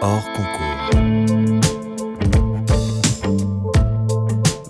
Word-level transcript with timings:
hors 0.00 0.24
concours. 0.32 0.90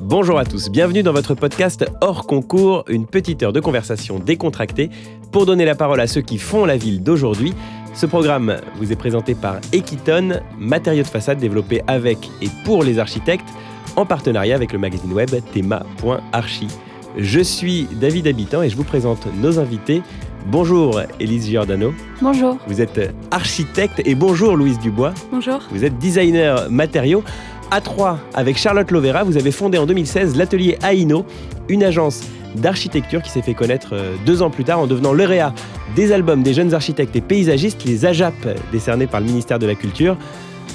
Bonjour 0.01 0.39
à 0.39 0.45
tous, 0.45 0.71
bienvenue 0.71 1.03
dans 1.03 1.13
votre 1.13 1.35
podcast 1.35 1.85
hors 2.01 2.27
concours, 2.27 2.85
une 2.89 3.07
petite 3.07 3.43
heure 3.43 3.53
de 3.53 3.61
conversation 3.61 4.19
décontractée 4.19 4.91
pour 5.31 5.45
donner 5.45 5.65
la 5.67 5.75
parole 5.75 6.01
à 6.01 6.07
ceux 6.07 6.23
qui 6.23 6.39
font 6.39 6.65
la 6.65 6.77
ville 6.77 7.03
d'aujourd'hui. 7.03 7.55
Ce 7.95 8.07
programme 8.07 8.57
vous 8.77 8.91
est 8.91 8.97
présenté 8.97 9.35
par 9.35 9.57
Equiton, 9.73 10.41
matériaux 10.59 11.03
de 11.03 11.09
façade 11.09 11.39
développés 11.39 11.83
avec 11.87 12.31
et 12.41 12.49
pour 12.65 12.83
les 12.83 12.99
architectes, 12.99 13.49
en 13.97 14.07
partenariat 14.07 14.55
avec 14.55 14.73
le 14.73 14.79
magazine 14.79 15.13
web 15.13 15.31
thema.archi. 15.53 16.69
Je 17.17 17.41
suis 17.41 17.89
David 18.01 18.29
Habitant 18.29 18.63
et 18.63 18.71
je 18.71 18.77
vous 18.77 18.85
présente 18.85 19.27
nos 19.43 19.59
invités. 19.59 20.03
Bonjour 20.47 21.03
Élise 21.21 21.47
Giordano. 21.47 21.93
Bonjour. 22.23 22.57
Vous 22.67 22.81
êtes 22.81 23.15
architecte 23.31 24.01
et 24.05 24.15
bonjour 24.15 24.57
Louise 24.57 24.79
Dubois. 24.79 25.13
Bonjour. 25.31 25.61
Vous 25.71 25.85
êtes 25.85 25.99
designer 25.99 26.71
matériaux. 26.71 27.23
À 27.71 27.83
Troyes, 27.83 28.19
avec 28.33 28.57
Charlotte 28.57 28.91
Lovera, 28.91 29.25
vous 29.25 29.37
avez 29.37 29.51
fondé 29.51 29.77
en 29.77 29.85
2016 29.85 30.37
l'atelier 30.37 30.79
Aino, 30.83 31.27
une 31.69 31.85
agence 31.85 32.23
d'architecture 32.55 33.21
qui 33.21 33.29
s'est 33.29 33.43
fait 33.43 33.53
connaître 33.53 33.91
euh, 33.93 34.17
deux 34.25 34.41
ans 34.41 34.49
plus 34.49 34.65
tard 34.65 34.79
en 34.79 34.87
devenant 34.87 35.13
lauréat 35.13 35.53
des 35.95 36.13
albums 36.13 36.43
des 36.43 36.55
jeunes 36.55 36.73
architectes 36.73 37.15
et 37.15 37.21
paysagistes, 37.21 37.85
les 37.85 38.07
AJAP, 38.07 38.35
décernés 38.73 39.07
par 39.07 39.21
le 39.21 39.27
ministère 39.27 39.59
de 39.59 39.67
la 39.67 39.75
Culture. 39.75 40.17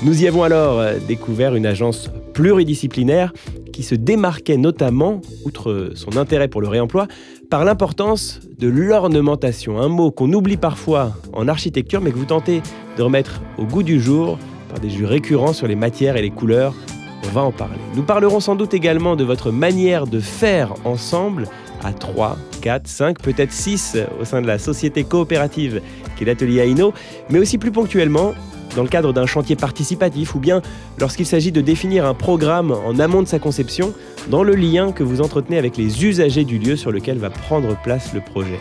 Nous 0.04 0.24
y 0.24 0.28
avons 0.28 0.44
alors 0.44 0.80
euh, 0.80 1.00
découvert 1.08 1.56
une 1.56 1.66
agence 1.66 2.12
pluridisciplinaire 2.34 3.34
qui 3.72 3.84
se 3.84 3.96
démarquait 3.96 4.58
notamment, 4.58 5.22
outre 5.46 5.92
son 5.96 6.18
intérêt 6.18 6.48
pour 6.48 6.62
le 6.62 6.68
réemploi, 6.68 7.08
par 7.54 7.66
l'importance 7.66 8.40
de 8.58 8.68
l'ornementation, 8.68 9.80
un 9.80 9.88
mot 9.88 10.10
qu'on 10.10 10.34
oublie 10.34 10.58
parfois 10.58 11.12
en 11.34 11.48
architecture 11.48 12.02
mais 12.02 12.12
que 12.12 12.18
vous 12.18 12.26
tentez 12.26 12.64
de 12.98 13.04
remettre 13.04 13.42
au 13.60 13.66
goût 13.66 13.84
du 13.84 14.02
jour 14.02 14.40
par 14.70 14.80
des 14.80 14.90
jeux 14.90 15.06
récurrents 15.06 15.54
sur 15.54 15.68
les 15.68 15.76
matières 15.76 16.18
et 16.18 16.24
les 16.24 16.32
couleurs. 16.32 16.74
On 17.24 17.30
va 17.30 17.42
en 17.42 17.52
parler. 17.52 17.78
Nous 17.94 18.02
parlerons 18.02 18.40
sans 18.40 18.56
doute 18.56 18.74
également 18.74 19.16
de 19.16 19.24
votre 19.24 19.52
manière 19.52 20.08
de 20.08 20.20
faire 20.20 20.74
ensemble 20.84 21.48
à 21.84 21.94
3, 21.94 22.38
4, 22.64 22.88
5, 22.88 23.22
peut-être 23.22 23.52
6 23.52 23.98
au 24.20 24.26
sein 24.26 24.42
de 24.42 24.48
la 24.48 24.58
société 24.58 25.04
coopérative 25.04 25.80
qui 26.18 26.24
est 26.24 26.26
l'atelier 26.26 26.68
Aino, 26.68 26.92
mais 27.30 27.38
aussi 27.38 27.60
plus 27.60 27.72
ponctuellement 27.72 28.34
dans 28.76 28.84
le 28.84 28.90
cadre 28.90 29.14
d'un 29.14 29.26
chantier 29.26 29.56
participatif 29.56 30.36
ou 30.36 30.40
bien 30.40 30.62
lorsqu'il 31.00 31.26
s'agit 31.26 31.52
de 31.52 31.62
définir 31.62 32.06
un 32.06 32.14
programme 32.14 32.72
en 32.72 33.00
amont 33.00 33.22
de 33.22 33.28
sa 33.28 33.40
conception 33.40 33.94
dans 34.30 34.44
le 34.44 34.56
lien 34.56 34.92
que 34.92 35.04
vous 35.04 35.22
entretenez 35.22 35.58
avec 35.58 35.78
les 35.78 36.06
usagers 36.06 36.44
du 36.44 36.58
lieu 36.58 36.76
sur 36.76 36.92
lequel 36.92 37.18
va 37.18 37.30
prendre 37.30 37.76
place 37.84 38.14
le 38.14 38.22
projet. 38.22 38.60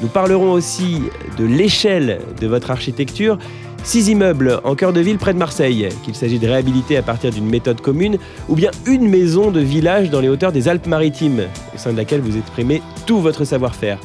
Nous 0.00 0.08
parlerons 0.08 0.52
aussi 0.52 1.02
de 1.38 1.44
l'échelle 1.44 2.20
de 2.40 2.46
votre 2.46 2.70
architecture 2.70 3.38
Six 3.84 4.10
immeubles 4.10 4.60
en 4.62 4.76
cœur 4.76 4.92
de 4.92 5.00
ville 5.00 5.18
près 5.18 5.34
de 5.34 5.38
Marseille, 5.38 5.88
qu'il 6.04 6.14
s'agit 6.14 6.38
de 6.38 6.46
réhabiliter 6.46 6.96
à 6.96 7.02
partir 7.02 7.32
d'une 7.32 7.48
méthode 7.48 7.80
commune, 7.80 8.16
ou 8.48 8.54
bien 8.54 8.70
une 8.86 9.08
maison 9.08 9.50
de 9.50 9.58
village 9.58 10.08
dans 10.08 10.20
les 10.20 10.28
hauteurs 10.28 10.52
des 10.52 10.68
Alpes-Maritimes, 10.68 11.48
au 11.74 11.78
sein 11.78 11.90
de 11.90 11.96
laquelle 11.96 12.20
vous 12.20 12.36
exprimez 12.36 12.80
tout 13.06 13.20
votre 13.20 13.44
savoir-faire. 13.44 13.98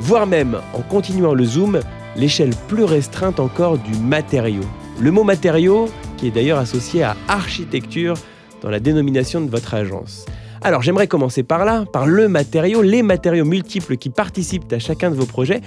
Voire 0.00 0.26
même, 0.26 0.58
en 0.72 0.80
continuant 0.80 1.32
le 1.32 1.44
zoom, 1.44 1.78
l'échelle 2.16 2.54
plus 2.68 2.84
restreinte 2.84 3.40
encore 3.40 3.78
du 3.78 3.94
matériau. 3.98 4.62
Le 5.00 5.10
mot 5.10 5.24
matériau, 5.24 5.88
qui 6.16 6.28
est 6.28 6.30
d'ailleurs 6.30 6.58
associé 6.58 7.02
à 7.02 7.16
architecture 7.28 8.14
dans 8.62 8.70
la 8.70 8.80
dénomination 8.80 9.40
de 9.40 9.50
votre 9.50 9.74
agence. 9.74 10.26
Alors 10.62 10.82
j'aimerais 10.82 11.08
commencer 11.08 11.42
par 11.42 11.64
là, 11.64 11.84
par 11.92 12.06
le 12.06 12.28
matériau, 12.28 12.80
les 12.80 13.02
matériaux 13.02 13.44
multiples 13.44 13.96
qui 13.96 14.08
participent 14.08 14.72
à 14.72 14.78
chacun 14.78 15.10
de 15.10 15.14
vos 15.14 15.26
projets, 15.26 15.60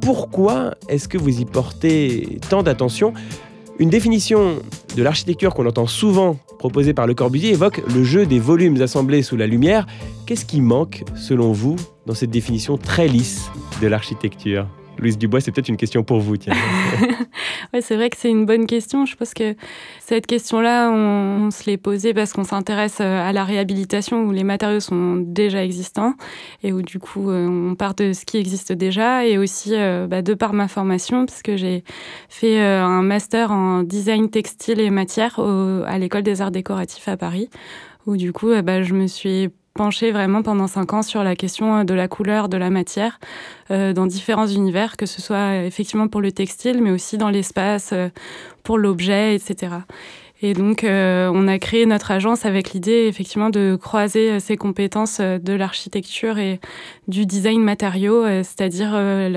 pourquoi 0.00 0.74
est-ce 0.88 1.08
que 1.08 1.18
vous 1.18 1.40
y 1.40 1.44
portez 1.44 2.38
tant 2.48 2.62
d'attention? 2.62 3.12
Une 3.78 3.90
définition 3.90 4.56
de 4.96 5.02
l'architecture 5.02 5.54
qu'on 5.54 5.66
entend 5.66 5.86
souvent 5.86 6.36
proposée 6.58 6.92
par 6.92 7.06
Le 7.06 7.14
Corbusier 7.14 7.52
évoque 7.52 7.82
le 7.94 8.02
jeu 8.02 8.26
des 8.26 8.38
volumes 8.38 8.80
assemblés 8.82 9.22
sous 9.22 9.36
la 9.36 9.46
lumière. 9.46 9.86
Qu'est-ce 10.26 10.44
qui 10.44 10.60
manque, 10.60 11.04
selon 11.14 11.52
vous, 11.52 11.76
dans 12.06 12.14
cette 12.14 12.30
définition 12.30 12.76
très 12.76 13.08
lisse 13.08 13.50
de 13.80 13.86
l'architecture? 13.86 14.66
Louise 15.00 15.16
Dubois, 15.16 15.40
c'est 15.40 15.50
peut-être 15.50 15.68
une 15.68 15.78
question 15.78 16.04
pour 16.04 16.20
vous. 16.20 16.36
Tiens. 16.36 16.52
ouais, 17.72 17.80
c'est 17.80 17.96
vrai 17.96 18.10
que 18.10 18.18
c'est 18.18 18.28
une 18.28 18.44
bonne 18.44 18.66
question. 18.66 19.06
Je 19.06 19.16
pense 19.16 19.32
que 19.32 19.54
cette 19.98 20.26
question-là, 20.26 20.90
on, 20.90 21.50
se 21.50 21.68
l'est 21.68 21.78
posée 21.78 22.12
parce 22.12 22.32
qu'on 22.32 22.44
s'intéresse 22.44 22.98
euh, 23.00 23.28
à 23.28 23.32
la 23.32 23.44
réhabilitation 23.44 24.22
où 24.22 24.30
les 24.30 24.44
matériaux 24.44 24.80
sont 24.80 25.16
déjà 25.16 25.64
existants 25.64 26.14
et 26.62 26.72
où 26.72 26.82
du 26.82 26.98
coup 26.98 27.30
euh, 27.30 27.48
on 27.48 27.74
part 27.74 27.94
de 27.94 28.12
ce 28.12 28.24
qui 28.24 28.36
existe 28.36 28.72
déjà 28.72 29.26
et 29.26 29.38
aussi 29.38 29.70
euh, 29.74 30.06
bah, 30.06 30.22
de 30.22 30.34
par 30.34 30.52
ma 30.52 30.68
formation 30.68 31.26
puisque 31.26 31.56
j'ai 31.56 31.82
fait 32.28 32.60
un 32.60 33.02
master 33.02 33.50
en 33.50 33.82
design 33.82 34.30
textile 34.30 34.80
et 34.80 34.90
matière 34.90 35.40
à 35.40 35.98
l'école 35.98 36.22
des 36.22 36.40
arts 36.42 36.50
décoratifs 36.50 37.08
à 37.08 37.16
Paris 37.16 37.48
où 38.06 38.16
du 38.16 38.32
coup 38.32 38.50
bah, 38.62 38.82
je 38.82 38.94
me 38.94 39.06
suis 39.06 39.50
vraiment 39.88 40.42
pendant 40.42 40.66
cinq 40.66 40.92
ans 40.92 41.02
sur 41.02 41.24
la 41.24 41.34
question 41.34 41.78
euh, 41.78 41.84
de 41.84 41.94
la 41.94 42.06
couleur 42.06 42.48
de 42.48 42.56
la 42.56 42.70
matière 42.70 43.18
euh, 43.70 43.92
dans 43.92 44.06
différents 44.06 44.46
univers, 44.46 44.96
que 44.96 45.06
ce 45.06 45.22
soit 45.22 45.36
euh, 45.36 45.66
effectivement 45.66 46.08
pour 46.08 46.20
le 46.20 46.32
textile, 46.32 46.82
mais 46.82 46.90
aussi 46.90 47.16
dans 47.16 47.30
l'espace, 47.30 47.94
pour 48.62 48.76
l'objet, 48.76 49.34
etc. 49.34 49.76
Et 50.42 50.54
donc, 50.54 50.84
euh, 50.84 51.30
on 51.34 51.46
a 51.48 51.58
créé 51.58 51.84
notre 51.84 52.10
agence 52.10 52.46
avec 52.46 52.72
l'idée, 52.72 53.06
effectivement, 53.06 53.50
de 53.50 53.76
croiser 53.80 54.30
euh, 54.30 54.38
ces 54.40 54.56
compétences 54.56 55.18
euh, 55.20 55.38
de 55.38 55.52
l'architecture 55.52 56.38
et 56.38 56.60
du 57.08 57.26
design 57.26 57.62
matériaux, 57.62 58.24
c'est-à-dire 58.42 58.92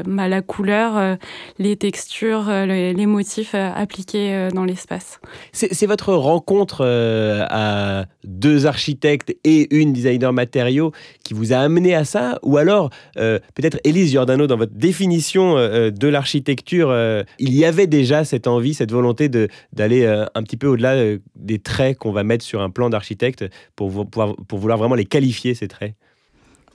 bah, 0.06 0.28
la 0.28 0.41
couleur, 0.44 1.18
les 1.58 1.75
textures, 1.75 2.44
les 2.68 3.06
motifs 3.08 3.56
appliqués 3.56 4.50
dans 4.53 4.64
l'espace. 4.64 5.19
C'est 5.53 5.88
votre 5.88 6.14
rencontre 6.14 6.86
à 6.86 8.06
deux 8.24 8.68
architectes 8.68 9.35
et 9.44 9.75
une 9.75 9.91
designer 9.91 10.31
matériaux 10.34 10.91
qui 11.24 11.34
vous 11.34 11.52
a 11.52 11.58
amené 11.58 11.96
à 11.96 12.06
ça? 12.06 12.38
Ou 12.44 12.58
alors, 12.58 12.91
peut-être 13.16 13.80
Élise 13.84 14.12
Giordano, 14.12 14.46
dans 14.46 14.58
votre 14.58 14.75
définition 14.75 15.56
de 15.56 16.08
l'architecture, 16.08 16.96
il 17.40 17.56
y 17.56 17.66
avait 17.66 17.88
déjà 17.88 18.24
cette 18.24 18.46
envie, 18.46 18.75
cette 18.75 18.91
volonté 18.91 19.30
d'aller 19.30 20.06
un 20.06 20.44
petit 20.44 20.58
peu 20.58 20.68
au-delà 20.68 20.92
euh, 20.93 21.17
des 21.35 21.59
traits 21.59 21.97
qu'on 21.97 22.11
va 22.11 22.23
mettre 22.23 22.43
sur 22.43 22.61
un 22.61 22.69
plan 22.69 22.89
d'architecte 22.89 23.45
pour, 23.75 23.89
vouloir 23.89 24.77
vraiment 24.77 24.95
les 24.95 25.05
qualifier, 25.05 25.53
ces 25.53 25.67
traits? 25.67 25.93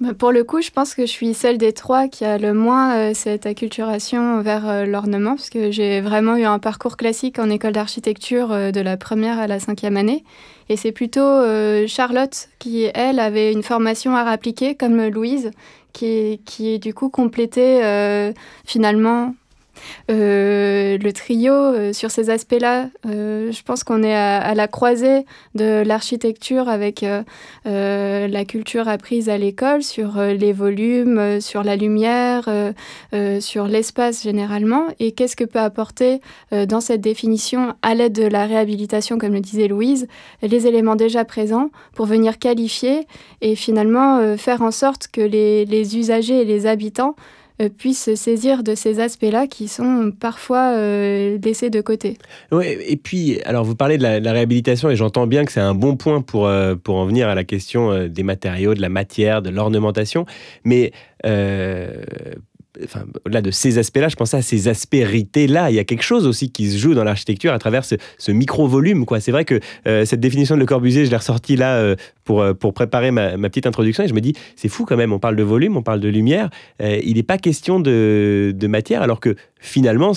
Bah, 0.00 0.14
pour 0.14 0.30
le 0.30 0.44
coup, 0.44 0.60
je 0.60 0.70
pense 0.70 0.94
que 0.94 1.02
je 1.02 1.10
suis 1.10 1.34
celle 1.34 1.58
des 1.58 1.72
trois 1.72 2.06
qui 2.06 2.24
a 2.24 2.38
le 2.38 2.54
moins 2.54 2.96
euh, 2.96 3.10
cette 3.14 3.46
acculturation 3.46 4.40
vers 4.42 4.68
euh, 4.68 4.84
l'ornement, 4.84 5.34
parce 5.34 5.50
que 5.50 5.72
j'ai 5.72 6.00
vraiment 6.00 6.36
eu 6.36 6.44
un 6.44 6.60
parcours 6.60 6.96
classique 6.96 7.38
en 7.38 7.50
école 7.50 7.72
d'architecture 7.72 8.48
de 8.48 8.80
la 8.80 8.96
première 8.96 9.38
à 9.38 9.46
la 9.46 9.58
cinquième 9.58 9.96
année. 9.96 10.24
Et 10.68 10.76
c'est 10.76 10.92
plutôt 10.92 11.40
Charlotte 11.86 12.48
qui, 12.58 12.88
elle, 12.94 13.18
avait 13.18 13.52
une 13.52 13.62
formation 13.62 14.14
à 14.14 14.20
appliquée, 14.20 14.74
comme 14.74 15.08
Louise, 15.08 15.50
qui, 15.94 16.42
qui 16.44 16.78
du 16.78 16.92
coup 16.92 17.08
complétée 17.08 17.80
finalement 18.66 19.34
euh, 20.10 20.98
le 20.98 21.12
trio, 21.12 21.52
euh, 21.52 21.92
sur 21.92 22.10
ces 22.10 22.30
aspects-là, 22.30 22.88
euh, 23.06 23.52
je 23.52 23.62
pense 23.62 23.84
qu'on 23.84 24.02
est 24.02 24.14
à, 24.14 24.54
la 24.54 24.68
croisée 24.68 25.24
de 25.54 25.82
l'architecture 25.84 26.68
avec 26.68 27.04
la 27.64 28.44
culture 28.44 28.88
apprise 28.88 29.28
à 29.28 29.38
l'école 29.38 29.82
sur 29.82 30.20
les 30.20 30.52
volumes, 30.52 31.40
sur 31.40 31.62
la 31.62 31.76
lumière, 31.76 32.48
sur 33.40 33.66
l'espace 33.66 34.22
généralement. 34.22 34.86
Et 34.98 35.12
qu'est-ce 35.12 35.36
que 35.36 35.44
peut 35.44 35.58
apporter 35.58 36.20
dans 36.50 36.80
cette 36.80 37.00
définition, 37.00 37.74
à 37.82 37.94
l'aide 37.94 38.12
de 38.12 38.26
la 38.26 38.46
réhabilitation, 38.46 39.18
comme 39.18 39.34
le 39.34 39.40
disait 39.40 39.68
Louise, 39.68 40.08
les 40.42 40.66
éléments 40.66 40.96
déjà 40.96 41.24
présents 41.24 41.70
pour 41.94 42.06
venir 42.06 42.38
qualifier 42.38 43.06
et 43.40 43.54
finalement 43.54 44.36
faire 44.36 44.62
en 44.62 44.70
sorte 44.70 45.08
que 45.08 45.20
les 45.20 45.96
usagers 45.96 46.42
et 46.42 46.44
les 46.44 46.66
habitants 46.66 47.14
euh, 47.60 47.68
puissent 47.68 48.04
se 48.04 48.14
saisir 48.14 48.62
de 48.62 48.74
ces 48.74 49.00
aspects-là 49.00 49.46
qui 49.46 49.68
sont 49.68 50.12
parfois 50.18 50.74
euh, 50.76 51.38
laissés 51.42 51.70
de 51.70 51.80
côté. 51.80 52.16
Oui, 52.52 52.66
et 52.86 52.96
puis, 52.96 53.40
alors 53.42 53.64
vous 53.64 53.74
parlez 53.74 53.98
de 53.98 54.02
la, 54.02 54.32
réhabilitation 54.32 54.90
et 54.90 54.96
j'entends 54.96 55.26
bien 55.26 55.44
que 55.44 55.52
c'est 55.52 55.60
un 55.60 55.74
bon 55.74 55.96
point 55.96 56.20
pour, 56.20 56.46
euh, 56.46 56.74
pour 56.76 56.96
en 56.96 57.06
venir 57.06 57.28
à 57.28 57.34
la 57.34 57.44
question 57.44 58.06
des 58.06 58.22
matériaux, 58.22 58.74
de 58.74 58.80
la 58.80 58.88
matière, 58.88 59.42
de 59.42 59.50
l'ornementation, 59.50 60.24
mais 60.64 60.92
enfin, 62.84 63.04
au-delà 63.24 63.42
de 63.42 63.50
ces 63.50 63.78
aspects-là, 63.78 64.08
je 64.08 64.16
pensais 64.16 64.36
à 64.36 64.42
ces 64.42 64.68
aspérités-là. 64.68 65.70
Il 65.70 65.76
y 65.76 65.78
a 65.78 65.84
quelque 65.84 66.02
chose 66.02 66.26
aussi 66.26 66.50
qui 66.50 66.70
se 66.70 66.78
joue 66.78 66.94
dans 66.94 67.04
l'architecture 67.04 67.52
à 67.52 67.58
travers 67.58 67.84
ce, 67.84 67.96
micro-volume. 68.30 69.04
C'est 69.20 69.32
vrai 69.32 69.44
que 69.44 69.60
euh, 69.86 70.04
cette 70.04 70.20
définition 70.20 70.54
de 70.54 70.60
Le 70.60 70.66
Corbusier, 70.66 71.04
je 71.04 71.10
l'ai 71.10 71.16
ressortie 71.16 71.56
là 71.56 71.76
euh, 71.76 71.96
pour, 72.24 72.42
euh, 72.42 72.54
pour 72.54 72.74
préparer 72.74 73.10
ma, 73.10 73.36
petite 73.48 73.66
introduction 73.66 74.04
et 74.04 74.08
je 74.08 74.14
me 74.14 74.20
dis, 74.20 74.34
c'est 74.56 74.68
fou 74.68 74.84
quand 74.84 74.96
même, 74.96 75.12
on 75.12 75.18
parle 75.18 75.36
de 75.36 75.42
volume, 75.42 75.76
on 75.76 75.82
parle 75.82 76.00
de 76.00 76.08
lumière, 76.08 76.50
il 76.80 77.14
n'est 77.14 77.22
pas 77.22 77.38
question 77.38 77.80
de, 77.80 78.54
matière, 78.68 79.02
alors 79.02 79.20
que 79.20 79.34
finalement, 79.60 80.12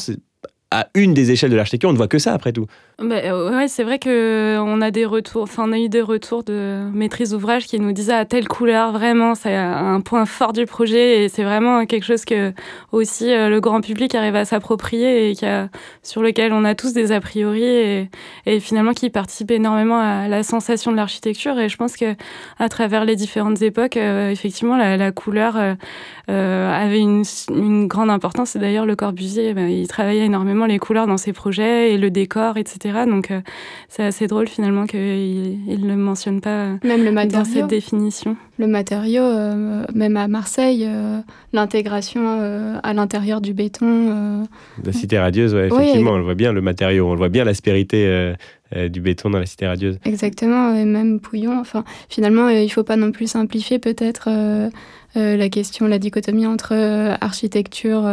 à 0.72 0.88
une 0.96 1.14
des 1.14 1.32
échelles 1.32 1.52
de 1.52 1.56
l'architecture, 1.56 1.90
on 1.90 1.94
ne 1.94 1.98
voit 1.98 2.08
que 2.08 2.20
ça 2.20 2.34
après 2.34 2.54
tout. 2.54 2.66
Bah, 3.02 3.16
ouais, 3.50 3.68
c'est 3.68 3.84
vrai 3.84 3.98
que 3.98 4.58
on 4.60 4.80
a 4.80 4.92
des 4.92 5.06
retours, 5.06 5.44
enfin 5.44 5.64
on 5.68 5.72
a 5.72 5.80
eu 5.80 5.90
des 5.90 6.02
retours 6.02 6.44
de 6.44 6.82
maîtrise 6.94 7.32
d'ouvrage 7.32 7.66
qui 7.66 7.80
nous 7.80 7.94
disaient 7.94 8.14
à 8.14 8.26
telle 8.26 8.48
couleur 8.48 8.92
vraiment 8.92 9.34
c'est 9.34 9.56
un 9.56 10.02
point 10.02 10.26
fort 10.26 10.54
du 10.54 10.68
projet 10.68 11.24
et 11.24 11.30
c'est 11.30 11.44
vraiment 11.44 11.86
quelque 11.88 12.04
chose 12.04 12.26
que 12.26 12.54
aussi 12.92 13.32
euh, 13.32 13.50
le 13.50 13.60
grand 13.60 13.82
public 13.82 14.14
arrive 14.14 14.36
à 14.36 14.46
s'approprier 14.46 15.32
et 15.32 15.36
qui 15.36 15.48
a, 15.48 15.70
sur 16.04 16.22
lequel 16.22 16.54
on 16.54 16.64
a 16.64 16.76
tous 16.76 16.94
des 16.94 17.12
a 17.12 17.20
priori 17.20 17.64
et, 17.64 18.60
finalement 18.60 18.94
qui 18.94 19.10
participe 19.10 19.50
énormément 19.50 20.00
à 20.00 20.28
la 20.28 20.44
sensation 20.44 20.92
de 20.92 20.98
l'architecture 20.98 21.58
et 21.60 21.70
je 21.70 21.78
pense 21.78 21.98
que 21.98 22.16
à 22.60 22.70
travers 22.70 23.04
les 23.06 23.16
différentes 23.16 23.64
époques 23.64 23.98
euh, 23.98 24.30
effectivement 24.30 24.78
la, 24.78 25.12
couleur 25.12 25.56
avait 26.28 27.00
une, 27.00 27.24
grande 27.88 28.12
importance 28.12 28.56
et 28.56 28.60
d'ailleurs 28.60 28.86
le 28.86 28.96
Corbusier 28.96 29.54
bah, 29.54 29.68
il 29.68 29.88
travaillait 29.88 30.26
énormément 30.26 30.61
les 30.66 30.80
couleurs 30.80 31.08
dans 31.08 31.18
ses 31.18 31.34
projets 31.34 31.94
et 31.94 31.98
le 31.98 32.10
décor 32.10 32.58
etc 32.58 33.06
donc 33.08 33.32
euh, 33.32 33.42
c'est 33.90 34.04
assez 34.04 34.28
drôle 34.28 34.48
finalement 34.48 34.86
qu'il 34.86 35.00
ne 35.00 35.88
le 35.88 35.96
mentionne 35.96 36.42
pas 36.42 36.78
même 36.84 37.04
le 37.04 37.28
dans 37.28 37.46
cette 37.46 37.68
définition. 37.68 38.36
Le 38.58 38.68
matériau, 38.68 39.24
euh, 39.24 39.86
même 39.94 40.18
à 40.18 40.28
Marseille, 40.28 40.86
euh, 40.88 41.20
l'intégration 41.54 42.22
à 42.84 42.94
l'intérieur 42.94 43.42
du 43.42 43.54
béton. 43.54 44.48
La 44.84 44.92
cité 44.92 45.20
radieuse, 45.20 45.54
ouais, 45.54 45.68
effectivement, 45.68 46.12
on 46.12 46.18
le 46.18 46.24
voit 46.24 46.36
bien, 46.36 46.54
le 46.54 46.62
matériau, 46.62 47.08
on 47.08 47.14
le 47.14 47.18
voit 47.18 47.30
bien, 47.30 47.44
l'aspérité. 47.44 48.34
du 48.90 49.02
béton 49.02 49.30
dans 49.30 49.40
la 49.40 49.46
cité 49.46 49.68
radieuse. 49.68 50.00
Exactement, 50.06 50.74
et 50.74 50.86
même 50.86 51.20
Pouillon. 51.20 51.60
Enfin, 51.60 51.84
finalement, 52.08 52.48
il 52.48 52.64
ne 52.64 52.70
faut 52.70 52.84
pas 52.84 52.96
non 52.96 53.12
plus 53.12 53.28
simplifier 53.28 53.80
peut-être 53.80 54.30
la 55.16 55.50
question, 55.50 55.88
la 55.88 56.00
dichotomie 56.00 56.46
entre 56.46 56.74
architecture 57.20 58.10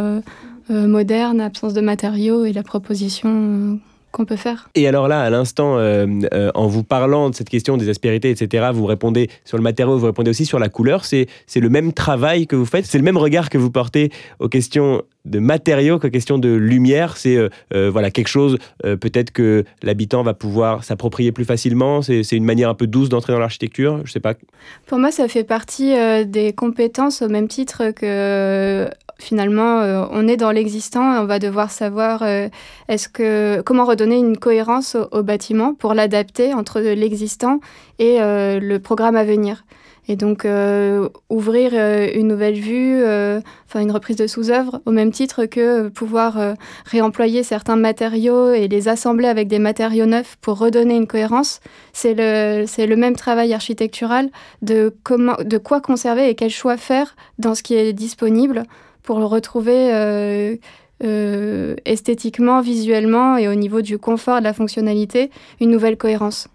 moderne, 0.69 1.41
absence 1.41 1.73
de 1.73 1.81
matériaux 1.81 2.45
et 2.45 2.53
la 2.53 2.63
proposition 2.63 3.79
qu'on 4.11 4.25
peut 4.25 4.35
faire. 4.35 4.69
Et 4.75 4.87
alors 4.87 5.07
là, 5.07 5.21
à 5.21 5.29
l'instant, 5.29 5.77
euh, 5.77 6.07
euh, 6.33 6.51
en 6.55 6.67
vous 6.67 6.83
parlant 6.83 7.29
de 7.29 7.35
cette 7.35 7.49
question 7.49 7.77
des 7.77 7.89
aspérités, 7.89 8.31
etc., 8.31 8.69
vous 8.73 8.85
répondez 8.85 9.29
sur 9.45 9.57
le 9.57 9.63
matériau, 9.63 9.97
vous 9.97 10.05
répondez 10.05 10.31
aussi 10.31 10.45
sur 10.45 10.59
la 10.59 10.69
couleur. 10.69 11.05
C'est 11.05 11.27
le 11.55 11.69
même 11.69 11.93
travail 11.93 12.47
que 12.47 12.55
vous 12.55 12.65
faites, 12.65 12.85
c'est 12.85 12.97
le 12.97 13.03
même 13.03 13.17
regard 13.17 13.49
que 13.49 13.57
vous 13.57 13.71
portez 13.71 14.11
aux 14.39 14.49
questions 14.49 15.03
de 15.25 15.39
matériaux 15.39 15.99
qu'aux 15.99 16.09
questions 16.09 16.39
de 16.39 16.49
lumière? 16.49 17.17
C'est 17.17 17.35
euh, 17.35 17.91
voilà 17.91 18.09
quelque 18.09 18.29
chose 18.29 18.57
peut-être 18.81 19.31
que 19.31 19.63
l'habitant 19.83 20.23
va 20.23 20.33
pouvoir 20.33 20.83
s'approprier 20.83 21.31
plus 21.31 21.45
facilement? 21.45 22.01
C'est 22.01 22.31
une 22.31 22.45
manière 22.45 22.69
un 22.69 22.73
peu 22.73 22.87
douce 22.87 23.09
d'entrer 23.09 23.33
dans 23.33 23.39
l'architecture? 23.39 24.01
Je 24.05 24.11
sais 24.11 24.19
pas. 24.19 24.33
Pour 24.87 24.97
moi, 24.97 25.11
ça 25.11 25.27
fait 25.27 25.43
partie 25.43 25.93
des 26.25 26.53
compétences 26.53 27.21
au 27.21 27.29
même 27.29 27.47
titre 27.47 27.91
que 27.91 28.89
finalement, 29.19 29.81
euh, 29.81 30.05
on 30.11 30.27
est 30.27 30.37
dans 30.37 30.51
l'existant 30.51 31.15
et 31.15 31.19
on 31.19 31.25
va 31.25 31.39
devoir 31.39 31.69
savoir 31.69 32.23
euh, 32.23 32.47
est-ce 32.87 33.09
que, 33.09 33.61
comment 33.61 33.85
redonner 33.85 34.17
une 34.17 34.37
cohérence 34.37 34.95
au, 35.11 35.23
bâtiment 35.23 35.73
pour 35.73 35.93
l'adapter 35.93 36.53
entre 36.53 36.79
l'existant 36.79 37.59
et 37.99 38.21
euh, 38.21 38.59
le 38.59 38.79
programme 38.79 39.15
à 39.15 39.23
venir. 39.23 39.65
Et 40.07 40.15
donc, 40.15 40.47
ouvrir 41.29 41.71
une 42.15 42.29
nouvelle 42.29 42.59
vue, 42.59 43.03
enfin 43.67 43.79
une 43.79 43.91
reprise 43.91 44.15
de 44.15 44.25
sous-œuvre, 44.25 44.81
au 44.87 44.91
même 44.91 45.11
titre 45.11 45.45
que 45.45 45.89
pouvoir 45.89 46.55
réemployer 46.85 47.43
certains 47.43 47.75
matériaux 47.75 48.51
et 48.51 48.67
les 48.67 48.87
assembler 48.87 49.27
avec 49.27 49.47
des 49.47 49.59
matériaux 49.59 50.07
neufs 50.07 50.35
pour 50.41 50.57
redonner 50.57 50.95
une 50.95 51.05
cohérence, 51.05 51.59
c'est 51.93 52.15
le, 52.15 52.65
c'est 52.65 52.87
le 52.87 52.95
même 52.95 53.15
travail 53.15 53.53
architectural 53.53 54.31
de, 54.63 54.95
comment, 55.03 55.35
de 55.43 55.59
quoi 55.59 55.79
conserver 55.79 56.27
et 56.27 56.33
quel 56.33 56.49
choix 56.49 56.77
faire 56.77 57.15
dans 57.37 57.53
ce 57.53 57.61
qui 57.61 57.75
est 57.75 57.93
disponible 57.93 58.63
pour 59.09 59.17
le 59.17 59.25
retrouver 59.25 59.91
euh, 59.91 60.55
euh, 61.03 61.75
esthétiquement, 61.85 62.61
visuellement 62.61 63.37
et 63.37 63.47
au 63.47 63.55
niveau 63.55 63.81
du 63.81 63.97
confort, 63.97 64.37
de 64.37 64.43
la 64.43 64.53
fonctionnalité, 64.53 65.31
une 65.59 65.71
nouvelle 65.71 65.97
cohérence. 65.97 66.47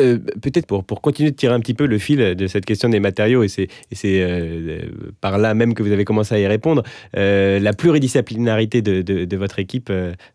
Euh, 0.00 0.18
peut-être 0.40 0.66
pour, 0.66 0.84
pour 0.84 1.00
continuer 1.00 1.30
de 1.30 1.36
tirer 1.36 1.54
un 1.54 1.60
petit 1.60 1.74
peu 1.74 1.86
le 1.86 1.98
fil 1.98 2.34
de 2.34 2.46
cette 2.46 2.64
question 2.64 2.88
des 2.88 3.00
matériaux, 3.00 3.42
et 3.42 3.48
c'est 3.48 3.68
par 5.20 5.38
là 5.38 5.54
même 5.54 5.74
que 5.74 5.82
vous 5.82 5.92
avez 5.92 6.04
commencé 6.04 6.34
à 6.34 6.38
y 6.38 6.46
répondre, 6.46 6.82
la 7.14 7.72
pluridisciplinarité 7.72 8.82
de, 8.82 9.02
de, 9.02 9.36
votre 9.36 9.58
équipe 9.58 9.92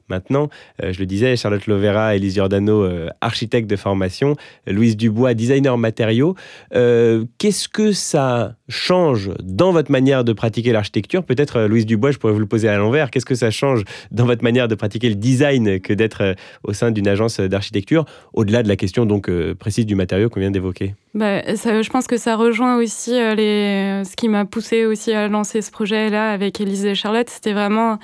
maintenant, 0.09 0.49
je 0.81 0.99
le 0.99 1.05
disais, 1.05 1.35
Charlotte 1.35 1.65
Lovera, 1.67 2.15
Elise 2.15 2.35
Giordano, 2.35 2.87
architecte 3.21 3.69
de 3.69 3.75
formation, 3.75 4.35
Louise 4.67 4.97
Dubois, 4.97 5.33
designer 5.33 5.77
matériaux. 5.77 6.35
Qu'est-ce 6.71 7.67
que 7.67 7.91
ça 7.91 8.55
change 8.69 9.31
dans 9.43 9.71
votre 9.71 9.91
manière 9.91 10.23
de 10.23 10.33
pratiquer 10.33 10.71
l'architecture? 10.71 11.23
Peut-être, 11.23 11.57
euh, 11.57 11.67
Louise 11.67 11.85
Dubois, 11.85 12.11
je 12.11 12.17
pourrais 12.17 12.33
vous 12.33 12.39
le 12.39 12.45
poser 12.45 12.67
à 12.67 12.77
l'envers. 12.77 13.11
Qu'est-ce 13.11 13.25
que 13.25 13.35
ça 13.35 13.51
change 13.51 13.83
dans 14.11 14.25
votre 14.25 14.43
manière 14.43 14.67
de 14.67 14.75
pratiquer 14.75 15.09
le 15.09 15.15
design 15.15 15.79
que 15.79 15.93
d'être 15.93 16.21
euh, 16.21 16.33
au 16.63 16.73
sein 16.73 16.91
d'une 16.91 17.07
agence 17.07 17.39
d'architecture, 17.39 18.05
au-delà 18.33 18.63
de 18.63 18.67
la 18.67 18.75
question 18.75 19.05
donc 19.05 19.29
euh, 19.29 19.54
précise 19.55 19.85
du 19.85 19.95
matériau 19.95 20.29
qu'on 20.29 20.39
vient 20.39 20.51
d'évoquer 20.51 20.95
bah, 21.15 21.41
Je 21.47 21.89
pense 21.89 22.07
que 22.07 22.17
ça 22.17 22.35
rejoint 22.35 22.77
aussi 22.77 23.11
les... 23.11 24.03
ce 24.05 24.15
qui 24.15 24.27
m'a 24.29 24.45
poussé 24.45 24.85
aussi 24.85 25.13
à 25.13 25.27
lancer 25.27 25.61
ce 25.61 25.71
projet-là 25.71 26.31
avec 26.31 26.59
Élise 26.61 26.85
et 26.85 26.93
Charlotte. 26.93 27.29
C'était 27.29 27.53
vraiment, 27.53 27.97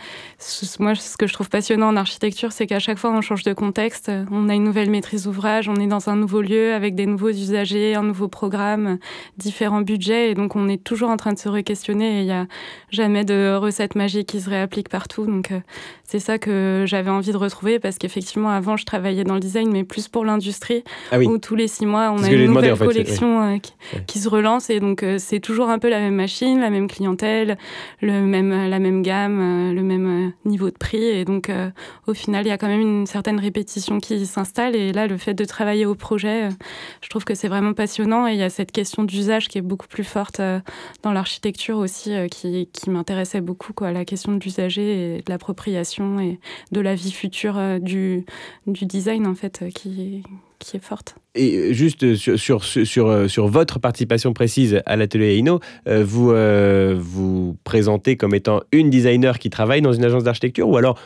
moi, 0.79 0.95
ce 0.95 1.17
que 1.17 1.27
je 1.27 1.33
trouve 1.33 1.49
passionnant 1.49 1.89
en 1.89 1.97
architecture, 1.97 2.51
c'est 2.51 2.67
qu'à 2.67 2.79
chaque 2.79 2.97
fois, 2.97 3.11
on 3.11 3.21
change 3.21 3.43
de 3.43 3.53
contexte. 3.53 4.11
On 4.31 4.49
a 4.49 4.55
une 4.55 4.63
nouvelle 4.63 4.89
maîtrise 4.89 5.25
d'ouvrage, 5.25 5.69
on 5.69 5.75
est 5.75 5.87
dans 5.87 6.09
un 6.09 6.15
nouveau 6.15 6.41
lieu 6.41 6.73
avec 6.73 6.95
des 6.95 7.05
nouveaux 7.05 7.29
usagers, 7.29 7.95
un 7.95 8.03
nouveau 8.03 8.27
programme, 8.27 8.97
différents 9.37 9.81
budgets. 9.81 10.31
Et 10.31 10.33
donc, 10.33 10.55
on 10.55 10.67
est 10.69 10.83
toujours 10.83 11.09
en 11.09 11.17
train 11.17 11.33
de 11.33 11.39
se 11.39 11.49
re-questionner 11.49 12.19
et 12.19 12.21
il 12.21 12.25
n'y 12.25 12.31
a 12.31 12.47
jamais 12.89 13.25
de 13.25 13.55
recette 13.55 13.95
magique 13.95 14.29
qui 14.29 14.41
se 14.41 14.49
réapplique 14.49 14.89
partout. 14.89 15.25
Donc, 15.25 15.51
euh, 15.51 15.59
c'est 16.03 16.19
ça 16.19 16.37
que 16.37 16.85
j'avais 16.87 17.09
envie 17.09 17.31
de 17.31 17.37
retrouver 17.37 17.79
parce 17.79 17.97
qu'effectivement, 17.97 18.49
avant, 18.49 18.77
je 18.77 18.85
travaillais 18.85 19.23
dans 19.23 19.35
le 19.35 19.39
design, 19.39 19.69
mais 19.71 19.83
plus 19.83 20.07
pour 20.07 20.25
l'industrie, 20.25 20.83
ah 21.11 21.19
où 21.19 21.37
tous 21.37 21.55
les 21.55 21.67
six 21.67 21.85
mois, 21.85 22.11
on 22.11 22.23
a 22.23 22.29
une 22.29 22.51
nouvelle 22.51 22.75
euh, 23.09 23.57
qui, 24.07 24.19
se 24.19 24.30
relance. 24.30 24.69
Et 24.69 24.80
donc, 24.80 25.03
euh, 25.03 25.18
c'est 25.19 25.39
toujours 25.39 25.69
un 25.69 25.80
peu 25.80 25.89
la 25.89 26.00
même 26.00 26.15
machine, 26.15 26.59
la 26.59 26.69
même 26.69 26.88
clientèle, 26.88 27.57
le 28.01 28.21
même, 28.21 28.69
la 28.69 28.80
même 28.80 29.01
gamme, 29.01 29.74
le 29.74 29.81
même 29.81 30.33
niveau 30.45 30.69
de 30.69 30.77
prix. 30.77 31.03
Et 31.03 31.25
donc, 31.25 31.51
au 32.07 32.13
final, 32.13 32.45
il 32.45 32.50
y 32.50 32.51
a 32.51 32.57
quand 32.57 32.68
même 32.68 32.81
une 32.81 33.06
certaine 33.06 33.39
répétition 33.39 34.00
qui 34.00 34.25
s'installe. 34.25 34.75
Et 34.75 34.92
là, 34.92 35.07
le 35.07 35.18
fait 35.18 35.33
de 35.33 35.45
travailler 35.45 35.86
au 35.86 35.95
projet, 35.95 36.50
je 37.01 37.09
trouve 37.09 37.24
que 37.25 37.36
c'est 37.36 37.48
vraiment 37.48 37.74
passionnant. 37.74 38.27
Et 38.27 38.33
il 38.33 38.39
y 38.39 38.44
a 38.44 38.50
cette 38.50 38.71
question 38.71 39.04
d'usage 39.04 39.47
qui 39.47 39.57
est 39.57 39.62
beaucoup 39.62 39.88
plus 39.88 40.04
forte 40.04 40.39
euh, 40.39 40.59
dans 41.04 41.13
l'architecture 41.13 41.77
aussi 41.77 42.13
euh, 42.13 42.27
qui, 42.27 42.69
qui 42.71 42.89
m'intéressait 42.89 43.42
beaucoup, 43.42 43.74
quoi, 43.74 43.92
la 43.92 44.06
question 44.06 44.33
de 44.33 44.39
l'usager 44.39 45.15
et 45.15 45.21
de 45.21 45.30
l'appropriation 45.30 46.19
et 46.19 46.39
de 46.71 46.81
la 46.81 46.95
vie 46.95 47.12
future 47.12 47.57
euh, 47.57 47.80
du, 47.80 48.25
du 48.68 48.86
design 48.86 49.27
en 49.27 49.36
fait 49.36 49.63
qui, 49.74 50.24
qui 50.63 50.77
est 50.77 50.83
forte. 50.83 51.15
Et 51.35 51.73
juste 51.73 52.15
sur, 52.15 52.37
sur, 52.37 52.63
sur, 52.63 53.29
sur 53.29 53.47
votre 53.47 53.79
participation 53.79 54.33
précise 54.33 54.81
à 54.85 54.95
l'atelier 54.95 55.37
Eino, 55.37 55.59
vous 55.85 56.33
vous 56.99 57.57
présentez 57.63 58.17
comme 58.17 58.35
étant 58.35 58.61
une 58.71 58.89
designer 58.89 59.39
qui 59.39 59.49
travaille 59.49 59.81
dans 59.81 59.93
une 59.93 60.05
agence 60.05 60.23
d'architecture 60.23 60.67
ou 60.67 60.77
alors 60.77 60.97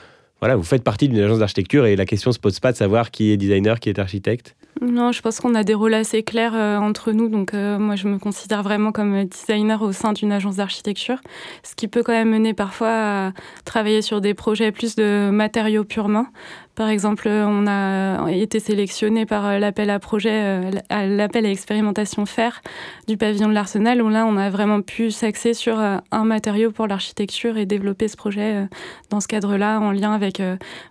voilà, 0.41 0.57
vous 0.57 0.63
faites 0.63 0.83
partie 0.83 1.07
d'une 1.07 1.19
agence 1.19 1.39
d'architecture 1.39 1.85
et 1.85 1.95
la 1.95 2.05
question 2.05 2.29
ne 2.29 2.33
se 2.33 2.39
pose 2.39 2.59
pas 2.59 2.71
de 2.71 2.77
savoir 2.77 3.09
qui 3.09 3.31
est 3.31 3.37
designer, 3.37 3.79
qui 3.79 3.89
est 3.89 3.99
architecte? 3.99 4.55
Non, 4.81 5.13
je 5.13 5.21
pense 5.21 5.39
qu'on 5.39 5.55
a 5.55 5.63
des 5.63 5.73
rôles 5.73 5.93
assez 5.93 6.21
clairs 6.23 6.53
euh, 6.53 6.77
entre 6.77 7.13
nous. 7.13 7.29
Donc, 7.29 7.53
euh, 7.53 7.79
moi, 7.79 7.95
je 7.95 8.09
me 8.09 8.19
considère 8.19 8.61
vraiment 8.61 8.91
comme 8.91 9.23
designer 9.23 9.81
au 9.81 9.93
sein 9.93 10.11
d'une 10.11 10.33
agence 10.33 10.57
d'architecture, 10.57 11.17
ce 11.63 11.75
qui 11.75 11.87
peut 11.87 12.03
quand 12.03 12.11
même 12.11 12.29
mener 12.29 12.53
parfois 12.53 12.89
à 12.89 13.31
travailler 13.63 14.01
sur 14.01 14.19
des 14.19 14.33
projets 14.33 14.73
plus 14.73 14.95
de 14.95 15.29
matériaux 15.31 15.85
purement, 15.85 16.27
par 16.75 16.89
exemple, 16.89 17.29
on 17.29 17.67
a 17.67 18.29
été 18.31 18.59
sélectionné 18.59 19.25
par 19.25 19.45
euh, 19.45 19.59
l'appel 19.59 19.89
à 19.89 19.99
projet, 19.99 20.41
euh, 20.43 20.71
l'appel 20.91 21.45
à 21.45 21.49
expérimentation 21.49 22.25
fer 22.25 22.61
du 23.07 23.15
pavillon 23.15 23.47
de 23.47 23.53
l'Arsenal, 23.53 23.99
là, 23.99 24.25
on 24.27 24.35
a 24.35 24.49
vraiment 24.49 24.81
pu 24.81 25.09
s'axer 25.09 25.53
sur 25.53 25.79
euh, 25.79 25.97
un 26.11 26.25
matériau 26.25 26.71
pour 26.71 26.87
l'architecture 26.87 27.57
et 27.57 27.65
développer 27.65 28.07
ce 28.07 28.17
projet 28.17 28.67
dans 29.09 29.19
ce 29.19 29.27
cadre-là, 29.27 29.79
en 29.79 29.91
lien 29.91 30.13
avec 30.13 30.41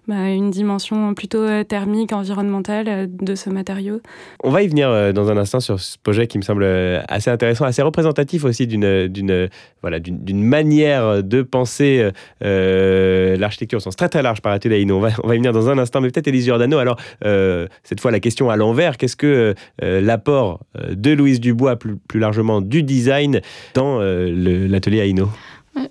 bah, 0.09 0.29
une 0.31 0.51
dimension 0.51 1.15
plutôt 1.15 1.63
thermique, 1.65 2.13
environnementale 2.13 3.09
de 3.09 3.35
ce 3.35 3.51
matériau. 3.51 4.01
On 4.43 4.51
va 4.51 4.63
y 4.63 4.69
venir 4.69 5.13
dans 5.13 5.31
un 5.31 5.37
instant 5.37 5.61
sur 5.61 5.81
ce 5.81 5.97
projet 5.99 6.27
qui 6.27 6.39
me 6.39 6.43
semble 6.43 6.65
assez 7.09 7.31
intéressant, 7.31 7.65
assez 7.65 7.83
représentatif 7.83 8.45
aussi 8.45 8.67
d'une 8.67 9.49
voilà, 9.83 9.99
manière 10.33 11.23
de 11.23 11.43
penser 11.43 12.11
l'architecture 12.41 13.79
au 13.79 13.81
sens 13.81 13.97
très 13.97 14.09
très 14.09 14.23
large 14.23 14.41
par 14.41 14.53
Atelier 14.53 14.87
On 14.91 15.01
va, 15.01 15.11
on 15.23 15.29
va 15.29 15.35
y 15.35 15.39
venir 15.39 15.53
dans 15.53 15.69
un 15.69 15.74
instant, 15.79 16.01
mais 16.01 16.11
peut-être 16.11 16.29
Élise 16.29 16.45
Giordano. 16.45 16.79
Alors, 16.79 16.97
euh, 17.25 17.67
cette 17.83 18.01
fois, 18.01 18.11
la 18.11 18.21
question 18.21 18.51
à 18.51 18.57
l'envers, 18.57 18.97
qu'est-ce 18.97 19.17
que 19.17 19.55
euh, 19.83 20.01
l'apport 20.01 20.61
euh, 20.79 20.95
de 20.95 21.13
Louise 21.13 21.41
Dubois, 21.41 21.77
plus, 21.77 21.97
plus, 21.97 22.21
largement 22.21 22.61
du 22.61 22.83
design, 22.83 23.41
dans 23.75 23.99
l'atelier 24.01 25.09
Aino 25.09 25.29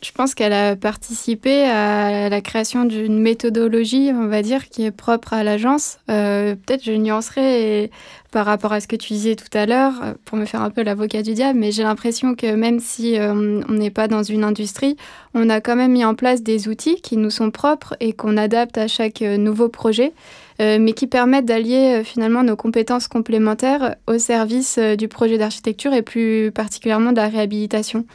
Je 0.01 0.11
pense 0.13 0.33
qu'elle 0.33 0.53
a 0.53 0.77
participé 0.77 1.63
à 1.63 2.29
la 2.29 2.41
création 2.41 2.85
d'une 2.85 3.19
méthodologie, 3.19 4.11
on 4.13 4.27
va 4.27 4.41
dire, 4.41 4.69
qui 4.69 4.85
est 4.85 4.91
propre 4.91 5.33
à 5.33 5.43
l'agence. 5.43 5.97
Euh, 6.09 6.55
peut-être 6.55 6.83
je 6.85 6.93
nuancerai 6.93 7.91
par 8.31 8.45
rapport 8.45 8.71
à 8.71 8.79
ce 8.79 8.87
que 8.87 8.95
tu 8.95 9.11
disais 9.13 9.35
tout 9.35 9.55
à 9.55 9.65
l'heure, 9.65 9.93
euh, 10.01 10.13
pour 10.23 10.37
me 10.37 10.45
faire 10.45 10.61
un 10.61 10.69
peu 10.69 10.83
l'avocat 10.83 11.21
du 11.21 11.33
diable, 11.33 11.59
mais 11.59 11.71
j'ai 11.71 11.83
l'impression 11.83 12.33
que 12.33 12.55
même 12.55 12.79
si 12.79 13.19
euh, 13.19 13.61
on 13.67 13.73
n'est 13.73 13.89
pas 13.89 14.07
dans 14.07 14.23
une 14.23 14.45
industrie, 14.45 14.95
on 15.33 15.49
a 15.49 15.59
quand 15.59 15.75
même 15.75 15.91
mis 15.91 16.05
en 16.05 16.15
place 16.15 16.43
des 16.43 16.69
outils 16.69 17.01
qui 17.01 17.17
nous 17.17 17.29
sont 17.29 17.51
propres 17.51 17.95
et 17.99 18.13
qu'on 18.13 18.37
adapte 18.37 18.77
à 18.77 18.87
chaque 18.87 19.21
nouveau 19.21 19.67
projet. 19.69 20.13
mais 20.59 20.93
qui 20.93 21.07
permettent 21.07 21.45
d'allier 21.45 22.03
finalement 22.05 22.43
nos 22.43 22.55
compétences 22.55 23.07
complémentaires 23.07 23.95
au 24.07 24.17
service 24.17 24.77
du 24.77 25.07
projet 25.07 25.37
d'architecture 25.37 25.93
et 25.93 26.03
plus 26.03 26.51
particulièrement 26.53 27.11
de 27.11 27.17
la 27.17 27.27
réhabilitation. 27.27 28.05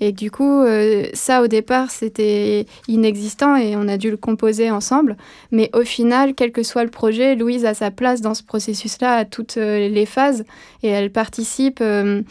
Et 0.00 0.12
du 0.12 0.30
coup, 0.30 0.62
euh, 0.62 1.04
ça 1.12 1.42
au 1.42 1.46
départ, 1.46 1.90
c'était 1.90 2.66
inexistant 2.88 3.54
et 3.56 3.76
on 3.76 3.86
a 3.86 3.98
dû 3.98 4.10
le 4.10 4.16
composer 4.16 4.70
ensemble. 4.70 5.16
Mais 5.52 5.70
au 5.74 5.82
final, 5.82 6.34
quel 6.34 6.52
que 6.52 6.62
soit 6.62 6.84
le 6.84 6.90
projet, 6.90 7.34
Louise 7.36 7.66
a 7.66 7.74
sa 7.74 7.90
place 7.90 8.22
dans 8.22 8.32
ce 8.32 8.42
processus-là 8.42 9.14
à 9.14 9.24
toutes 9.26 9.58
euh, 9.58 9.88
les 9.88 10.06
phases 10.06 10.44
et 10.82 10.88
elle 10.88 11.10
participe, 11.10 11.80
euh, 11.82 12.22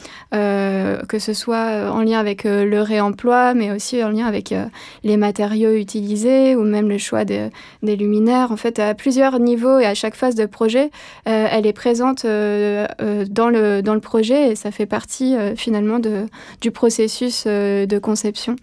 que 1.08 1.20
ce 1.20 1.34
soit 1.34 1.92
en 1.92 2.02
lien 2.02 2.18
avec 2.18 2.46
le 2.46 2.82
réemploi, 2.82 3.54
mais 3.54 3.72
aussi 3.72 4.04
en 4.04 4.10
lien 4.10 4.26
avec 4.26 4.56
les 5.04 5.18
matériaux 5.18 5.74
utilisés 5.74 6.56
ou 6.56 6.64
même 6.64 6.90
le 6.90 6.98
choix 6.98 7.26
des 7.26 7.52
luminaires. 7.84 8.52
En 8.52 8.58
fait, 8.58 8.80
à 8.80 8.96
plusieurs 8.96 9.40
niveaux 9.40 9.78
et 9.78 9.86
à 9.86 9.94
chaque 9.94 10.16
phase 10.16 10.34
de 10.34 10.48
projet, 10.48 10.90
elle 11.26 11.68
est 11.68 11.74
présente 11.74 12.26
dans, 12.26 13.50
le, 13.50 13.82
dans 13.82 13.94
le 13.94 14.00
projet 14.00 14.52
et 14.52 14.56
ça 14.56 14.72
fait 14.72 14.88
partie 14.88 15.36
finalement 15.56 16.00
de, 16.00 16.26
du 16.60 16.72
processus 16.72 17.46
de 17.86 18.00
conception 18.00 18.56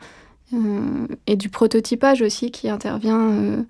euh, 0.55 1.07
et 1.27 1.37
du 1.37 1.49
prototypage 1.49 2.23
aussi 2.23 2.51
qui 2.51 2.69
intervient 2.69 3.31
euh, 3.31 3.63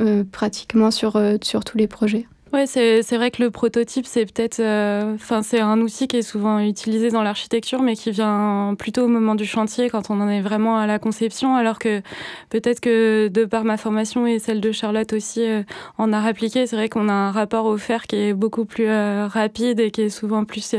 euh, 0.00 0.24
pratiquement 0.24 0.90
sur, 0.90 1.20
sur 1.42 1.64
tous 1.64 1.78
les 1.78 1.86
projets. 1.86 2.26
Ouais, 2.56 2.64
c'est 2.66 3.16
vrai 3.16 3.30
que 3.30 3.42
le 3.42 3.50
prototype, 3.50 4.06
c'est 4.06 4.24
peut-être, 4.24 4.60
euh, 4.60 5.14
enfin, 5.16 5.42
c'est 5.42 5.60
un 5.60 5.78
outil 5.82 6.08
qui 6.08 6.16
est 6.16 6.22
souvent 6.22 6.58
utilisé 6.58 7.10
dans 7.10 7.22
l'architecture, 7.22 7.82
mais 7.82 7.94
qui 7.96 8.10
vient 8.10 8.74
plutôt 8.78 9.02
au 9.04 9.08
moment 9.08 9.34
du 9.34 9.44
chantier, 9.44 9.90
quand 9.90 10.08
on 10.08 10.22
en 10.22 10.28
est 10.30 10.40
vraiment 10.40 10.78
à 10.78 10.86
la 10.86 10.98
conception, 10.98 11.54
alors 11.54 11.78
que 11.78 12.00
peut-être 12.48 12.80
que 12.80 13.28
de 13.28 13.44
par 13.44 13.64
ma 13.64 13.76
formation 13.76 14.26
et 14.26 14.38
celle 14.38 14.62
de 14.62 14.72
Charlotte 14.72 15.12
aussi 15.12 15.42
euh, 15.46 15.64
en 15.98 16.14
art 16.14 16.24
appliqué, 16.24 16.66
c'est 16.66 16.76
vrai 16.76 16.88
qu'on 16.88 17.10
a 17.10 17.12
un 17.12 17.30
rapport 17.30 17.66
au 17.66 17.76
faire 17.76 18.06
qui 18.06 18.16
est 18.16 18.32
beaucoup 18.32 18.64
plus 18.64 18.88
euh, 18.88 19.26
rapide 19.26 19.78
et 19.78 19.90
qui 19.90 20.00
est 20.00 20.08
souvent 20.08 20.46
plus 20.46 20.74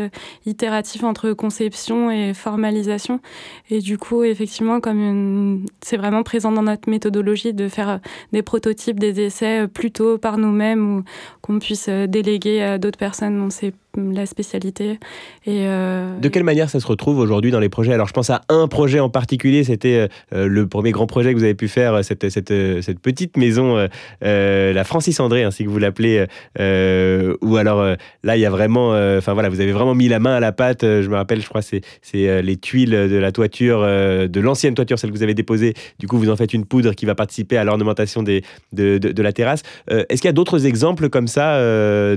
itératif 0.48 1.04
entre 1.04 1.34
conception 1.34 2.10
et 2.10 2.34
formalisation. 2.34 3.20
Et 3.70 3.82
du 3.82 4.00
coup, 4.00 4.24
effectivement, 4.24 4.80
comme 4.80 5.68
c'est 5.82 5.98
vraiment 5.98 6.24
présent 6.24 6.52
dans 6.52 6.64
notre 6.64 6.90
méthodologie 6.90 7.54
de 7.54 7.68
faire 7.68 8.00
des 8.34 8.42
prototypes, 8.42 9.00
des 9.00 9.22
essais 9.22 9.68
plutôt 9.68 10.18
par 10.18 10.40
nous-mêmes 10.40 10.98
ou 10.98 11.04
qu'on 11.42 11.60
puisse 11.60 11.67
euh, 11.90 12.08
déléguer 12.08 12.62
à 12.62 12.78
d'autres 12.78 12.98
personnes 12.98 13.50
la 13.96 14.26
spécialité. 14.26 15.00
Euh, 15.48 16.20
De 16.20 16.30
quelle 16.30 16.44
manière 16.44 16.70
ça 16.70 16.80
se 16.80 16.88
retrouve 16.88 17.20
aujourd'hui 17.20 17.52
dans 17.52 17.60
les 17.60 17.70
projets? 17.70 17.94
Alors 17.94 18.08
je 18.08 18.14
pense 18.14 18.30
à 18.30 18.42
un 18.50 18.68
projet 18.68 19.00
en 19.00 19.10
particulier, 19.10 19.64
c'était 19.64 20.08
euh, 20.34 20.48
le 20.48 20.68
premier 20.68 20.92
grand 20.92 21.08
projet 21.08 21.34
que 21.34 21.38
vous 21.38 21.44
avez 21.44 21.56
pu 21.56 21.68
faire, 21.68 22.04
cette, 22.04 22.30
cette, 22.30 22.54
cette 22.82 23.00
petite 23.00 23.38
maison, 23.38 23.88
la 24.22 24.84
Francis 24.84 25.20
André, 25.20 25.44
ainsi 25.44 25.64
que 25.64 25.70
vous 25.70 25.80
l'appelez, 25.80 26.26
ou 26.60 27.58
alors 27.58 27.96
là 28.24 28.38
il 28.38 28.40
y 28.40 28.46
a 28.46 28.50
vraiment, 28.50 28.90
enfin 29.18 29.34
voilà, 29.34 29.50
vous 29.50 29.62
avez 29.62 29.72
vraiment 29.72 29.96
mis 29.96 30.08
la 30.08 30.20
main 30.20 30.36
à 30.36 30.40
la 30.40 30.52
pâte, 30.52 30.82
je 30.84 31.10
me 31.10 31.16
rappelle, 31.16 31.42
je 31.42 31.50
crois, 31.50 31.62
c'est 31.62 31.82
les 32.14 32.58
tuiles 32.58 32.92
de 32.92 33.18
la 33.18 33.32
toiture, 33.32 33.82
de 33.82 34.40
l'ancienne 34.40 34.76
toiture, 34.76 35.00
celle 35.00 35.12
que 35.12 35.16
vous 35.16 35.24
avez 35.24 35.34
déposée, 35.34 35.74
du 36.00 36.08
coup 36.08 36.18
vous 36.18 36.30
en 36.30 36.36
faites 36.36 36.54
une 36.54 36.66
poudre 36.66 36.94
qui 36.94 37.06
va 37.06 37.16
participer 37.16 37.58
à 37.58 37.64
l'ornementation 37.64 38.24
de, 38.24 38.42
de, 38.74 38.98
de, 38.98 39.22
la 39.22 39.34
terrasse. 39.34 39.64
Est-ce 39.88 40.22
qu'il 40.22 40.26
y 40.26 40.30
a 40.30 40.34
d'autres 40.34 40.66
exemples 40.66 41.10
comme 41.10 41.28
ça 41.28 41.58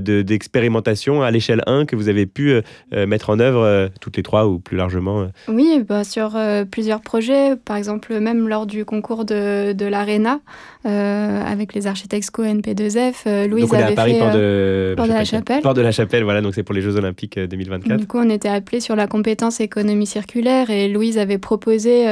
d'expérimentation 0.01 1.21
à 1.23 1.31
l'échelle 1.31 1.63
que 1.87 1.95
vous 1.95 2.09
avez 2.09 2.25
pu 2.25 2.51
euh, 2.51 2.61
euh, 2.93 3.05
mettre 3.05 3.29
en 3.29 3.39
œuvre 3.39 3.61
euh, 3.61 3.87
toutes 3.99 4.17
les 4.17 4.23
trois 4.23 4.47
ou 4.47 4.59
plus 4.59 4.77
largement 4.77 5.27
Oui, 5.47 5.83
bah, 5.87 6.03
sur 6.03 6.37
plusieurs 6.69 7.01
projets, 7.01 7.55
par 7.55 7.77
exemple 7.77 8.19
même 8.19 8.47
lors 8.47 8.65
du 8.65 8.85
concours 8.85 9.25
de, 9.25 9.73
de 9.73 9.85
l'ARENA 9.85 10.39
avec 10.83 11.73
les 11.73 11.87
architectes 11.87 12.25
SCO 12.25 12.43
NP2F, 12.43 13.47
Louise 13.47 13.63
donc 13.63 13.73
on 13.73 13.77
est 13.77 13.83
avait 13.83 13.93
à 13.93 13.95
Paris, 13.95 14.13
fait 14.13 14.19
port 14.19 14.31
de, 14.31 14.93
port 14.97 15.07
de 15.07 15.13
la 15.13 15.25
Chapelle. 15.25 15.61
Port 15.61 15.73
de 15.73 15.81
la 15.81 15.91
Chapelle, 15.91 16.23
voilà, 16.23 16.41
donc 16.41 16.55
c'est 16.55 16.63
pour 16.63 16.75
les 16.75 16.81
Jeux 16.81 16.95
Olympiques 16.95 17.39
2024. 17.39 17.97
Du 17.97 18.07
coup, 18.07 18.17
on 18.19 18.29
était 18.29 18.49
appelé 18.49 18.79
sur 18.79 18.95
la 18.95 19.07
compétence 19.07 19.59
économie 19.59 20.07
circulaire 20.07 20.69
et 20.69 20.87
Louise 20.87 21.17
avait 21.17 21.37
proposé, 21.37 22.05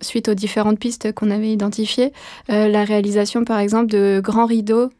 suite 0.00 0.28
aux 0.28 0.34
différentes 0.34 0.78
pistes 0.78 1.12
qu'on 1.12 1.30
avait 1.30 1.50
identifiées, 1.50 2.12
la 2.48 2.84
réalisation 2.84 3.44
par 3.44 3.58
exemple 3.58 3.86
de 3.86 4.20
grands 4.22 4.46
rideaux 4.46 4.90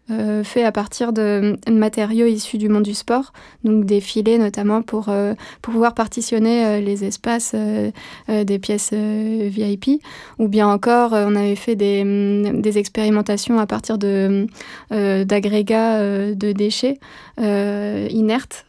faits 0.45 0.65
à 0.65 0.73
partir 0.73 1.13
de 1.13 1.57
matériaux 1.71 2.27
issus 2.27 2.59
du 2.59 2.69
monde 2.69 2.83
du 2.83 2.95
sport, 2.95 3.33
donc 3.65 3.85
des 3.85 4.01
filets 4.01 4.39
notamment 4.39 4.83
pour, 4.83 5.09
euh, 5.09 5.35
pour 5.63 5.73
pouvoir 5.73 5.95
partitionner 5.95 6.65
euh, 6.65 6.81
les 6.81 7.05
espaces 7.05 7.53
euh, 7.55 7.91
des 8.29 8.59
pièces 8.59 8.93
VIP. 8.93 10.03
Ou 10.39 10.49
bien 10.49 10.69
encore, 10.69 11.13
on 11.13 11.35
avait 11.35 11.57
fait 11.57 11.77
des, 11.77 12.05
mm, 12.05 12.61
des 12.61 12.79
expérimentations 12.99 13.59
à 13.59 13.67
partir 13.67 13.99
de, 13.99 14.47
d'agrégats 14.91 16.01
de 16.35 16.53
déchets 16.53 16.99
inertes 17.39 18.67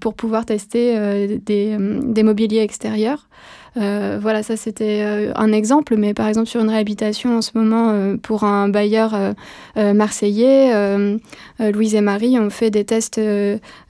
pour 0.00 0.14
pouvoir 0.14 0.46
tester 0.46 1.38
des, 1.38 1.76
des 1.78 2.22
mobiliers 2.22 2.60
extérieurs. 2.60 3.28
Euh, 3.76 4.18
voilà, 4.20 4.42
ça 4.42 4.56
c'était 4.56 5.02
euh, 5.02 5.32
un 5.34 5.52
exemple, 5.52 5.96
mais 5.96 6.14
par 6.14 6.28
exemple 6.28 6.48
sur 6.48 6.60
une 6.60 6.68
réhabilitation 6.68 7.38
en 7.38 7.42
ce 7.42 7.50
moment 7.54 7.90
euh, 7.90 8.16
pour 8.16 8.44
un 8.44 8.68
bailleur 8.68 9.34
marseillais, 9.76 10.72
Louise 11.58 11.94
et 11.94 12.00
Marie 12.00 12.38
ont 12.38 12.50
fait 12.50 12.70
des 12.70 12.84
tests 12.84 13.20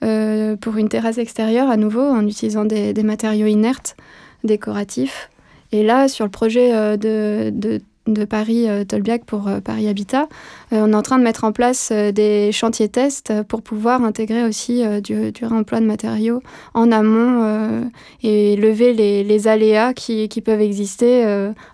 pour 0.00 0.76
une 0.76 0.88
terrasse 0.88 1.19
extérieure 1.19 1.69
à 1.69 1.76
nouveau 1.76 2.03
en 2.03 2.26
utilisant 2.26 2.64
des, 2.64 2.95
matériaux 3.03 3.47
inertes 3.47 3.97
décoratifs. 4.45 5.31
Et 5.73 5.83
là, 5.83 6.09
sur 6.09 6.25
le 6.25 6.31
projet 6.31 6.97
de 6.97 7.81
de 8.06 8.25
Paris 8.25 8.68
euh, 8.68 8.84
Tolbiac 8.84 9.25
pour 9.25 9.49
euh, 9.49 9.61
Paris 9.61 9.88
Habitat, 9.88 10.28
euh, 10.73 10.84
on 10.84 10.92
est 10.92 10.96
en 10.96 11.02
train 11.02 11.18
de 11.18 11.25
mettre 11.25 11.44
en 11.44 11.52
place 11.52 11.90
des 11.92 12.52
chantiers 12.52 12.88
tests 12.88 13.32
pour 13.49 13.62
pouvoir 13.62 14.02
intégrer 14.02 14.44
aussi 14.44 14.82
du, 15.02 15.32
réemploi 15.42 15.80
de 15.80 15.87
matériaux 15.87 16.42
en 16.75 16.92
amont 16.92 17.88
et 18.23 18.56
lever 18.56 18.92
les, 18.92 19.49
aléas 19.49 19.94
qui, 19.94 20.28
peuvent 20.44 20.61
exister 20.61 21.25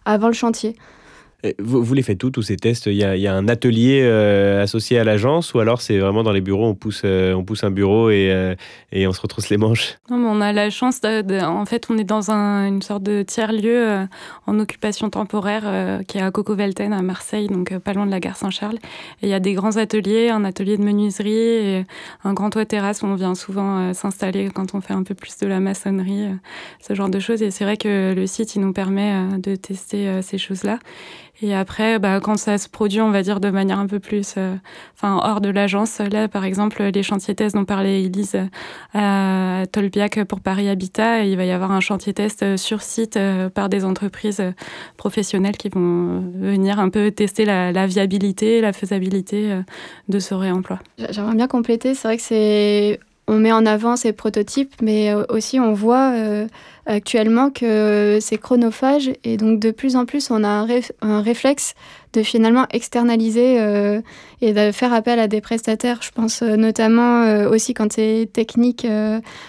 avant 0.05 0.29
le 0.29 0.33
chantier. 0.33 0.77
Vous, 1.59 1.95
les 1.95 2.03
faites 2.03 2.19
tous, 2.19 2.31
tous 2.31 2.43
ces 2.43 2.57
tests? 2.57 2.87
Il 2.87 2.95
y, 2.95 3.05
a, 3.05 3.35
un 3.35 3.49
atelier 3.49 4.01
euh, 4.03 4.63
associé 4.63 4.99
à 4.99 5.05
l'agence 5.05 5.55
ou 5.55 5.61
alors 5.61 5.81
c'est 5.81 5.99
vraiment 5.99 6.23
dans 6.23 6.33
les 6.33 6.43
bureaux, 6.43 6.67
on 6.67 6.75
pousse, 6.75 7.03
euh, 7.05 7.33
on 7.33 7.45
pousse 7.45 7.65
un 7.65 7.71
bureau 7.71 8.11
et, 8.11 8.31
euh, 8.31 8.55
et, 8.93 9.07
on 9.07 9.13
se 9.13 9.21
retrousse 9.21 9.49
les 9.49 9.57
manches? 9.57 9.97
Non, 10.11 10.19
mais 10.19 10.29
On 10.29 10.41
a 10.43 10.53
la 10.53 10.69
chance, 10.69 11.01
en 11.03 11.67
fait, 11.67 11.87
on 11.89 11.97
est 11.97 12.05
dans 12.05 12.31
un, 12.31 12.67
une 12.67 12.83
sorte 12.83 13.03
de 13.03 13.23
tiers-lieu 13.23 14.07
en 14.47 14.59
occupation 14.59 15.09
temporaire 15.09 16.01
qui 16.07 16.19
est 16.19 16.23
à 16.23 16.31
Coco-Velten 16.31 16.93
à 16.93 17.03
Marseille, 17.03 17.49
donc 17.49 17.77
pas 17.79 17.95
loin 17.95 18.05
de 18.05 18.11
la 18.11 18.21
gare 18.21 18.37
Saint-Charles. 18.37 18.79
Et 19.23 19.27
il 19.27 19.29
y 19.29 19.35
a 19.35 19.41
des 19.41 19.55
grands 19.55 19.77
ateliers, 19.77 20.29
un 20.29 20.45
atelier 20.45 20.77
de 20.77 20.83
menuiserie 20.83 21.33
et 21.33 21.87
un 22.25 22.35
grand 22.35 22.51
toit 22.51 22.67
terrasse 22.67 23.03
où 23.03 23.07
on 23.07 23.15
vient 23.15 23.35
souvent 23.35 23.95
s'installer 23.95 24.51
quand 24.53 24.75
on 24.75 24.81
fait 24.81 24.95
un 24.95 25.03
peu 25.03 25.15
plus 25.15 25.39
de 25.39 25.47
la 25.47 25.61
maçonnerie, 25.61 26.29
ce 26.87 26.95
genre 26.95 27.09
de 27.09 27.19
choses. 27.19 27.43
Et 27.43 27.51
c'est 27.51 27.65
vrai 27.65 27.77
que 27.79 28.13
le 28.15 28.27
site, 28.27 28.57
il 28.57 28.61
nous 28.61 28.73
permet 28.73 29.39
de 29.39 29.57
tester 29.57 30.21
ces 30.23 30.39
choses-là. 30.39 30.79
Et 31.43 31.55
après, 31.55 31.99
bah, 31.99 32.21
quand 32.21 32.37
ça 32.37 32.59
se 32.59 32.69
produit, 32.69 33.01
on 33.01 33.11
va 33.11 33.23
dire 33.23 33.41
de 33.41 33.49
manière 33.49 33.79
un 33.79 33.87
peu 33.87 33.99
plus, 33.99 34.35
euh, 34.37 34.57
hors 35.03 35.41
de 35.41 35.49
l'agence. 35.49 35.99
Là, 35.99 36.29
par 36.29 36.45
exemple, 36.45 36.83
les 36.83 37.03
chantiers 37.03 37.35
tests 37.35 37.57
dont 37.57 37.65
parlait 37.65 38.03
Elise 38.03 38.37
à 38.93 39.65
Tolbiac 39.73 40.25
pour 40.25 40.41
Paris 40.41 40.69
Habitat, 40.69 41.25
il 41.25 41.37
va 41.37 41.47
y 41.47 41.51
avoir 41.51 41.73
un 41.73 41.81
chantier 41.81 42.13
test 42.13 42.43
euh, 42.43 42.57
sur 42.59 42.83
site 42.83 43.17
euh, 43.17 43.49
par 43.49 43.71
des 43.71 43.85
entreprises 43.87 44.43
professionnelles 44.99 45.57
qui 45.57 45.71
vont 45.71 46.21
venir 46.35 46.79
un 46.79 46.91
peu 46.91 47.11
tester 47.11 47.47
la, 47.47 47.73
la 47.73 47.87
viabilité, 47.87 48.61
la 48.61 48.73
faisabilité 48.73 49.61
de 50.09 50.19
ce 50.19 50.35
réemploi. 50.35 50.79
J'aimerais 51.11 51.35
bien 51.35 51.49
compléter. 51.49 51.95
C'est 51.95 52.09
vrai 52.09 52.17
que 52.17 52.23
c'est 52.23 53.01
on 53.27 53.39
met 53.39 53.53
en 53.53 53.65
avant 53.65 53.97
ces 53.97 54.13
prototypes, 54.13 54.75
mais 54.83 55.15
aussi 55.29 55.61
on 55.61 55.73
voit 55.73 56.13
actuellement 56.91 57.51
que 57.51 58.19
c'est 58.21 58.39
chronophage 58.39 59.11
et 59.23 59.37
donc 59.37 59.61
de 59.61 59.71
plus 59.71 59.95
en 59.97 60.07
plus 60.07 60.31
on 60.31 60.43
a 60.43 60.67
un, 61.03 61.23
réflexe 61.23 61.75
de 62.13 62.25
finalement 62.25 62.67
externaliser 62.73 63.61
euh, 63.61 64.01
et 64.43 64.53
de 64.53 64.73
faire 64.73 64.93
appel 64.93 65.21
à 65.21 65.29
des 65.29 65.41
prestataires. 65.41 66.01
Je 66.03 66.11
pense 66.11 66.43
euh, 66.43 66.57
notamment 66.57 67.23
euh, 67.23 67.49
aussi 67.49 67.73
quand 67.73 67.93
c'est 67.93 68.29
technique, 68.33 68.85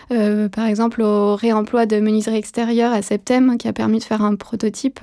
par 0.10 0.68
exemple 0.68 1.02
au 1.02 1.36
réemploi 1.36 1.88
de 1.88 2.00
menuiserie 2.00 2.38
extérieure 2.38 2.94
à 2.94 3.02
Septem 3.02 3.58
qui 3.58 3.68
a 3.68 3.74
permis 3.74 3.98
de 3.98 4.04
faire 4.04 4.22
un 4.22 4.36
prototype 4.36 5.00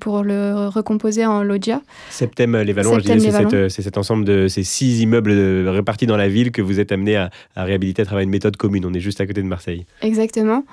pour 0.00 0.22
le 0.22 0.68
recomposer 0.68 1.24
en 1.24 1.42
loggia. 1.42 1.80
Septem 2.10 2.56
les 2.58 2.72
Vallons, 2.74 2.98
c'est 3.00 3.82
cet 3.82 3.96
ensemble 3.96 4.26
de 4.26 4.48
ces 4.48 4.64
six 4.64 5.00
immeubles 5.00 5.32
répartis 5.68 6.06
dans 6.06 6.18
la 6.18 6.28
ville 6.28 6.52
que 6.52 6.60
vous 6.60 6.78
êtes 6.78 6.92
amené 6.92 7.16
à, 7.16 7.30
à 7.54 7.64
réhabiliter 7.64 8.02
à 8.02 8.04
travers 8.04 8.22
une 8.22 8.30
méthode 8.30 8.56
commune. 8.58 8.84
On 8.84 8.92
est 8.92 9.00
juste 9.00 9.20
à 9.22 9.26
côté 9.26 9.40
de 9.40 9.46
Marseille. 9.46 9.86
Exactement. 10.02 10.64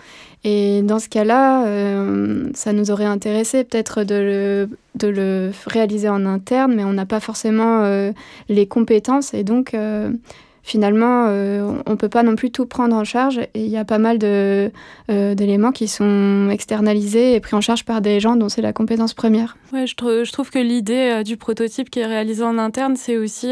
Et 0.43 0.81
dans 0.81 0.99
ce 0.99 1.07
cas-là, 1.07 1.65
euh, 1.67 2.49
ça 2.53 2.73
nous 2.73 2.91
aurait 2.91 3.05
intéressé 3.05 3.63
peut-être 3.63 4.03
de 4.03 4.67
le, 5.01 5.51
réaliser 5.65 6.09
en 6.09 6.25
interne, 6.25 6.75
mais 6.75 6.83
on 6.83 6.93
n'a 6.93 7.05
pas 7.05 7.21
forcément 7.21 7.83
euh, 7.83 8.11
les 8.49 8.67
compétences. 8.67 9.33
Et 9.33 9.43
donc, 9.43 9.73
euh, 9.73 10.11
finalement, 10.63 11.25
euh, 11.27 11.81
on 11.85 11.91
ne 11.91 11.95
peut 11.95 12.09
pas 12.09 12.23
non 12.23 12.35
plus 12.35 12.49
tout 12.49 12.65
prendre 12.65 12.95
en 12.95 13.03
charge. 13.03 13.39
Et 13.53 13.65
il 13.65 13.67
y 13.67 13.77
a 13.77 13.83
pas 13.85 13.97
mal 13.97 14.17
euh, 14.23 14.69
d'éléments 15.07 15.73
qui 15.73 15.87
sont 15.87 16.49
externalisés 16.49 17.35
et 17.35 17.39
pris 17.41 17.55
en 17.55 17.61
charge 17.61 17.83
par 17.83 18.01
des 18.01 18.19
gens 18.19 18.37
dont 18.37 18.49
c'est 18.49 18.61
la 18.61 18.73
compétence 18.73 19.13
première. 19.13 19.57
Ouais, 19.73 19.85
je, 19.85 20.31
trouve 20.31 20.49
que 20.49 20.59
l'idée 20.59 21.19
euh, 21.19 21.23
du 21.23 21.35
prototype 21.35 21.89
qui 21.89 21.99
est 21.99 22.05
réalisé 22.05 22.43
en 22.43 22.57
interne, 22.57 22.95
c'est 22.95 23.17
aussi, 23.17 23.51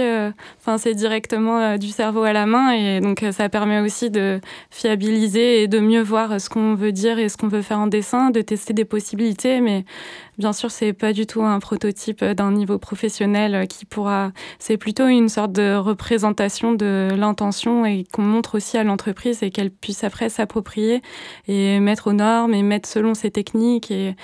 enfin, 0.60 0.78
c'est 0.78 0.96
directement 0.96 1.78
du 1.78 1.90
cerveau 1.90 2.24
à 2.24 2.34
la 2.34 2.46
main. 2.46 2.72
Et 2.72 3.02
donc, 3.02 3.26
ça 3.32 3.50
permet 3.50 3.82
aussi 3.82 4.10
de 4.10 4.40
fiabiliser 4.70 5.64
et 5.64 5.68
de 5.68 5.80
mieux 5.80 6.02
voir 6.02 6.40
ce 6.40 6.50
qu'on 6.50 6.76
veut 6.76 6.94
dire 6.94 7.20
et 7.20 7.28
ce 7.28 7.36
qu'on 7.36 7.50
veut 7.50 7.62
faire 7.62 7.80
en 7.80 7.88
dessin, 7.88 8.30
de 8.30 8.42
tester 8.42 8.74
des 8.74 8.86
possibilités. 8.86 9.60
Mais 9.60 9.84
Bien 10.42 10.54
sûr, 10.54 10.72
c'est 10.72 10.94
pas 10.94 11.14
du 11.14 11.28
tout 11.28 11.44
un 11.44 11.60
prototype 11.60 12.26
d'un 12.26 12.52
niveau 12.52 12.80
professionnel 12.80 13.68
qui 13.68 13.86
pourra. 13.86 14.32
C'est 14.58 14.76
plutôt 14.76 15.06
une 15.06 15.30
sorte 15.30 15.52
de 15.52 15.76
représentation 15.76 16.74
de 16.74 17.10
l'intention 17.16 17.86
et 17.86 18.06
qu'on 18.12 18.24
montre 18.24 18.56
aussi 18.58 18.76
à 18.80 18.84
l'entreprise 18.84 19.44
et 19.44 19.52
qu'elle 19.52 19.70
puisse 19.70 20.04
après 20.04 20.30
s'approprier 20.30 21.04
et 21.48 21.80
mettre 21.80 22.08
aux 22.08 22.14
normes 22.14 22.56
et 22.56 22.64
mettre 22.64 22.90
selon 22.90 23.14
ses 23.14 23.30
techniques 23.30 23.92
et, 23.92 24.16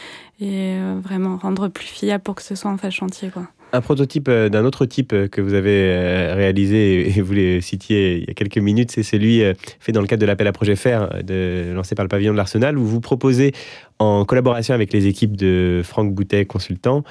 euh, 0.41 0.99
vraiment 1.03 1.37
rendre 1.37 1.67
plus 1.67 1.85
fiable 1.85 2.23
pour 2.23 2.33
que 2.33 2.41
ce 2.41 2.55
soit 2.55 2.71
en 2.71 2.77
phase 2.77 2.93
chantier. 2.93 3.29
Quoi. 3.29 3.43
Un 3.77 3.81
prototype 3.81 4.27
euh, 4.27 4.49
d'un 4.49 4.65
autre 4.65 4.87
type 4.87 5.13
euh, 5.13 5.27
que 5.27 5.39
vous 5.39 5.53
avez 5.53 5.83
euh, 5.83 6.33
réalisé 6.33 7.15
et 7.15 7.21
vous 7.21 7.33
le 7.33 7.61
citiez 7.61 8.17
il 8.17 8.27
y 8.27 8.31
a 8.31 8.33
quelques 8.33 8.57
minutes, 8.57 8.89
c'est 8.89 9.03
celui 9.03 9.43
fait 9.79 9.91
dans 9.91 10.01
le 10.01 10.07
cadre 10.07 10.21
de 10.21 10.25
l'appel 10.25 10.47
à 10.47 10.51
projet 10.51 10.75
FAIR 10.75 11.21
de, 11.23 11.71
lancé 11.75 11.93
par 11.93 12.03
le 12.03 12.09
pavillon 12.09 12.31
de 12.31 12.37
l'Arsenal 12.37 12.79
où 12.79 12.85
vous 12.85 13.01
proposez 13.01 13.53
en 13.99 14.25
collaboration 14.25 14.73
avec 14.73 14.91
les 14.93 15.05
équipes 15.05 15.37
de 15.37 15.81
Franck 15.83 16.11
Boutet, 16.11 16.45
consultant. 16.45 17.03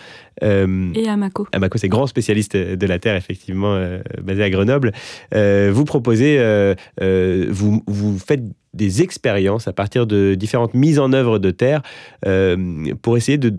et 0.42 1.08
Amako. 1.08 1.46
Amako, 1.52 1.78
c'est 1.78 1.88
grand 1.88 2.08
spécialiste 2.08 2.56
de 2.56 2.86
la 2.86 2.98
Terre, 2.98 3.16
effectivement, 3.16 3.78
basé 4.22 4.42
à 4.42 4.50
Grenoble. 4.50 4.92
vous 5.32 5.84
proposez, 5.84 6.38
vous, 7.00 7.82
vous 7.86 8.18
faites 8.18 8.42
des 8.74 9.02
expériences 9.02 9.68
à 9.68 9.72
partir 9.72 10.06
de 10.06 10.34
différentes 10.34 10.74
mises 10.74 10.98
en 10.98 11.12
œuvre 11.12 11.38
de 11.38 11.50
terre 11.50 11.82
pour 13.02 13.16
essayer 13.16 13.38
de 13.38 13.54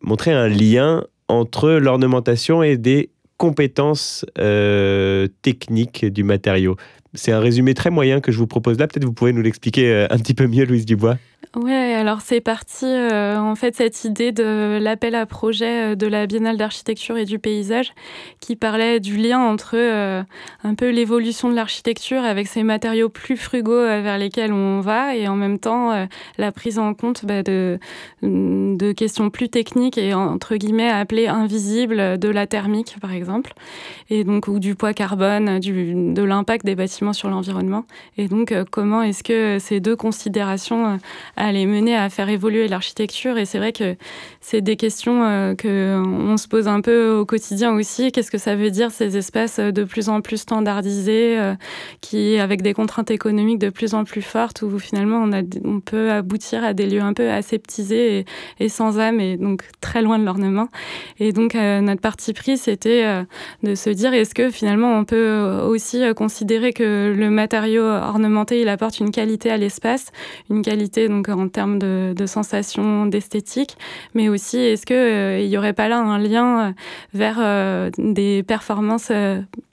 montrer 0.00 0.32
un 0.32 0.48
lien 0.48 1.04
entre 1.30 1.70
l'ornementation 1.70 2.62
et 2.62 2.76
des 2.76 3.10
compétences 3.36 4.26
euh, 4.38 5.28
techniques 5.42 6.04
du 6.04 6.24
matériau. 6.24 6.76
C'est 7.14 7.32
un 7.32 7.40
résumé 7.40 7.74
très 7.74 7.90
moyen 7.90 8.20
que 8.20 8.30
je 8.30 8.38
vous 8.38 8.46
propose 8.46 8.78
là. 8.78 8.86
Peut-être 8.86 9.04
vous 9.04 9.12
pouvez 9.12 9.32
nous 9.32 9.42
l'expliquer 9.42 9.92
euh, 9.92 10.06
un 10.10 10.18
petit 10.18 10.34
peu 10.34 10.46
mieux, 10.46 10.64
Louise 10.64 10.86
Dubois. 10.86 11.16
Ouais, 11.56 11.94
alors 11.94 12.20
c'est 12.20 12.40
parti 12.40 12.84
euh, 12.84 13.36
en 13.36 13.56
fait 13.56 13.74
cette 13.74 14.04
idée 14.04 14.30
de 14.30 14.78
l'appel 14.80 15.16
à 15.16 15.26
projet 15.26 15.92
euh, 15.92 15.94
de 15.96 16.06
la 16.06 16.26
Biennale 16.26 16.56
d'architecture 16.56 17.16
et 17.16 17.24
du 17.24 17.40
paysage 17.40 17.92
qui 18.38 18.54
parlait 18.54 19.00
du 19.00 19.16
lien 19.16 19.40
entre 19.40 19.76
un 20.62 20.74
peu 20.76 20.90
l'évolution 20.90 21.50
de 21.50 21.56
l'architecture 21.56 22.22
avec 22.22 22.46
ces 22.46 22.62
matériaux 22.62 23.08
plus 23.08 23.36
frugaux 23.36 23.82
vers 23.82 24.16
lesquels 24.16 24.52
on 24.52 24.80
va 24.80 25.16
et 25.16 25.26
en 25.26 25.34
même 25.34 25.58
temps 25.58 26.06
la 26.38 26.52
prise 26.52 26.78
en 26.78 26.94
compte 26.94 27.24
bah, 27.24 27.42
de, 27.42 27.78
de 28.22 28.92
questions 28.92 29.30
plus 29.30 29.48
techniques 29.48 29.98
et 29.98 30.14
entre 30.14 30.56
guillemets 30.56 30.90
appelées 30.90 31.26
invisibles 31.26 32.18
de 32.18 32.28
la 32.28 32.46
thermique 32.46 32.96
par 33.00 33.12
exemple 33.12 33.54
et 34.08 34.24
donc 34.24 34.46
ou 34.46 34.60
du 34.60 34.74
poids 34.74 34.94
carbone, 34.94 35.58
de 35.58 36.22
l'impact 36.22 36.64
des 36.64 36.76
bâtiments 36.76 36.99
sur 37.12 37.28
l'environnement 37.28 37.84
et 38.16 38.28
donc 38.28 38.54
comment 38.70 39.02
est-ce 39.02 39.22
que 39.22 39.58
ces 39.58 39.80
deux 39.80 39.96
considérations 39.96 40.98
à 41.36 41.52
les 41.52 41.66
mener 41.66 41.96
à 41.96 42.08
faire 42.10 42.28
évoluer 42.28 42.68
l'architecture? 42.68 43.38
Et 43.38 43.44
c'est 43.44 43.58
vrai 43.58 43.72
que 43.72 43.96
c'est 44.40 44.60
des 44.60 44.76
questions 44.76 45.24
euh, 45.24 45.54
qu'on 45.54 46.36
se 46.36 46.48
pose 46.48 46.68
un 46.68 46.80
peu 46.80 47.10
au 47.10 47.24
quotidien 47.24 47.72
aussi. 47.74 48.12
Qu'est-ce 48.12 48.30
que 48.30 48.38
ça 48.38 48.56
veut 48.56 48.70
dire 48.70 48.90
ces 48.90 49.16
espaces 49.16 49.60
de 49.60 49.84
plus 49.84 50.08
en 50.08 50.20
plus 50.20 50.38
standardisés, 50.38 51.38
euh, 51.38 51.54
qui 52.00 52.38
avec 52.38 52.62
des 52.62 52.72
contraintes 52.72 53.10
économiques 53.10 53.58
de 53.58 53.70
plus 53.70 53.94
en 53.94 54.04
plus 54.04 54.22
fortes, 54.22 54.62
où 54.62 54.78
finalement 54.78 55.22
on, 55.22 55.32
a, 55.32 55.42
on 55.64 55.80
peut 55.80 56.10
aboutir 56.10 56.64
à 56.64 56.72
des 56.72 56.86
lieux 56.86 57.02
un 57.02 57.12
peu 57.12 57.30
aseptisés 57.30 58.24
et, 58.58 58.68
sans 58.68 58.98
âme, 58.98 59.20
et 59.20 59.36
donc 59.36 59.62
très 59.80 60.02
loin 60.02 60.18
de 60.18 60.24
l'ornement. 60.24 60.68
Et 61.18 61.32
donc 61.32 61.54
euh, 61.54 61.80
notre 61.80 62.00
parti 62.00 62.32
pris, 62.32 62.58
c'était 62.58 63.24
de 63.62 63.74
se 63.74 63.90
dire 63.90 64.14
est-ce 64.14 64.34
que 64.34 64.50
finalement 64.50 64.96
on 64.96 65.04
peut 65.04 65.60
aussi 65.64 66.02
considérer 66.14 66.72
que 66.72 66.84
le 67.14 67.30
matériau 67.30 67.84
ornementé, 67.84 68.60
il 68.60 68.68
apporte 68.68 69.00
une 69.00 69.10
qualité 69.10 69.50
à 69.50 69.56
l'espace, 69.56 70.12
une 70.50 70.62
qualité 70.62 71.08
donc 71.08 71.28
en 71.28 71.48
termes 71.48 71.78
de, 71.78 72.26
sensations, 72.26 73.06
d'esthétique, 73.06 73.76
mais 74.14 74.28
aussi 74.28 74.58
est-ce 74.58 74.86
qu'il 74.86 74.96
euh, 74.96 75.46
n'y 75.46 75.56
aurait 75.58 75.72
pas 75.72 75.88
là 75.88 75.98
un 75.98 76.18
lien 76.18 76.68
euh, 76.68 76.72
vers 77.14 77.38
euh, 77.40 77.90
des 77.98 78.42
performances 78.42 79.12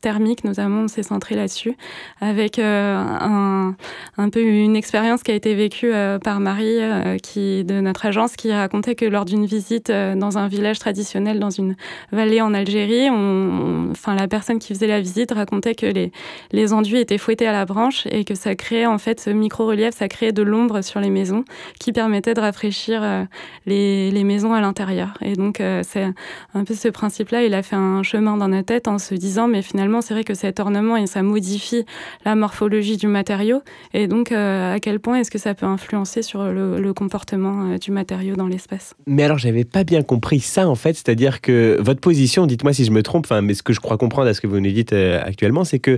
thermiques, 0.01 0.43
notamment 0.43 0.81
on 0.81 0.87
s'est 0.87 1.03
centré 1.03 1.35
là-dessus, 1.35 1.75
avec 2.21 2.59
un, 2.59 3.75
un, 4.17 4.29
peu 4.29 4.41
une 4.41 4.75
expérience 4.75 5.23
qui 5.23 5.31
a 5.31 5.35
été 5.35 5.55
vécue 5.55 5.91
par 6.23 6.39
Marie 6.39 6.79
qui, 7.21 7.63
de 7.63 7.81
notre 7.81 8.05
agence 8.05 8.35
qui 8.35 8.51
racontait 8.51 8.95
que 8.95 9.05
lors 9.05 9.25
d'une 9.25 9.45
visite 9.45 9.91
dans 9.91 10.37
un 10.37 10.47
village 10.47 10.79
traditionnel 10.79 11.39
dans 11.39 11.49
une 11.49 11.75
vallée 12.11 12.41
en 12.41 12.53
Algérie, 12.53 13.09
on, 13.09 13.89
enfin, 13.91 14.15
la 14.15 14.27
personne 14.27 14.59
qui 14.59 14.73
faisait 14.73 14.87
la 14.87 15.01
visite 15.01 15.31
racontait 15.31 15.75
que 15.75 15.85
les, 15.85 16.11
les 16.51 16.73
enduits 16.73 16.99
étaient 16.99 17.17
fouettés 17.17 17.47
à 17.47 17.51
la 17.51 17.65
branche 17.65 18.07
et 18.11 18.23
que 18.23 18.35
ça 18.35 18.55
créait 18.55 18.85
en 18.85 18.97
fait 18.97 19.19
ce 19.19 19.29
micro-relief, 19.29 19.95
ça 19.95 20.07
créait 20.07 20.31
de 20.31 20.43
l'ombre 20.43 20.81
sur 20.81 20.99
les 20.99 21.09
maisons 21.09 21.43
qui 21.79 21.91
permettait 21.91 22.33
de 22.33 22.41
rafraîchir 22.41 23.01
euh, 23.03 23.23
les, 23.65 24.11
les 24.11 24.23
maisons 24.23 24.53
à 24.53 24.61
l'intérieur. 24.61 25.17
Et 25.21 25.33
donc, 25.33 25.61
euh, 25.61 25.81
c'est 25.87 26.07
un 26.53 26.63
peu 26.63 26.73
ce 26.73 26.87
principe-là, 26.87 27.43
il 27.43 27.53
a 27.53 27.63
fait 27.63 27.75
un 27.75 28.03
chemin 28.03 28.37
dans 28.37 28.47
notre 28.47 28.67
tête 28.67 28.87
en 28.87 28.97
se 28.97 29.15
disant, 29.15 29.47
mais 29.47 29.61
finalement, 29.61 29.96
c'est 30.01 30.13
vrai 30.13 30.23
que 30.23 30.33
cet 30.33 30.59
ornement, 30.59 30.97
et 30.97 31.07
ça 31.07 31.23
modifie 31.23 31.85
la 32.25 32.35
morphologie 32.35 32.97
du 32.97 33.07
matériau. 33.07 33.61
Et 33.93 34.07
donc, 34.07 34.31
euh, 34.31 34.75
à 34.75 34.79
quel 34.79 34.99
point 34.99 35.19
est-ce 35.19 35.31
que 35.31 35.37
ça 35.37 35.53
peut 35.53 35.65
influencer 35.65 36.21
sur 36.21 36.43
le, 36.43 36.93
comportement 36.93 37.75
du 37.77 37.91
matériau 37.91 38.35
dans 38.35 38.47
l'espace? 38.47 38.95
Mais 39.05 39.23
alors, 39.23 39.37
j'avais 39.37 39.65
pas 39.65 39.83
bien 39.83 40.01
compris 40.01 40.39
ça, 40.39 40.67
en 40.67 40.75
fait. 40.75 40.93
C'est-à-dire 40.93 41.41
que 41.41 41.77
votre 41.81 41.99
position, 41.99 42.45
dites-moi 42.45 42.73
si 42.73 42.85
je 42.85 42.91
me 42.91 43.03
trompe, 43.03 43.27
mais 43.43 43.53
ce 43.53 43.61
que 43.61 43.73
je 43.73 43.79
crois 43.79 43.97
comprendre 43.97 44.29
à 44.29 44.33
ce 44.33 44.41
que 44.41 44.47
vous 44.47 44.59
nous 44.59 44.71
dites 44.71 44.93
actuellement, 44.93 45.63
c'est 45.63 45.79
que 45.79 45.97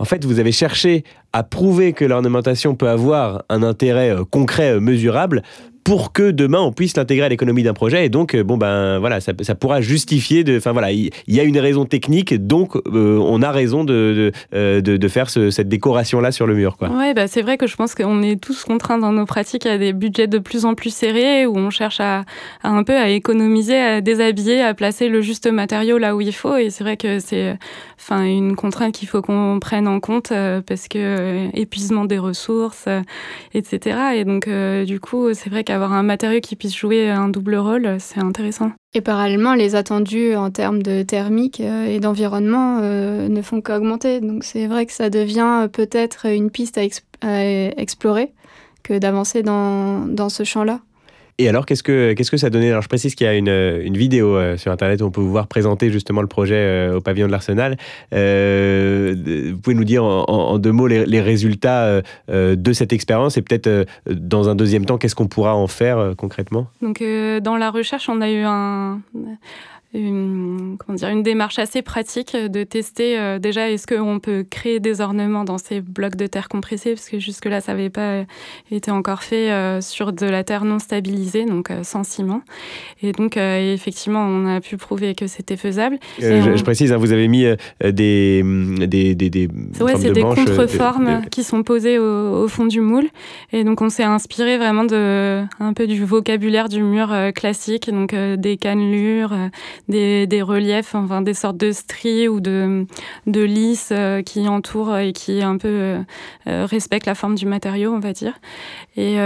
en 0.00 0.06
fait, 0.06 0.24
vous 0.24 0.38
avez 0.38 0.50
cherché 0.50 1.04
à 1.34 1.42
prouver 1.42 1.92
que 1.92 2.06
l'ornementation 2.06 2.74
peut 2.74 2.88
avoir 2.88 3.44
un 3.50 3.62
intérêt 3.62 4.10
euh, 4.10 4.24
concret, 4.24 4.72
euh, 4.72 4.80
mesurable, 4.80 5.42
pour 5.90 6.12
que 6.12 6.30
demain 6.30 6.60
on 6.60 6.70
puisse 6.70 6.96
l'intégrer 6.96 7.26
à 7.26 7.28
l'économie 7.28 7.64
d'un 7.64 7.74
projet. 7.74 8.06
Et 8.06 8.08
donc 8.10 8.36
euh, 8.36 8.44
bon 8.44 8.56
ben 8.56 9.00
voilà 9.00 9.18
ça, 9.18 9.34
pourra 9.56 9.80
justifier 9.80 10.44
enfin 10.56 10.70
voilà 10.70 10.92
il 10.92 11.10
y, 11.26 11.40
a 11.40 11.42
une 11.42 11.58
raison 11.58 11.84
technique 11.84 12.46
donc 12.46 12.76
euh, 12.76 13.18
on 13.18 13.42
a 13.42 13.50
raison 13.50 13.82
de, 13.82 14.30
euh, 14.54 15.08
faire 15.08 15.28
ce, 15.30 15.50
cette 15.50 15.68
décoration 15.68 16.20
là 16.20 16.30
sur 16.30 16.46
le 16.46 16.54
mur 16.54 16.76
quoi. 16.76 16.90
Ouais 16.90 17.12
bah 17.12 17.26
c'est 17.26 17.42
vrai 17.42 17.58
que 17.58 17.66
je 17.66 17.74
pense 17.74 17.96
qu'on 17.96 18.22
est 18.22 18.40
tous 18.40 18.62
contraints 18.62 18.98
dans 18.98 19.10
nos 19.10 19.26
pratiques 19.26 19.66
à 19.66 19.78
des 19.78 19.92
budgets 19.92 20.28
de 20.28 20.38
plus 20.38 20.64
en 20.64 20.76
plus 20.76 20.94
serrés 20.94 21.44
où 21.44 21.56
on 21.56 21.70
cherche 21.70 21.98
à, 21.98 22.22
un 22.62 22.84
peu 22.84 22.96
à 22.96 23.08
économiser 23.08 23.76
à 23.76 24.00
déshabiller 24.00 24.60
à 24.60 24.74
placer 24.74 25.08
le 25.08 25.20
juste 25.22 25.48
matériau 25.48 25.98
là 25.98 26.14
où 26.14 26.20
il 26.20 26.32
faut. 26.32 26.54
Et 26.54 26.70
c'est 26.70 26.84
vrai 26.84 26.96
que 26.98 27.18
c'est 27.18 27.58
enfin 27.98 28.22
une 28.22 28.54
contrainte 28.54 28.94
qu'il 28.94 29.08
faut 29.08 29.22
qu'on 29.22 29.58
prenne 29.60 29.88
en 29.88 29.98
compte 29.98 30.32
parce 30.66 30.86
que 30.86 31.48
épuisement 31.52 32.04
des 32.04 32.18
ressources 32.18 32.86
etc 33.54 33.98
et 34.14 34.24
donc 34.24 34.48
du 34.86 35.00
coup 35.00 35.34
c'est 35.34 35.50
vrai 35.50 35.64
avoir 35.82 35.98
un 35.98 36.02
matériau 36.02 36.40
qui 36.40 36.56
puisse 36.56 36.76
jouer 36.76 37.08
un 37.08 37.28
double 37.28 37.56
rôle, 37.56 37.96
c'est 37.98 38.20
intéressant. 38.20 38.72
Et 38.92 39.00
parallèlement, 39.00 39.54
les 39.54 39.74
attendus 39.74 40.34
en 40.36 40.50
termes 40.50 40.82
de 40.82 41.02
thermique 41.02 41.60
euh, 41.60 41.86
et 41.86 42.00
d'environnement 42.00 42.78
euh, 42.82 43.28
ne 43.28 43.42
font 43.42 43.60
qu'augmenter. 43.60 44.20
Donc 44.20 44.44
c'est 44.44 44.66
vrai 44.66 44.86
que 44.86 44.92
ça 44.92 45.10
devient 45.10 45.68
peut-être 45.72 46.26
une 46.26 46.50
piste 46.50 46.78
à, 46.78 46.82
explorer 46.82 48.32
que 48.82 48.98
d'avancer 48.98 49.42
dans, 49.42 50.06
dans 50.06 50.28
ce 50.28 50.44
champ-là. 50.44 50.80
Et 51.40 51.48
alors, 51.48 51.64
qu'est-ce 51.64 51.82
que, 51.82 52.12
qu'est-ce 52.12 52.30
que 52.30 52.36
ça 52.36 52.50
donnait? 52.50 52.68
Alors, 52.68 52.82
je 52.82 52.88
précise 52.88 53.14
qu'il 53.14 53.26
y 53.26 53.30
a 53.30 53.34
une, 53.34 53.48
une 53.48 53.96
vidéo 53.96 54.36
euh, 54.36 54.58
sur 54.58 54.70
Internet 54.70 55.00
où 55.00 55.06
on 55.06 55.10
peut 55.10 55.22
vous 55.22 55.30
voir 55.30 55.46
présenter 55.46 55.90
justement 55.90 56.20
le 56.20 56.26
projet 56.26 56.54
euh, 56.54 56.98
au 56.98 57.00
pavillon 57.00 57.28
de 57.28 57.32
l'Arsenal. 57.32 57.78
Euh, 58.12 59.50
vous 59.50 59.56
pouvez 59.56 59.74
nous 59.74 59.84
dire 59.84 60.04
en, 60.04 60.58
deux 60.58 60.70
mots 60.70 60.86
les, 60.86 61.06
les 61.06 61.22
résultats 61.22 62.02
de 62.28 62.72
cette 62.74 62.92
expérience 62.92 63.38
et 63.38 63.42
peut-être 63.42 63.86
dans 64.06 64.50
un 64.50 64.54
deuxième 64.54 64.84
temps, 64.84 64.98
qu'est-ce 64.98 65.14
qu'on 65.14 65.28
pourra 65.28 65.54
en 65.56 65.66
faire 65.66 66.12
concrètement? 66.18 66.66
Donc, 66.82 67.02
dans 67.42 67.56
la 67.56 67.70
recherche, 67.70 68.10
on 68.10 68.20
a 68.20 68.30
eu 68.30 68.42
un 68.44 69.00
une, 69.92 70.76
comment 70.78 70.96
dire, 70.96 71.08
une 71.08 71.24
démarche 71.24 71.58
assez 71.58 71.82
pratique 71.82 72.36
de 72.36 72.62
tester 72.62 73.18
euh, 73.18 73.40
déjà 73.40 73.70
est-ce 73.70 73.88
qu'on 73.88 74.20
peut 74.20 74.44
créer 74.48 74.78
des 74.78 75.00
ornements 75.00 75.42
dans 75.42 75.58
ces 75.58 75.80
blocs 75.80 76.14
de 76.14 76.28
terre 76.28 76.48
compressés, 76.48 76.94
parce 76.94 77.08
que 77.08 77.18
jusque-là, 77.18 77.60
ça 77.60 77.72
n'avait 77.72 77.90
pas 77.90 78.24
été 78.70 78.92
encore 78.92 79.24
fait 79.24 79.50
euh, 79.50 79.80
sur 79.80 80.12
de 80.12 80.26
la 80.26 80.44
terre 80.44 80.64
non 80.64 80.78
stabilisée, 80.78 81.44
donc 81.44 81.70
euh, 81.70 81.82
sans 81.82 82.04
ciment. 82.04 82.42
Et 83.02 83.10
donc, 83.12 83.36
effectivement, 83.36 84.20
on 84.20 84.46
a 84.46 84.60
pu 84.60 84.76
prouver 84.76 85.14
que 85.14 85.26
c'était 85.26 85.56
faisable. 85.56 85.98
Je, 86.20 86.62
précise, 86.62 86.92
hein, 86.92 86.96
vous 86.96 87.12
avez 87.12 87.28
mis 87.28 87.44
des, 87.82 88.42
des, 88.42 89.14
des, 89.14 89.30
des 89.30 89.48
ouais, 89.80 89.96
c'est 89.96 90.12
des 90.12 90.22
contreformes 90.22 91.22
qui 91.30 91.42
sont 91.42 91.62
posées 91.62 91.98
au, 91.98 92.46
fond 92.48 92.66
du 92.66 92.80
moule. 92.80 93.08
Et 93.52 93.64
donc, 93.64 93.80
on 93.80 93.88
s'est 93.88 94.04
inspiré 94.04 94.58
vraiment 94.58 94.84
de, 94.84 95.42
un 95.58 95.72
peu 95.72 95.86
du 95.86 96.04
vocabulaire 96.04 96.68
du 96.68 96.82
mur 96.82 97.14
classique, 97.34 97.90
donc 97.90 98.14
des 98.14 98.56
cannelures, 98.56 99.32
des, 99.90 100.42
reliefs, 100.42 100.94
enfin 100.94 101.22
des 101.22 101.34
sortes 101.34 101.56
de 101.56 101.72
stries 101.72 102.28
ou 102.28 102.40
de, 102.40 102.86
de 103.26 103.40
lys 103.40 103.90
euh, 103.92 104.22
qui 104.22 104.48
entourent 104.48 104.96
et 104.96 105.12
qui 105.12 105.42
un 105.42 105.58
peu 105.58 105.68
euh, 105.68 106.00
euh, 106.46 106.66
respectent 106.66 107.06
la 107.06 107.14
forme 107.14 107.34
du 107.34 107.46
matériau, 107.46 107.92
on 107.92 107.98
va 107.98 108.12
dire. 108.12 108.34
Et, 108.96 109.16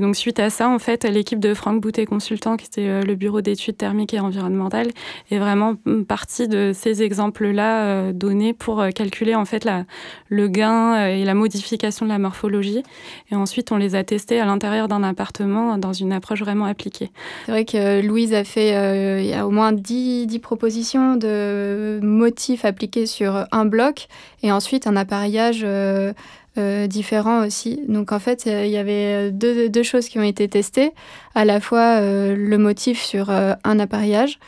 donc 0.00 0.16
suite 0.16 0.38
à 0.38 0.50
ça, 0.50 0.68
en 0.68 0.78
fait, 0.78 1.04
l'équipe 1.04 1.40
de 1.40 1.54
Franck 1.54 1.80
Boutet 1.80 2.04
Consultant, 2.04 2.56
qui 2.56 2.66
était 2.66 3.02
le 3.02 3.14
bureau 3.14 3.40
d'études 3.40 3.76
thermiques 3.76 4.12
et 4.12 4.20
environnementales, 4.20 4.88
est 5.30 5.38
vraiment 5.38 5.74
partie 6.06 6.46
de 6.46 6.72
ces 6.74 7.02
exemples-là 7.02 8.12
donnés 8.12 8.52
pour 8.52 8.84
calculer 8.94 9.34
en 9.34 9.44
fait 9.44 9.66
le 10.28 10.48
gain 10.48 11.06
et 11.06 11.24
la 11.24 11.34
modification 11.34 12.04
de 12.04 12.10
la 12.10 12.18
morphologie. 12.18 12.82
Et 13.30 13.34
ensuite, 13.34 13.72
on 13.72 13.76
les 13.76 13.94
a 13.94 14.04
testés 14.04 14.40
à 14.40 14.44
l'intérieur 14.44 14.88
d'un 14.88 15.02
appartement 15.02 15.78
dans 15.78 15.92
une 15.92 16.12
approche 16.12 16.40
vraiment 16.40 16.66
appliquée. 16.66 17.10
C'est 17.46 17.52
vrai 17.52 17.64
que 17.64 18.06
Louise 18.06 18.34
a 18.34 18.44
fait 18.44 19.22
il 19.22 19.26
y 19.26 19.34
a 19.34 19.46
au 19.46 19.50
moins 19.50 19.73
10, 19.74 20.38
propositions 20.40 21.16
de 21.16 22.00
motifs 22.02 22.64
appliqués 22.64 23.06
sur 23.06 23.46
un 23.50 23.64
bloc 23.64 24.08
et 24.42 24.52
ensuite 24.52 24.86
un 24.86 24.96
appareillage 24.96 25.62
euh, 25.64 26.12
euh, 26.58 26.86
différent 26.86 27.44
aussi. 27.46 27.80
Donc 27.88 28.12
en 28.12 28.18
fait, 28.18 28.46
il 28.46 28.70
y 28.70 28.76
avait 28.76 29.30
deux, 29.30 29.82
choses 29.82 30.08
qui 30.08 30.18
ont 30.18 30.22
été 30.22 30.48
testées, 30.48 30.92
à 31.34 31.44
la 31.44 31.60
fois 31.60 32.00
euh, 32.00 32.36
le 32.36 32.58
motif 32.58 33.02
sur 33.02 33.30
un 33.30 33.78
appareillage 33.78 34.38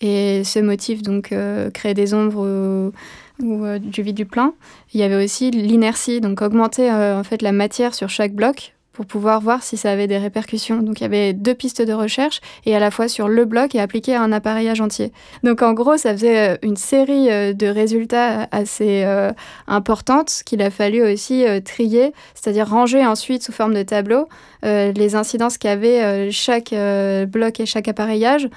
et 0.00 0.42
ce 0.44 0.58
motif 0.58 1.02
donc 1.02 1.34
créer 1.72 1.94
des 1.94 2.14
ombres 2.14 2.92
ou, 3.42 3.64
du 3.78 4.02
vide 4.02 4.16
du 4.16 4.26
plein. 4.26 4.54
Il 4.92 5.00
y 5.00 5.02
avait 5.02 5.24
aussi 5.24 5.50
l'inertie, 5.50 6.20
donc 6.20 6.42
augmenter 6.42 6.90
en 6.90 7.24
fait 7.24 7.42
la 7.42 7.52
matière 7.52 7.94
sur 7.94 8.08
chaque 8.08 8.34
bloc 8.34 8.73
pour 8.94 9.06
pouvoir 9.06 9.40
voir 9.40 9.62
si 9.62 9.76
ça 9.76 9.90
avait 9.90 10.06
des 10.06 10.16
répercussions. 10.16 10.80
Donc 10.80 11.00
il 11.00 11.02
y 11.02 11.06
avait 11.06 11.32
deux 11.32 11.52
pistes 11.52 11.82
de 11.82 11.92
recherche 11.92 12.40
et 12.64 12.74
à 12.74 12.78
la 12.78 12.90
fois 12.90 13.08
sur 13.08 13.28
le 13.28 13.44
bloc 13.44 13.74
et 13.74 13.80
appliqué 13.80 14.14
à 14.14 14.22
un 14.22 14.32
appareillage 14.32 14.80
entier. 14.80 15.12
Donc 15.42 15.60
en 15.62 15.74
gros, 15.74 15.96
ça 15.96 16.12
faisait 16.12 16.52
euh, 16.52 16.56
une 16.62 16.76
série 16.76 17.30
euh, 17.30 17.52
de 17.52 17.66
résultats 17.66 18.48
assez 18.52 19.02
euh, 19.04 19.32
importantes 19.66 20.42
qu'il 20.46 20.62
a 20.62 20.70
fallu 20.70 21.02
aussi 21.02 21.44
trier, 21.64 22.12
c'est-à-dire 22.34 22.68
ranger 22.68 23.04
ensuite 23.04 23.42
sous 23.42 23.52
forme 23.52 23.74
de 23.74 23.82
tableau 23.82 24.28
les 24.62 25.14
incidences 25.14 25.58
qu'avait 25.58 26.30
chaque 26.30 26.74
bloc 27.28 27.60
et 27.60 27.66
chaque 27.66 27.88
appareillage 27.88 28.48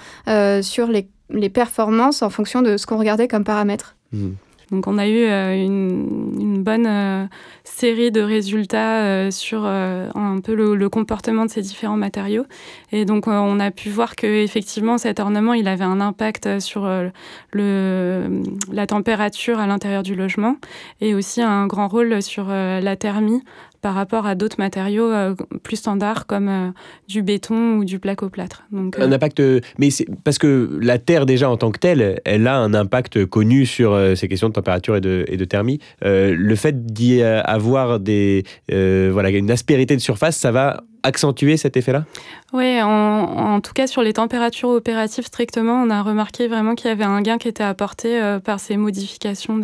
sur 0.62 0.88
les, 0.88 1.10
les, 1.30 1.50
performances 1.50 2.22
en 2.22 2.30
fonction 2.30 2.62
de 2.62 2.78
ce 2.78 2.86
qu'on 2.86 2.98
regardait 2.98 3.28
comme 3.28 3.44
paramètres. 3.44 3.96
Mmh. 4.14 4.30
Donc 4.72 4.88
on 4.88 4.98
a 4.98 5.08
eu 5.08 5.24
euh, 5.24 5.56
une, 5.56 6.62
bonne 6.62 6.88
euh, 6.88 7.26
série 7.64 8.12
de 8.12 8.20
résultats 8.22 9.04
euh, 9.04 9.32
sur 9.32 9.66
un 9.66 10.40
peu 10.44 10.54
le, 10.54 10.90
comportement 10.90 11.46
de 11.46 11.52
ces 11.52 11.62
différents 11.62 11.98
matériaux. 11.98 12.46
Et 12.92 13.06
donc 13.06 13.28
on 13.28 13.60
a 13.60 13.72
pu 13.72 13.90
voir 13.90 14.16
que 14.16 14.28
effectivement 14.28 14.98
cet 14.98 15.20
ornement 15.20 15.54
il 15.54 15.68
avait 15.68 15.84
un 15.84 16.00
impact 16.00 16.60
sur 16.60 16.90
la 17.54 18.88
température 18.88 19.60
à 19.60 19.68
l'intérieur 19.68 20.04
du 20.04 20.16
logement 20.16 20.56
et 21.02 21.14
aussi 21.14 21.42
un 21.42 21.68
grand 21.68 21.88
rôle 21.88 22.22
sur 22.22 22.48
la 22.48 22.96
thermie 22.96 23.44
par 23.82 23.94
rapport 23.94 24.26
à 24.26 24.36
d'autres 24.36 24.58
matériaux 24.60 25.12
euh, 25.12 25.36
plus 25.64 25.78
standards 25.78 26.26
comme 26.26 26.50
euh, 26.50 26.70
du 27.08 27.22
béton 27.22 27.78
ou 27.78 27.86
du 27.86 28.00
placoplâtre. 28.00 28.64
Donc, 28.72 28.98
un 29.00 29.12
euh, 29.12 29.16
impact, 29.16 29.42
mais 29.78 29.90
parce 30.24 30.38
que 30.38 30.78
la 30.82 30.98
Terre 30.98 31.26
déjà 31.26 31.50
en 31.50 31.58
tant 31.58 31.72
que 31.72 31.80
telle, 31.80 32.20
elle 32.26 32.48
a 32.48 32.58
un 32.58 32.74
impact 32.74 33.26
connu 33.26 33.66
sur 33.66 33.98
ces 34.16 34.28
questions 34.28 34.50
de 34.50 34.54
température 34.54 34.96
et 34.96 35.02
de, 35.02 35.26
et 35.28 35.38
de 35.38 35.46
thermie. 35.46 35.80
le 36.02 36.56
fait 36.56 36.86
d'y 36.86 37.22
avoir 37.22 38.00
des, 38.00 38.44
voilà, 38.70 39.30
une 39.30 39.52
aspérité 39.52 39.96
de 39.96 40.02
surface, 40.02 40.38
ça 40.38 40.52
va 40.52 40.84
accentuer 41.08 41.58
cet 41.58 41.78
effet-là? 41.78 42.06
Oui, 42.54 42.82
en, 42.82 43.60
tout 43.60 43.74
cas 43.74 43.88
sur 43.88 44.02
les 44.02 44.14
températures 44.14 44.70
opératives 44.70 45.26
strictement, 45.26 45.84
on 45.84 45.90
a 45.90 46.02
remarqué 46.02 46.48
vraiment 46.48 46.76
qu'il 46.76 46.88
y 46.88 46.92
avait 46.92 47.04
un 47.04 47.22
gain 47.22 47.38
qui 47.38 47.50
était 47.50 47.64
apporté 47.64 48.22
euh, 48.22 48.40
par 48.40 48.62
ces 48.62 48.78
modifications 48.78 49.60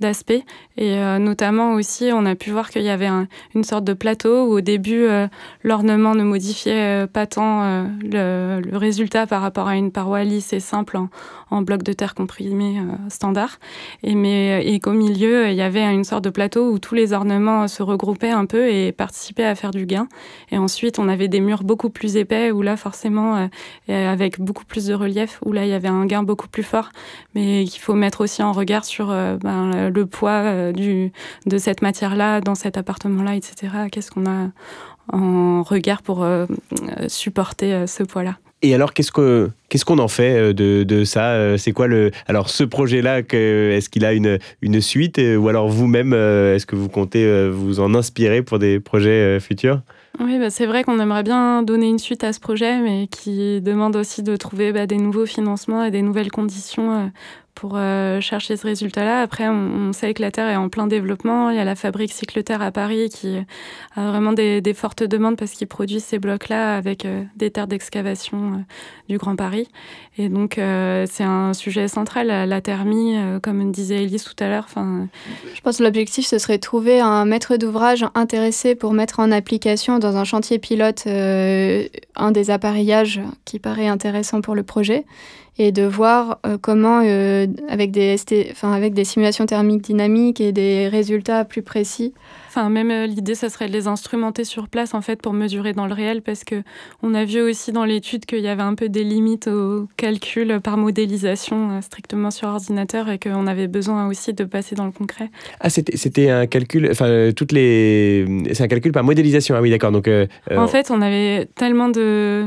d'aspect. 0.00 0.44
Et 0.76 0.96
euh, 0.96 1.18
notamment 1.18 1.72
aussi, 1.72 2.10
on 2.12 2.26
a 2.26 2.34
pu 2.34 2.50
voir 2.50 2.68
qu'il 2.68 2.82
y 2.82 2.90
avait 2.90 3.08
une 3.54 3.64
sorte 3.64 3.84
de 3.84 3.94
plateau 3.94 4.44
où 4.44 4.52
au 4.52 4.60
début, 4.60 5.04
euh, 5.04 5.26
l'ornement 5.62 6.14
ne 6.14 6.22
modifiait 6.22 7.06
pas 7.06 7.26
tant 7.26 7.88
le, 8.02 8.60
résultat 8.72 9.26
par 9.26 9.40
rapport 9.40 9.68
à 9.68 9.76
une 9.76 9.90
paroi 9.90 10.24
lisse 10.24 10.52
et 10.52 10.60
simple 10.60 10.98
en, 11.50 11.62
bloc 11.62 11.82
de 11.82 11.94
terre 11.94 12.14
comprimé 12.14 12.78
standard. 13.08 13.58
Et, 14.02 14.12
et 14.12 14.80
qu'au 14.80 14.92
milieu, 14.92 15.48
il 15.48 15.54
y 15.54 15.62
avait 15.62 15.82
une 15.82 16.04
sorte 16.04 16.24
de 16.24 16.30
plateau 16.30 16.70
où 16.70 16.78
tous 16.78 16.94
les 16.94 17.14
ornements 17.14 17.68
se 17.68 17.82
regroupaient 17.82 18.30
un 18.30 18.44
peu 18.44 18.68
et 18.68 18.92
participaient 18.92 19.46
à 19.46 19.54
faire 19.54 19.70
du 19.70 19.86
gain. 19.86 20.08
Et 20.52 20.58
ensuite, 20.58 20.77
on 20.98 21.08
avait 21.08 21.28
des 21.28 21.40
murs 21.40 21.64
beaucoup 21.64 21.90
plus 21.90 22.16
épais 22.16 22.50
où 22.50 22.62
là, 22.62 22.76
forcément, 22.76 23.48
euh, 23.88 24.12
avec 24.12 24.40
beaucoup 24.40 24.64
plus 24.64 24.86
de 24.86 24.94
relief, 24.94 25.38
où 25.44 25.52
là, 25.52 25.64
il 25.64 25.70
y 25.70 25.74
avait 25.74 25.88
un 25.88 26.06
gain 26.06 26.22
beaucoup 26.22 26.48
plus 26.48 26.62
fort, 26.62 26.90
mais 27.34 27.64
qu'il 27.64 27.80
faut 27.80 27.94
mettre 27.94 28.22
aussi 28.22 28.42
en 28.42 28.52
regard 28.52 28.84
sur 28.84 29.10
euh, 29.10 29.36
ben, 29.36 29.90
le 29.90 30.06
poids 30.06 30.42
euh, 30.44 30.72
de 30.72 31.58
cette 31.58 31.82
matière-là, 31.82 32.40
dans 32.40 32.54
cet 32.54 32.76
appartement-là, 32.76 33.34
etc. 33.34 33.72
Qu'est-ce 33.90 34.10
qu'on 34.10 34.26
a 34.26 34.48
en 35.10 35.62
regard 35.62 36.02
pour 36.02 36.26
supporter 37.08 37.86
ce 37.86 38.02
poids-là? 38.02 38.36
Et 38.60 38.74
alors, 38.74 38.92
qu'est-ce 38.92 39.10
qu'on 39.10 39.98
en 39.98 40.08
fait 40.08 40.52
de, 40.52 41.04
ça 41.04 41.56
C'est 41.56 41.72
quoi 41.72 41.86
le 41.86 42.10
alors 42.26 42.50
ce 42.50 42.64
projet-là 42.64 43.20
Est-ce 43.20 43.88
qu'il 43.88 44.04
a 44.04 44.12
une 44.12 44.80
suite 44.80 45.18
ou 45.38 45.48
alors 45.48 45.68
vous-même 45.68 46.12
Est-ce 46.12 46.66
que 46.66 46.76
vous 46.76 46.88
comptez 46.88 47.48
vous 47.48 47.80
en 47.80 47.94
inspirer 47.94 48.42
pour 48.42 48.58
des 48.58 48.80
projets 48.80 49.40
futurs? 49.40 49.80
Oui, 50.20 50.38
bah, 50.38 50.50
c'est 50.50 50.66
vrai 50.66 50.84
qu'on 50.84 50.98
aimerait 50.98 51.22
bien 51.22 51.62
donner 51.62 51.88
une 51.88 51.98
suite 51.98 52.24
à 52.24 52.32
ce 52.32 52.40
projet, 52.40 52.80
mais 52.80 53.06
qui 53.06 53.60
demande 53.60 53.94
aussi 53.96 54.22
de 54.22 54.36
trouver 54.36 54.72
bah, 54.72 54.86
des 54.86 54.96
nouveaux 54.96 55.26
financements 55.26 55.84
et 55.84 55.90
des 55.90 56.02
nouvelles 56.02 56.32
conditions 56.32 56.92
euh, 56.92 57.06
pour 57.58 57.72
euh, 57.74 58.20
chercher 58.20 58.56
ce 58.56 58.64
résultat-là. 58.64 59.20
Après, 59.20 59.48
on, 59.48 59.92
sait 59.92 60.14
que 60.14 60.22
la 60.22 60.30
Terre 60.30 60.48
est 60.48 60.54
en 60.54 60.68
plein 60.68 60.86
développement. 60.86 61.50
Il 61.50 61.56
y 61.56 61.58
a 61.58 61.64
la 61.64 61.74
fabrique 61.74 62.12
Cycleterre 62.12 62.62
à 62.62 62.70
Paris 62.70 63.10
qui 63.12 63.36
a 63.96 64.10
vraiment 64.10 64.32
des, 64.32 64.62
fortes 64.74 65.02
demandes 65.02 65.36
parce 65.36 65.50
qu'ils 65.52 65.66
produisent 65.66 66.04
ces 66.04 66.20
blocs-là 66.20 66.76
avec 66.76 67.04
euh, 67.04 67.24
des 67.34 67.50
terres 67.50 67.66
d'excavation 67.66 68.38
euh, 68.38 68.56
du 69.08 69.18
Grand 69.18 69.34
Paris. 69.34 69.66
Et 70.18 70.28
donc, 70.28 70.54
c'est 70.56 71.22
un 71.22 71.52
sujet 71.52 71.86
central, 71.86 72.26
la, 72.26 72.60
thermie, 72.60 73.16
comme 73.40 73.70
disait 73.70 74.02
Elise 74.02 74.24
tout 74.24 74.42
à 74.42 74.48
l'heure. 74.48 74.66
Je 74.74 75.60
pense 75.60 75.78
que 75.78 75.84
l'objectif, 75.84 76.26
ce 76.26 76.38
serait 76.38 76.56
de 76.56 76.62
trouver 76.62 76.98
un 76.98 77.24
maître 77.24 77.56
d'ouvrage 77.56 78.04
intéressé 78.16 78.74
pour 78.74 78.94
mettre 78.94 79.20
en 79.20 79.30
application 79.30 80.00
dans 80.00 80.16
un 80.16 80.24
chantier 80.24 80.58
pilote 80.58 81.06
un 81.06 82.32
des 82.32 82.50
appareillages 82.50 83.20
qui 83.44 83.60
paraît 83.60 83.86
intéressant 83.86 84.40
pour 84.40 84.56
le 84.56 84.64
projet 84.64 85.04
et 85.58 85.72
de 85.72 85.82
voir 85.82 86.38
euh, 86.46 86.56
comment, 86.60 87.02
euh, 87.04 87.46
avec, 87.68 87.90
des 87.90 88.16
enfin, 88.52 88.72
avec 88.72 88.94
des 88.94 89.04
simulations 89.04 89.44
thermiques 89.44 89.82
dynamiques 89.82 90.40
et 90.40 90.52
des 90.52 90.88
résultats 90.88 91.44
plus 91.44 91.62
précis. 91.62 92.14
Enfin, 92.48 92.70
même 92.70 92.90
euh, 92.90 93.06
l'idée, 93.06 93.34
ça 93.34 93.48
serait 93.48 93.66
de 93.66 93.72
les 93.72 93.88
instrumenter 93.88 94.44
sur 94.44 94.68
place 94.68 94.94
en 94.94 95.00
fait 95.00 95.20
pour 95.20 95.32
mesurer 95.32 95.72
dans 95.72 95.86
le 95.86 95.94
réel, 95.94 96.22
parce 96.22 96.44
que 96.44 96.62
on 97.02 97.12
a 97.14 97.24
vu 97.24 97.40
aussi 97.40 97.72
dans 97.72 97.84
l'étude 97.84 98.24
qu'il 98.24 98.40
y 98.40 98.48
avait 98.48 98.62
un 98.62 98.74
peu 98.74 98.88
des 98.88 99.02
limites 99.04 99.48
au 99.48 99.88
calcul 99.96 100.60
par 100.60 100.76
modélisation 100.76 101.80
strictement 101.82 102.30
sur 102.30 102.48
ordinateur 102.48 103.10
et 103.10 103.18
qu'on 103.18 103.46
avait 103.46 103.68
besoin 103.68 104.06
aussi 104.06 104.32
de 104.32 104.44
passer 104.44 104.76
dans 104.76 104.86
le 104.86 104.92
concret. 104.92 105.30
Ah, 105.60 105.70
c'était 105.70 106.30
un 106.30 106.46
calcul, 106.46 106.88
enfin 106.90 107.30
toutes 107.34 107.52
les, 107.52 108.24
c'est 108.52 108.62
un 108.62 108.68
calcul 108.68 108.92
par 108.92 109.04
modélisation. 109.04 109.56
Ah 109.56 109.60
oui, 109.60 109.70
d'accord. 109.70 109.92
Donc 109.92 110.08
en 110.54 110.66
fait, 110.68 110.90
on 110.90 111.02
avait 111.02 111.46
tellement 111.56 111.88
de 111.88 112.46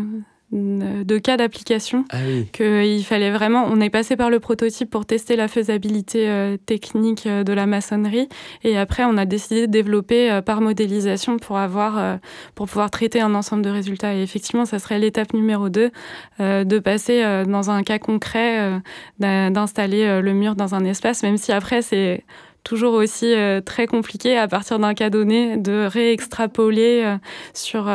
de 0.51 1.17
cas 1.17 1.37
d'application 1.37 2.03
ah 2.09 2.17
qu'il 2.51 3.05
fallait 3.05 3.31
vraiment 3.31 3.65
on 3.69 3.79
est 3.79 3.89
passé 3.89 4.17
par 4.17 4.29
le 4.29 4.39
prototype 4.39 4.89
pour 4.89 5.05
tester 5.05 5.35
la 5.35 5.47
faisabilité 5.47 6.29
euh, 6.29 6.57
technique 6.57 7.25
euh, 7.25 7.43
de 7.43 7.53
la 7.53 7.65
maçonnerie. 7.65 8.27
Et 8.63 8.77
après 8.77 9.03
on 9.05 9.17
a 9.17 9.25
décidé 9.25 9.67
de 9.67 9.71
développer 9.71 10.29
euh, 10.29 10.41
par 10.41 10.59
modélisation 10.59 11.37
pour 11.37 11.57
avoir 11.57 12.19
pour 12.55 12.67
pouvoir 12.67 12.91
traiter 12.91 13.21
un 13.21 13.33
ensemble 13.33 13.63
de 13.63 13.69
résultats. 13.69 14.13
Et 14.13 14.21
effectivement 14.21 14.65
ça 14.65 14.79
serait 14.79 14.99
l'étape 14.99 15.33
numéro 15.33 15.69
2 15.69 15.91
de 16.39 16.79
passer 16.79 17.43
dans 17.45 17.69
un 17.69 17.83
cas 17.83 17.99
concret 17.99 18.81
d'installer 19.19 20.21
le 20.21 20.33
mur 20.33 20.55
dans 20.55 20.75
un 20.75 20.83
espace 20.83 21.23
même 21.23 21.37
si 21.37 21.51
après 21.51 21.81
c'est 21.81 22.23
toujours 22.63 22.93
aussi 22.93 23.33
très 23.65 23.87
compliqué 23.87 24.37
à 24.37 24.47
partir 24.47 24.79
d'un 24.79 24.93
cas 24.93 25.09
donné 25.09 25.57
de 25.57 25.85
réextrapoler 25.85 27.17
sur, 27.53 27.89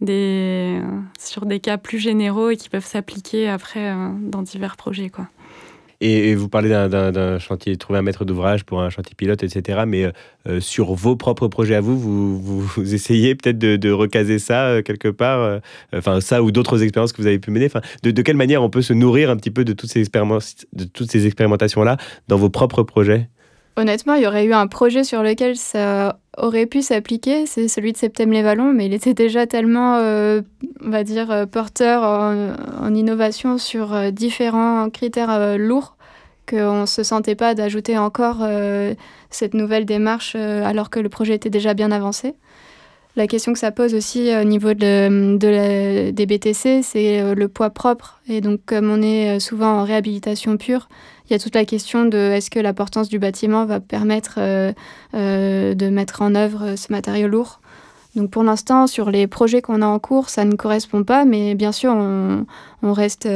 des, 0.00 0.80
sur 1.18 1.46
des 1.46 1.60
cas 1.60 1.78
plus 1.78 1.98
généraux 1.98 2.50
et 2.50 2.56
qui 2.56 2.68
peuvent 2.68 2.84
s'appliquer 2.84 3.48
après 3.48 3.94
dans 4.20 4.42
divers 4.42 4.76
projets. 4.76 5.10
Quoi. 5.10 5.28
Et, 6.06 6.34
vous 6.34 6.50
parlez 6.50 6.68
d'un 6.68 7.38
chantier, 7.38 7.76
trouver 7.76 7.98
un 7.98 8.02
maître 8.02 8.26
d'ouvrage 8.26 8.64
pour 8.64 8.82
un 8.82 8.90
chantier 8.90 9.14
pilote, 9.16 9.42
etc. 9.42 9.84
Mais 9.86 10.04
euh, 10.04 10.12
euh, 10.46 10.60
sur 10.60 10.92
vos 10.92 11.16
propres 11.16 11.48
projets 11.48 11.76
à 11.76 11.80
vous, 11.80 11.98
vous, 11.98 12.94
essayez 12.94 13.34
peut-être 13.34 13.58
de, 13.58 13.90
recaser 13.90 14.38
ça 14.38 14.66
euh, 14.66 14.82
quelque 14.82 15.08
part, 15.08 15.60
enfin 15.94 16.20
ça 16.20 16.42
ou 16.42 16.50
d'autres 16.50 16.82
expériences 16.82 17.12
que 17.12 17.22
vous 17.22 17.26
avez 17.26 17.38
pu 17.38 17.50
mener. 17.50 17.68
De, 18.02 18.22
quelle 18.22 18.36
manière 18.36 18.62
on 18.62 18.68
peut 18.68 18.82
se 18.82 18.92
nourrir 18.92 19.30
un 19.30 19.36
petit 19.36 19.50
peu 19.50 19.64
de 19.64 19.72
toutes 19.72 19.90
ces, 19.90 20.02
de 20.02 20.84
toutes 20.84 21.10
ces 21.10 21.26
expérimentations-là 21.26 21.96
dans 22.28 22.36
vos 22.36 22.50
propres 22.50 22.82
projets? 22.82 23.28
Honnêtement, 23.76 24.14
il 24.14 24.22
y 24.22 24.26
aurait 24.26 24.44
eu 24.44 24.54
un 24.54 24.66
projet 24.68 25.02
sur 25.02 25.22
lequel 25.22 25.56
ça 25.56 26.18
aurait 26.36 26.66
pu 26.66 26.80
s'appliquer, 26.82 27.46
c'est 27.46 27.66
celui 27.66 27.92
de 27.92 27.96
Septem 27.96 28.30
les 28.30 28.42
Vallons, 28.42 28.72
mais 28.72 28.86
il 28.86 28.94
était 28.94 29.14
déjà 29.14 29.46
tellement, 29.46 29.96
on 29.96 30.90
va 30.90 31.02
dire, 31.02 31.46
porteur 31.50 32.02
en, 32.02 32.94
innovation 32.94 33.58
sur 33.58 34.12
différents 34.12 34.90
critères 34.90 35.58
lourds 35.58 35.96
qu'on 36.48 36.82
ne 36.82 36.86
se 36.86 37.02
sentait 37.02 37.34
pas 37.34 37.54
d'ajouter 37.54 37.98
encore 37.98 38.38
euh, 38.42 38.94
cette 39.30 39.54
nouvelle 39.54 39.86
démarche 39.86 40.34
euh, 40.36 40.64
alors 40.64 40.90
que 40.90 41.00
le 41.00 41.08
projet 41.08 41.34
était 41.34 41.50
déjà 41.50 41.74
bien 41.74 41.90
avancé. 41.90 42.34
La 43.16 43.26
question 43.26 43.52
que 43.52 43.58
ça 43.58 43.70
pose 43.70 43.94
aussi 43.94 44.30
euh, 44.30 44.42
au 44.42 44.44
niveau 44.44 44.74
de, 44.74 46.10
des 46.10 46.26
BTC, 46.26 46.82
c'est 46.82 47.34
le 47.34 47.48
poids 47.48 47.70
propre. 47.70 48.20
Et 48.28 48.40
donc, 48.40 48.60
comme 48.66 48.90
on 48.90 49.00
est 49.02 49.38
souvent 49.40 49.80
en 49.80 49.84
réhabilitation 49.84 50.56
pure, 50.56 50.88
il 51.28 51.32
y 51.32 51.36
a 51.36 51.38
toute 51.38 51.54
la 51.54 51.64
question 51.64 52.04
de 52.04 52.18
est-ce 52.18 52.50
que 52.50 52.58
la 52.58 52.72
portance 52.72 53.08
du 53.08 53.18
bâtiment 53.18 53.64
va 53.64 53.80
permettre 53.80 54.38
de 55.14 55.88
mettre 55.88 56.22
en 56.22 56.34
œuvre 56.34 56.76
ce 56.76 56.92
matériau 56.92 57.28
lourd. 57.28 57.60
Donc 58.14 58.30
pour 58.30 58.44
l'instant, 58.44 58.86
sur 58.86 59.10
les 59.10 59.26
projets 59.26 59.62
qu'on 59.62 59.82
a 59.82 59.86
en 59.86 59.98
cours, 59.98 60.28
ça 60.28 60.44
ne 60.44 60.54
correspond 60.54 61.02
pas, 61.02 61.24
mais 61.24 61.54
bien 61.54 61.72
sûr, 61.72 61.92
on, 61.92 62.92
reste 62.92 63.26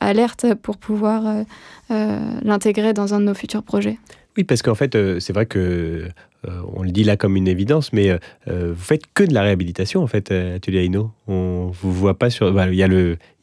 alerte 0.00 0.54
pour 0.54 0.76
pouvoir 0.76 1.44
euh, 1.90 2.18
l'intégrer 2.42 2.92
dans 2.92 3.14
un 3.14 3.20
de 3.20 3.24
nos 3.24 3.34
futurs 3.34 3.64
projets. 3.64 3.98
Oui, 4.36 4.44
parce 4.44 4.62
qu'en 4.62 4.76
fait, 4.76 4.94
euh, 4.94 5.18
c'est 5.18 5.32
vrai 5.32 5.46
que 5.46 6.06
euh, 6.48 6.62
on 6.74 6.82
le 6.82 6.90
dit 6.90 7.04
là 7.04 7.16
comme 7.16 7.36
une 7.36 7.48
évidence, 7.48 7.92
mais 7.92 8.18
vous 8.46 8.74
faites 8.74 9.02
que 9.12 9.24
de 9.24 9.34
la 9.34 9.42
réhabilitation 9.42 10.02
en 10.02 10.06
fait, 10.06 10.30
Atelier 10.30 10.84
Aino. 10.84 11.10
On 11.28 11.70
vous 11.72 11.92
voit 11.92 12.18
pas 12.18 12.30
sur. 12.30 12.52
Bah, 12.52 12.68
il 12.68 12.74
y 12.74 12.82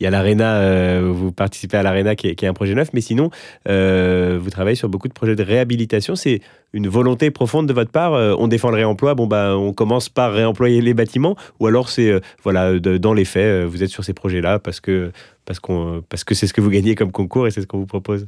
a 0.05 0.09
l'Arena. 0.09 1.01
vous 1.01 1.31
participez 1.31 1.77
à 1.77 1.83
l'Arena 1.83 2.15
qui, 2.15 2.27
est 2.27 2.43
un 2.43 2.53
projet 2.53 2.73
neuf, 2.75 2.89
mais 2.93 3.01
sinon, 3.01 3.29
vous 3.65 4.49
travaillez 4.49 4.75
sur 4.75 4.89
beaucoup 4.89 5.07
de 5.07 5.13
projets 5.13 5.35
de 5.35 5.43
réhabilitation. 5.43 6.15
C'est 6.15 6.41
une 6.73 6.87
volonté 6.87 7.31
profonde 7.31 7.67
de 7.67 7.73
votre 7.73 7.91
part. 7.91 8.13
on 8.39 8.47
défend 8.47 8.69
le 8.69 8.77
réemploi. 8.77 9.15
Bon 9.15 9.27
bah, 9.27 9.55
on 9.57 9.73
commence 9.73 10.09
par 10.09 10.33
réemployer 10.33 10.81
les 10.81 10.93
bâtiments, 10.93 11.35
ou 11.59 11.67
alors 11.67 11.89
c'est 11.89 12.19
voilà, 12.43 12.79
dans 12.79 13.13
les 13.13 13.25
faits, 13.25 13.65
vous 13.65 13.83
êtes 13.83 13.89
sur 13.89 14.03
ces 14.03 14.13
projets-là 14.13 14.59
parce 14.59 14.79
que 14.79 15.11
parce, 15.47 15.59
qu'on, 15.59 16.03
parce 16.07 16.23
que 16.23 16.35
c'est 16.35 16.45
ce 16.45 16.53
que 16.53 16.61
vous 16.61 16.69
gagnez 16.69 16.93
comme 16.93 17.11
concours 17.11 17.47
et 17.47 17.51
c'est 17.51 17.61
ce 17.61 17.67
qu'on 17.67 17.79
vous 17.79 17.87
propose 17.87 18.27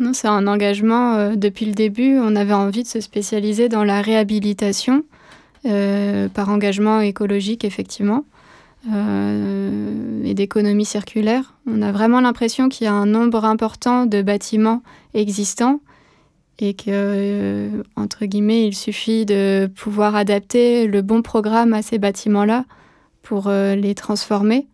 Non, 0.00 0.14
c'est 0.14 0.28
un 0.28 0.46
engagement. 0.46 1.14
Euh, 1.16 1.36
depuis 1.36 1.66
le 1.66 1.72
début, 1.72 2.18
on 2.18 2.34
avait 2.34 2.54
envie 2.54 2.82
de 2.82 2.88
se 2.88 3.00
spécialiser 3.00 3.68
dans 3.68 3.84
la 3.84 4.00
réhabilitation 4.00 5.04
euh, 5.66 6.28
par 6.30 6.48
engagement 6.48 7.00
écologique, 7.00 7.66
effectivement, 7.66 8.24
euh, 8.90 10.24
et 10.24 10.32
d'économie 10.32 10.86
circulaire. 10.86 11.52
On 11.66 11.82
a 11.82 11.92
vraiment 11.92 12.22
l'impression 12.22 12.70
qu'il 12.70 12.86
y 12.86 12.88
a 12.88 12.94
un 12.94 13.04
nombre 13.04 13.44
important 13.44 14.06
de 14.06 14.22
bâtiments 14.22 14.82
existants 15.12 15.80
et 16.58 16.72
que, 16.72 17.68
entre 17.96 18.24
guillemets, 18.24 18.66
il 18.66 18.74
suffit 18.74 19.26
de 19.26 19.70
pouvoir 19.76 20.16
adapter 20.16 20.86
le 20.86 21.02
bon 21.02 21.20
programme 21.20 21.74
à 21.74 21.82
ces 21.82 21.98
bâtiments-là 21.98 22.64
pour 23.22 23.50
les 23.50 23.94
transformer 23.94 24.66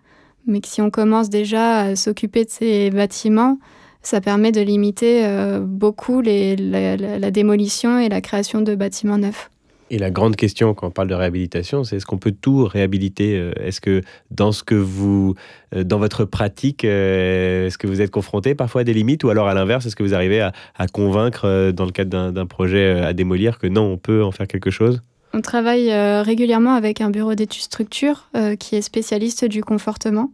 mais 0.46 0.60
que 0.60 0.68
si 0.68 0.80
on 0.80 0.90
commence 0.90 1.28
déjà 1.28 1.80
à 1.80 1.96
s'occuper 1.96 2.44
de 2.44 2.50
ces 2.50 2.90
bâtiments, 2.90 3.58
ça 4.07 4.21
permet 4.21 4.53
de 4.53 4.61
limiter 4.61 5.27
euh, 5.27 5.59
beaucoup 5.59 6.21
la, 6.21 7.31
démolition 7.33 7.99
et 7.99 8.09
la 8.09 8.21
création 8.21 8.62
de 8.62 8.77
bâtiments 8.77 9.19
neufs. 9.19 9.51
Et 9.90 9.99
la 9.99 10.11
grande 10.11 10.37
question 10.37 10.75
quand 10.75 10.87
on 10.87 10.90
parle 10.92 11.09
de 11.09 11.14
réhabilitation, 11.14 11.83
c'est 11.83 11.97
est-ce 11.97 12.07
qu'on 12.07 12.19
peut 12.19 12.35
tout 12.40 12.66
réhabiliter 12.66 13.37
euh, 13.37 13.51
Est-ce 13.61 13.81
que 13.81 14.03
dans 14.31 14.53
ce 14.53 14.62
que 14.62 14.77
vous, 14.77 15.35
euh, 15.75 15.83
dans 15.83 15.99
votre 15.99 16.25
pratique, 16.25 16.85
est-ce 16.85 17.77
que 17.79 17.88
vous 17.88 18.01
êtes 18.01 18.12
confronté 18.12 18.55
parfois 18.55 18.83
à 18.83 18.85
des 18.85 18.95
limites, 18.95 19.25
ou 19.25 19.31
alors 19.31 19.49
à 19.49 19.55
l'inverse, 19.55 19.87
est-ce 19.87 19.97
que 19.97 20.05
vous 20.05 20.14
arrivez 20.14 20.40
à, 20.40 20.53
à 20.77 20.87
convaincre 20.87 21.73
dans 21.73 21.85
le 21.85 21.92
cadre 21.92 22.31
d'un 22.31 22.47
projet 22.47 23.01
à 23.01 23.12
démolir 23.12 23.59
que 23.59 23.66
non, 23.66 23.90
on 23.90 23.99
peut 23.99 24.23
en 24.23 24.31
faire 24.31 24.47
quelque 24.47 24.71
chose? 24.71 25.03
On 25.37 25.40
travaille 25.40 25.92
régulièrement 26.23 26.75
avec 26.75 27.01
un 27.01 27.11
bureau 27.11 27.35
d'études 27.35 27.62
structure 27.62 28.29
euh, 28.37 28.57
qui 28.57 28.77
est 28.77 28.83
spécialiste 28.83 29.45
du 29.45 29.62
confortement. 29.62 30.31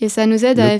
Et 0.00 0.08
ça 0.08 0.26
nous 0.26 0.44
aide 0.44 0.60
à 0.60 0.78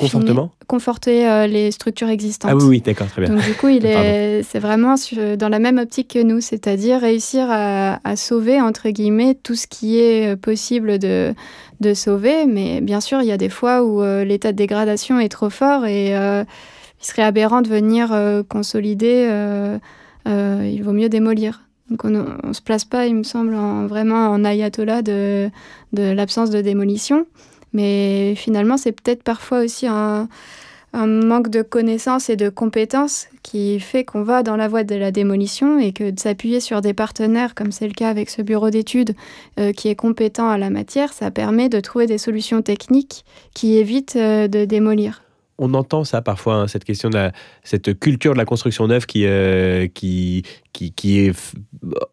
conforter 0.69 1.29
euh, 1.29 1.49
les 1.49 1.73
structures 1.73 2.09
existantes. 2.09 2.53
Ah 2.53 2.57
oui, 2.57 2.65
oui 2.65 2.81
d'accord, 2.81 3.09
très 3.09 3.23
bien. 3.23 3.35
Donc 3.35 3.45
du 3.45 3.55
coup, 3.55 3.69
il 3.69 3.85
est, 3.87 4.45
c'est 4.45 4.61
vraiment 4.61 4.95
dans 5.37 5.49
la 5.49 5.59
même 5.59 5.79
optique 5.79 6.09
que 6.15 6.23
nous, 6.23 6.41
c'est-à-dire 6.41 7.01
réussir 7.01 7.47
à, 7.51 8.17
sauver, 8.17 8.61
entre 8.61 8.89
guillemets, 8.91 9.35
tout 9.35 9.57
ce 9.57 9.67
qui 9.67 9.99
est 9.99 10.37
possible 10.37 10.99
de, 10.99 11.35
de 11.81 11.95
sauver. 11.95 12.47
Mais 12.47 12.81
bien 12.81 13.01
sûr, 13.01 13.21
il 13.21 13.27
y 13.27 13.33
a 13.33 13.37
des 13.37 13.49
fois 13.49 13.83
où 13.83 14.03
l'état 14.25 14.53
de 14.53 14.57
dégradation 14.57 15.19
est 15.19 15.29
trop 15.29 15.51
fort 15.51 15.85
et 15.85 16.11
il 16.11 17.05
serait 17.05 17.23
aberrant 17.23 17.61
de 17.61 17.69
venir 17.69 18.15
consolider. 18.49 19.29
il 20.27 20.83
vaut 20.85 20.93
mieux 20.93 21.09
démolir. 21.09 21.63
Donc 21.91 22.05
on 22.05 22.11
ne 22.11 22.53
se 22.53 22.61
place 22.61 22.85
pas, 22.85 23.07
il 23.07 23.17
me 23.17 23.23
semble, 23.23 23.57
vraiment 23.89 24.29
en 24.29 24.45
ayatollah 24.45 25.03
de, 25.03 25.51
de 25.93 26.03
l'absence 26.13 26.51
de 26.51 26.61
démolition. 26.61 27.27
Mais 27.73 28.35
finalement, 28.37 28.77
c'est 28.77 28.93
peut-être 28.93 29.23
parfois 29.23 29.61
aussi 29.61 29.87
un, 29.87 30.29
manque 30.95 31.49
de 31.49 31.63
connaissances 31.63 32.31
et 32.31 32.37
de 32.37 32.49
compétences 32.49 33.29
qui 33.43 33.79
fait 33.79 34.05
qu'on 34.05 34.23
va 34.23 34.43
dans 34.43 34.57
la 34.57 34.69
voie 34.69 34.85
de 34.85 34.95
la 34.95 35.11
démolition 35.11 35.79
et 35.79 35.93
que 35.93 36.11
de 36.11 36.19
s'appuyer 36.19 36.61
sur 36.61 36.81
des 36.81 36.95
partenaires, 36.95 37.55
comme 37.55 37.73
c'est 37.73 37.87
le 37.87 37.93
cas 37.93 38.09
avec 38.09 38.31
ce 38.31 38.43
bureau 38.43 38.71
d'études 38.71 39.15
euh, 39.61 39.73
qui 39.73 39.89
est 39.89 39.95
compétent 39.95 40.49
à 40.49 40.59
la 40.59 40.71
matière, 40.71 41.13
ça 41.13 41.31
permet 41.31 41.69
de 41.69 41.81
trouver 41.81 42.07
des 42.07 42.19
solutions 42.19 42.63
techniques 42.63 43.25
qui 43.55 43.77
évitent 43.77 44.17
euh, 44.17 44.49
de 44.49 44.65
démolir 44.65 45.23
on 45.59 45.75
entend 45.75 46.05
ça 46.05 46.23
parfois, 46.23 46.55
hein, 46.55 46.69
cette 46.69 46.85
question 46.85 47.11
de 47.11 47.31
cette 47.65 47.99
culture 47.99 48.33
de 48.33 48.39
la 48.39 48.45
construction 48.45 48.87
neuve 48.87 49.07
qui, 49.07 49.27
euh, 49.27 49.89
qui, 49.89 50.45
qui, 50.73 51.33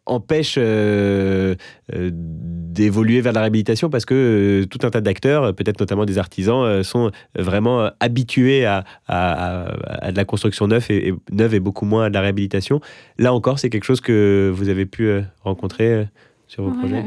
empêche 0.08 0.56
euh, 0.58 1.56
euh, 1.94 2.10
d'évoluer 2.12 3.22
vers 3.22 3.34
la 3.34 3.42
réhabilitation 3.42 3.90
parce 3.92 4.06
que 4.06 4.66
tout 4.70 4.80
un 4.82 4.90
tas 4.90 5.02
d'acteurs, 5.02 5.54
peut-être 5.54 5.80
notamment 5.80 6.06
des 6.06 6.18
artisans, 6.18 6.84
sont 6.84 7.12
vraiment 7.38 7.92
habitués 8.00 8.66
à, 8.66 8.84
à, 9.08 10.12
de 10.12 10.18
la 10.18 10.26
construction 10.26 10.68
neuve 10.68 10.86
et, 10.90 11.14
neuve 11.32 11.54
et 11.54 11.60
beaucoup 11.60 11.86
moins 11.86 12.06
à 12.06 12.10
de 12.10 12.16
la 12.16 12.22
réhabilitation. 12.22 12.82
Là 13.20 13.34
encore, 13.34 13.60
c'est 13.60 13.70
quelque 13.70 13.86
chose 13.86 14.02
que 14.02 14.52
vous 14.54 14.70
avez 14.70 14.88
pu 14.88 15.22
rencontrer 15.44 16.08
sur 16.48 16.64
vos 16.64 16.72
projets 16.72 17.06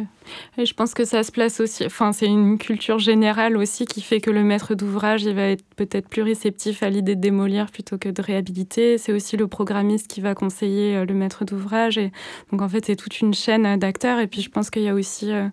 et 0.56 0.66
je 0.66 0.74
pense 0.74 0.94
que 0.94 1.04
ça 1.04 1.22
se 1.22 1.32
place 1.32 1.60
aussi, 1.60 1.84
enfin 1.86 2.12
c'est 2.12 2.26
une 2.26 2.58
culture 2.58 2.98
générale 2.98 3.56
aussi 3.56 3.86
qui 3.86 4.00
fait 4.00 4.20
que 4.20 4.30
le 4.30 4.42
maître 4.42 4.74
d'ouvrage 4.74 5.24
il 5.24 5.34
va 5.34 5.42
être 5.42 5.64
peut-être 5.76 6.08
plus 6.08 6.22
réceptif 6.22 6.82
à 6.82 6.90
l'idée 6.90 7.14
de 7.14 7.20
démolir 7.20 7.66
plutôt 7.70 7.98
que 7.98 8.08
de 8.08 8.20
réhabiliter. 8.20 8.98
C'est 8.98 9.12
aussi 9.12 9.36
le 9.36 9.46
programmiste 9.46 10.08
qui 10.08 10.20
va 10.20 10.34
conseiller 10.34 10.96
euh, 10.96 11.04
le 11.04 11.14
maître 11.14 11.44
d'ouvrage. 11.44 11.98
Et 11.98 12.12
donc 12.50 12.62
en 12.62 12.68
fait 12.68 12.84
c'est 12.84 12.96
toute 12.96 13.20
une 13.20 13.34
chaîne 13.34 13.78
d'acteurs. 13.78 14.18
Et 14.18 14.26
puis 14.26 14.42
je 14.42 14.50
pense 14.50 14.70
qu'il 14.70 14.82
y 14.82 14.88
a 14.88 14.94
aussi 14.94 15.30
euh, 15.32 15.48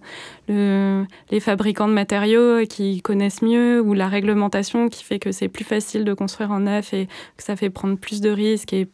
le, 0.47 1.05
les 1.31 1.39
fabricants 1.39 1.87
de 1.87 1.93
matériaux 1.93 2.65
qui 2.67 3.01
connaissent 3.01 3.41
mieux 3.41 3.81
ou 3.81 3.93
la 3.93 4.07
réglementation 4.07 4.89
qui 4.89 5.03
fait 5.03 5.19
que 5.19 5.31
c'est 5.31 5.49
plus 5.49 5.65
facile 5.65 6.03
de 6.03 6.13
construire 6.13 6.51
en 6.51 6.61
neuf 6.61 6.93
et 6.93 7.07
que 7.37 7.43
ça 7.43 7.55
fait 7.55 7.69
prendre 7.69 7.97
plus 7.97 8.21
de 8.21 8.29
risques 8.29 8.73
et 8.73 8.87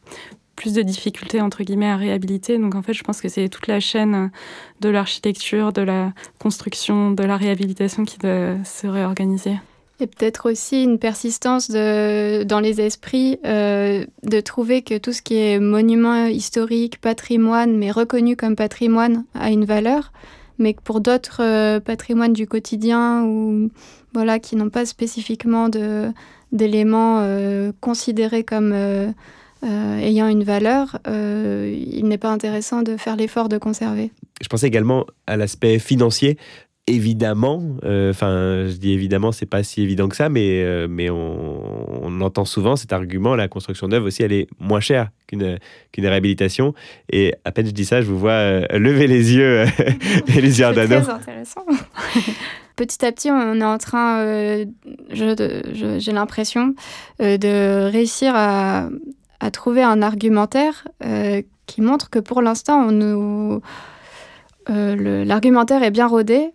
plus 0.61 0.73
de 0.73 0.83
difficultés 0.83 1.41
entre 1.41 1.63
guillemets 1.63 1.89
à 1.89 1.97
réhabiliter. 1.97 2.59
Donc 2.59 2.75
en 2.75 2.83
fait, 2.83 2.93
je 2.93 3.03
pense 3.03 3.19
que 3.19 3.29
c'est 3.29 3.49
toute 3.49 3.65
la 3.65 3.79
chaîne 3.79 4.29
de 4.79 4.89
l'architecture, 4.89 5.73
de 5.73 5.81
la 5.81 6.13
construction, 6.37 7.09
de 7.09 7.23
la 7.23 7.35
réhabilitation 7.35 8.05
qui 8.05 8.19
doit 8.19 8.63
se 8.63 8.85
réorganiser. 8.85 9.55
Et 9.99 10.05
peut-être 10.05 10.51
aussi 10.51 10.83
une 10.83 10.99
persistance 10.99 11.69
de, 11.69 12.43
dans 12.43 12.59
les 12.59 12.79
esprits 12.79 13.39
euh, 13.43 14.05
de 14.23 14.39
trouver 14.39 14.83
que 14.83 14.99
tout 14.99 15.13
ce 15.13 15.23
qui 15.23 15.35
est 15.35 15.59
monument 15.59 16.25
historique, 16.25 17.01
patrimoine, 17.01 17.75
mais 17.75 17.89
reconnu 17.89 18.35
comme 18.35 18.55
patrimoine, 18.55 19.25
a 19.33 19.49
une 19.49 19.65
valeur, 19.65 20.11
mais 20.59 20.75
que 20.75 20.81
pour 20.81 21.01
d'autres 21.01 21.41
euh, 21.41 21.79
patrimoines 21.79 22.33
du 22.33 22.45
quotidien 22.45 23.23
ou 23.23 23.71
voilà 24.13 24.37
qui 24.37 24.55
n'ont 24.55 24.69
pas 24.69 24.85
spécifiquement 24.85 25.69
d'éléments 26.51 27.19
euh, 27.21 27.71
considérés 27.79 28.43
comme 28.43 28.75
euh, 29.63 29.97
ayant 29.99 30.27
une 30.27 30.43
valeur, 30.43 30.97
euh, 31.07 31.73
il 31.75 32.07
n'est 32.07 32.17
pas 32.17 32.29
intéressant 32.31 32.81
de 32.81 32.97
faire 32.97 33.15
l'effort 33.15 33.49
de 33.49 33.57
conserver. 33.57 34.11
Je 34.41 34.47
pensais 34.47 34.67
également 34.67 35.05
à 35.27 35.37
l'aspect 35.37 35.79
financier. 35.79 36.37
Évidemment, 36.87 37.63
euh, 37.83 38.09
enfin, 38.09 38.67
je 38.67 38.75
dis 38.77 38.91
évidemment, 38.91 39.31
c'est 39.31 39.45
pas 39.45 39.61
si 39.61 39.83
évident 39.83 40.09
que 40.09 40.15
ça, 40.15 40.29
mais, 40.29 40.87
mais 40.87 41.09
on, 41.09 42.21
entend 42.21 42.45
souvent 42.45 42.75
cet 42.75 42.93
argument, 42.93 43.35
la 43.35 43.47
construction 43.47 43.87
neuve 43.87 44.03
aussi, 44.03 44.21
elle 44.21 44.33
est 44.33 44.47
moins 44.59 44.79
chère 44.79 45.09
qu'une 45.27 45.57
qu'une 45.91 46.05
réhabilitation. 46.05 46.75
Et 47.11 47.33
à 47.45 47.51
peine 47.51 47.65
je 47.65 47.71
dis 47.71 47.85
ça, 47.85 48.01
je 48.01 48.07
vous 48.07 48.19
vois 48.19 48.59
lever 48.77 49.07
les 49.07 49.33
yeux, 49.33 49.63
les 50.27 50.51
C'est 50.51 50.73
très 50.73 51.09
intéressant. 51.09 51.65
Petit 52.75 53.05
à 53.05 53.11
petit, 53.11 53.29
on 53.29 53.59
est 53.59 53.65
en 53.65 53.77
train, 53.77 54.21
euh, 54.21 54.65
j'ai 55.11 56.11
l'impression, 56.11 56.73
euh, 57.21 57.37
de 57.37 57.91
réussir 57.91 58.33
à, 58.35 58.89
à, 59.41 59.51
trouver 59.51 59.83
un 59.83 60.01
argumentaire 60.01 60.87
qui 61.65 61.81
montre 61.81 62.09
que 62.09 62.19
pour 62.19 62.41
l'instant, 62.41 62.91
nous 62.91 63.61
l'argumentaire 64.67 65.83
est 65.83 65.91
bien 65.91 66.07
rodé 66.07 66.51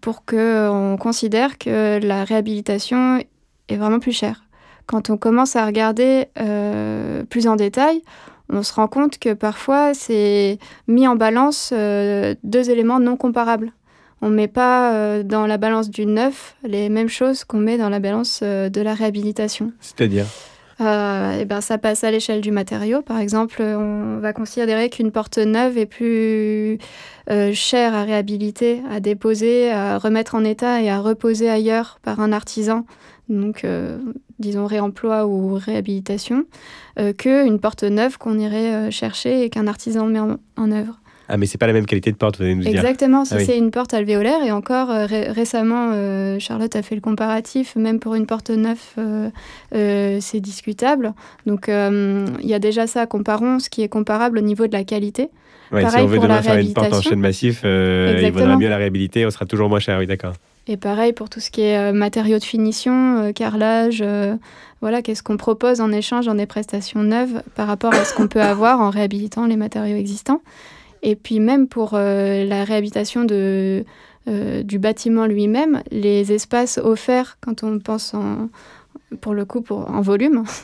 pour 0.00 0.24
qu'on 0.24 0.96
considère 1.00 1.58
que 1.58 2.00
la 2.02 2.24
réhabilitation 2.24 3.22
est 3.68 3.76
vraiment 3.76 4.00
plus 4.00 4.12
chère. 4.12 4.44
Quand 4.86 5.10
on 5.10 5.16
commence 5.16 5.56
à 5.56 5.64
regarder 5.66 6.26
euh, 6.40 7.24
plus 7.24 7.46
en 7.46 7.56
détail, 7.56 8.02
on 8.48 8.62
se 8.62 8.72
rend 8.74 8.88
compte 8.88 9.18
que 9.18 9.32
parfois 9.32 9.94
c'est 9.94 10.58
mis 10.88 11.06
en 11.06 11.16
balance 11.16 11.70
euh, 11.72 12.34
deux 12.42 12.70
éléments 12.70 13.00
non 13.00 13.16
comparables. 13.16 13.72
On 14.20 14.30
ne 14.30 14.34
met 14.34 14.48
pas 14.48 14.92
euh, 14.92 15.22
dans 15.22 15.46
la 15.46 15.58
balance 15.58 15.90
du 15.90 16.06
neuf 16.06 16.56
les 16.62 16.88
mêmes 16.88 17.08
choses 17.08 17.44
qu'on 17.44 17.58
met 17.58 17.78
dans 17.78 17.88
la 17.88 18.00
balance 18.00 18.42
de 18.42 18.80
la 18.80 18.94
réhabilitation. 18.94 19.72
C'est-à-dire? 19.80 20.26
Et 20.82 21.40
eh 21.40 21.44
ben, 21.44 21.60
ça 21.60 21.78
passe 21.78 22.04
à 22.04 22.10
l'échelle 22.10 22.40
du 22.40 22.50
matériau. 22.50 23.02
Par 23.02 23.18
exemple, 23.18 23.62
on 23.62 24.18
va 24.18 24.32
considérer 24.32 24.90
qu'une 24.90 25.10
porte 25.10 25.38
neuve 25.38 25.78
est 25.78 25.86
plus 25.86 26.78
chère 27.52 27.94
à 27.94 28.02
réhabiliter, 28.04 28.82
à 28.90 29.00
déposer, 29.00 29.70
à 29.70 29.98
remettre 29.98 30.34
en 30.34 30.44
état 30.44 30.82
et 30.82 30.90
à 30.90 31.00
reposer 31.00 31.48
ailleurs 31.48 31.98
par 32.02 32.20
un 32.20 32.32
artisan 32.32 32.84
donc 33.28 33.64
euh, 33.64 33.98
disons 34.38 34.66
réemploi 34.66 35.26
ou 35.26 35.54
réhabilitation, 35.54 36.44
euh, 36.98 37.12
qu'une 37.12 37.58
porte 37.58 37.84
neuve 37.84 38.18
qu'on 38.18 38.38
irait 38.38 38.74
euh, 38.74 38.90
chercher 38.90 39.44
et 39.44 39.50
qu'un 39.50 39.66
artisan 39.66 40.06
met 40.06 40.20
en, 40.20 40.72
œuvre. 40.72 41.00
Ah, 41.28 41.36
mais 41.36 41.46
c'est 41.46 41.58
pas 41.58 41.66
la 41.66 41.72
même 41.72 41.86
qualité 41.86 42.12
de 42.12 42.16
porte, 42.16 42.36
vous 42.36 42.44
allez 42.44 42.54
nous 42.54 42.62
dire. 42.62 42.74
Exactement, 42.74 43.24
si 43.24 43.34
ah 43.34 43.40
c'est 43.40 43.56
une 43.56 43.70
porte 43.70 43.94
alvéolaire, 43.94 44.42
et 44.44 44.50
encore 44.50 44.88
récemment, 44.88 45.92
Charlotte 46.38 46.74
a 46.76 46.82
fait 46.82 46.94
le 46.94 47.00
comparatif, 47.00 47.76
même 47.76 48.00
pour 48.00 48.14
une 48.14 48.26
porte 48.26 48.50
neuve, 48.50 48.80
c'est 49.72 50.40
discutable. 50.40 51.14
Donc 51.46 51.68
il 51.68 52.46
y 52.46 52.54
a 52.54 52.58
déjà 52.58 52.86
ça, 52.86 53.06
comparons 53.06 53.58
ce 53.58 53.70
qui 53.70 53.82
est 53.82 53.88
comparable 53.88 54.38
au 54.38 54.42
niveau 54.42 54.66
de 54.66 54.72
la 54.72 54.84
qualité. 54.84 55.30
Ouais, 55.70 55.88
si 55.88 55.96
on 55.96 56.06
veut 56.06 56.18
demain 56.18 56.42
faire 56.42 56.58
une 56.58 56.74
porte 56.74 56.92
en 56.92 57.00
chaîne 57.00 57.20
massif, 57.20 57.62
il 57.64 58.30
vaudra 58.32 58.56
mieux 58.56 58.68
la 58.68 58.76
réhabiliter, 58.76 59.24
on 59.24 59.30
sera 59.30 59.46
toujours 59.46 59.68
moins 59.68 59.80
cher, 59.80 59.98
oui, 59.98 60.06
d'accord. 60.06 60.34
Et 60.68 60.76
pareil 60.76 61.12
pour 61.12 61.28
tout 61.28 61.40
ce 61.40 61.50
qui 61.50 61.62
est 61.62 61.76
euh, 61.76 61.92
matériaux 61.92 62.38
de 62.38 62.44
finition, 62.44 63.18
euh, 63.18 63.32
carrelage, 63.32 64.00
euh, 64.00 64.36
voilà, 64.80 65.02
qu'est-ce 65.02 65.22
qu'on 65.22 65.36
propose 65.36 65.80
en 65.80 65.90
échange 65.90 66.26
dans 66.26 66.36
des 66.36 66.46
prestations 66.46 67.02
neuves 67.02 67.42
par 67.56 67.66
rapport 67.66 67.92
à 67.92 68.04
ce 68.04 68.14
qu'on 68.14 68.28
peut 68.28 68.42
avoir 68.42 68.80
en 68.80 68.90
réhabilitant 68.90 69.46
les 69.46 69.56
matériaux 69.56 69.96
existants. 69.96 70.40
Et 71.02 71.16
puis 71.16 71.40
même 71.40 71.66
pour 71.66 71.92
la 71.94 72.64
réhabilitation 72.64 73.24
de, 73.24 73.84
du 74.26 74.78
bâtiment 74.78 75.26
lui-même, 75.26 75.82
les 75.90 76.32
espaces 76.32 76.78
offerts 76.78 77.38
quand 77.40 77.64
on 77.64 77.80
pense 77.80 78.14
en, 78.14 78.48
pour 79.20 79.34
le 79.34 79.44
coup 79.44 79.64
en 79.70 80.00
volume. 80.00 80.44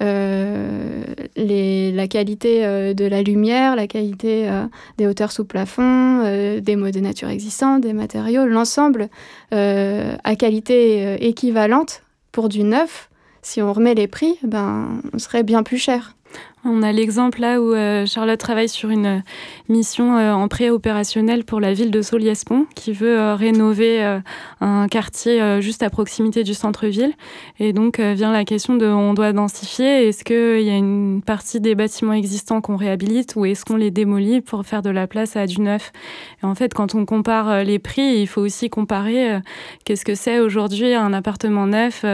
Euh, 0.00 1.04
la 1.36 2.08
qualité 2.08 2.64
euh, 2.64 2.94
de 2.94 3.04
la 3.04 3.22
lumière, 3.22 3.76
la 3.76 3.86
qualité 3.86 4.48
euh, 4.48 4.64
des 4.96 5.06
hauteurs 5.06 5.32
sous 5.32 5.44
plafond, 5.44 6.22
des 6.58 6.76
mots 6.76 6.90
de 6.90 7.00
nature 7.00 7.28
existants, 7.28 7.78
des 7.78 7.92
matériaux, 7.92 8.46
l'ensemble 8.46 9.10
à 9.52 10.36
qualité 10.36 11.28
équivalente 11.28 12.02
pour 12.32 12.48
du 12.48 12.62
neuf, 12.62 13.10
si 13.42 13.60
on 13.60 13.72
remet 13.72 13.94
les 13.94 14.08
prix, 14.08 14.38
ben, 14.42 15.02
on 15.12 15.18
serait 15.18 15.42
bien 15.42 15.62
plus 15.62 15.78
cher. 15.78 16.16
On 16.62 16.82
a 16.82 16.92
l'exemple 16.92 17.40
là 17.40 17.58
où 17.58 17.72
euh, 17.72 18.04
Charlotte 18.04 18.38
travaille 18.38 18.68
sur 18.68 18.90
une 18.90 19.06
euh, 19.06 19.18
mission 19.70 20.18
euh, 20.18 20.32
en 20.32 20.46
pré-opérationnel 20.46 21.44
pour 21.44 21.58
la 21.58 21.72
ville 21.72 21.90
de 21.90 22.02
Soliespont 22.02 22.66
qui 22.74 22.92
veut 22.92 23.32
rénover 23.32 24.20
un 24.60 24.88
quartier 24.88 25.60
juste 25.60 25.82
à 25.82 25.90
proximité 25.90 26.44
du 26.44 26.54
centre-ville. 26.54 27.12
Et 27.58 27.72
donc 27.72 28.00
vient 28.00 28.32
la 28.32 28.44
question 28.44 28.74
de 28.76 28.86
on 28.86 29.14
doit 29.14 29.32
densifier. 29.32 30.08
Est-ce 30.08 30.24
qu'il 30.24 30.66
y 30.66 30.70
a 30.70 30.76
une 30.76 31.22
partie 31.24 31.60
des 31.60 31.74
bâtiments 31.74 32.12
existants 32.12 32.60
qu'on 32.60 32.76
réhabilite 32.76 33.36
ou 33.36 33.44
est-ce 33.44 33.64
qu'on 33.64 33.76
les 33.76 33.90
démolit 33.90 34.40
pour 34.40 34.64
faire 34.64 34.82
de 34.82 34.90
la 34.90 35.06
place 35.06 35.36
à 35.36 35.46
du 35.46 35.60
neuf? 35.60 35.92
Et 36.42 36.46
en 36.46 36.54
fait, 36.54 36.74
quand 36.74 36.94
on 36.94 37.04
compare 37.04 37.64
les 37.64 37.78
prix, 37.78 38.20
il 38.20 38.26
faut 38.26 38.40
aussi 38.40 38.70
comparer 38.70 39.40
qu'est-ce 39.84 40.04
que 40.04 40.14
c'est 40.14 40.40
aujourd'hui 40.40 40.94
un 40.94 41.12
appartement 41.12 41.66
neuf 41.66 42.04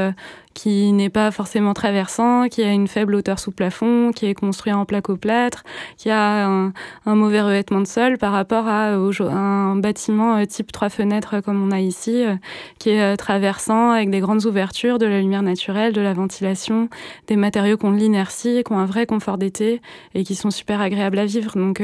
qui 0.57 0.90
n'est 0.92 1.11
pas 1.11 1.31
forcément 1.31 1.75
traversant, 1.75 2.49
qui 2.49 2.62
a 2.62 2.73
une 2.73 2.88
faible 2.88 3.14
hauteur 3.14 3.38
sous 3.38 3.53
plafond, 3.53 4.11
qui 4.12 4.25
est 4.25 4.33
construit 4.33 4.73
en 4.73 4.87
placo-plâtre, 4.87 5.64
qui 5.99 6.09
a 6.09 6.47
un, 6.47 6.73
mauvais 7.05 7.42
revêtement 7.42 7.83
de 7.83 7.87
sol 7.87 8.16
par 8.16 8.33
rapport 8.33 8.66
à, 8.66 8.95
un 8.95 9.77
bâtiment 9.77 10.38
euh, 10.38 10.47
type 10.47 10.73
trois 10.73 10.88
fenêtres 10.88 11.35
euh, 11.35 11.40
comme 11.42 11.62
on 11.62 11.71
a 11.73 11.81
ici, 11.81 12.25
euh, 12.25 12.37
qui 12.79 12.88
est 12.88 13.16
traversant 13.19 13.90
avec 13.90 14.09
des 14.09 14.21
grandes 14.21 14.47
ouvertures, 14.47 14.99
de 14.99 15.05
la 15.05 15.21
lumière 15.21 15.42
naturelle, 15.42 15.92
de 15.92 16.01
la 16.01 16.14
ventilation, 16.14 16.88
des 17.27 17.37
matériaux 17.37 17.77
qui 17.77 17.85
ont 17.85 17.92
de 17.92 17.99
l'inertie, 17.99 18.62
qui 18.64 18.73
ont 18.73 18.79
un 18.79 18.87
vrai 18.87 19.05
confort 19.05 19.37
d'été 19.37 19.83
et 20.14 20.25
qui 20.25 20.35
sont 20.35 20.51
super 20.51 20.81
agréables 20.81 21.19
à 21.19 21.27
vivre. 21.27 21.53
Donc 21.55 21.83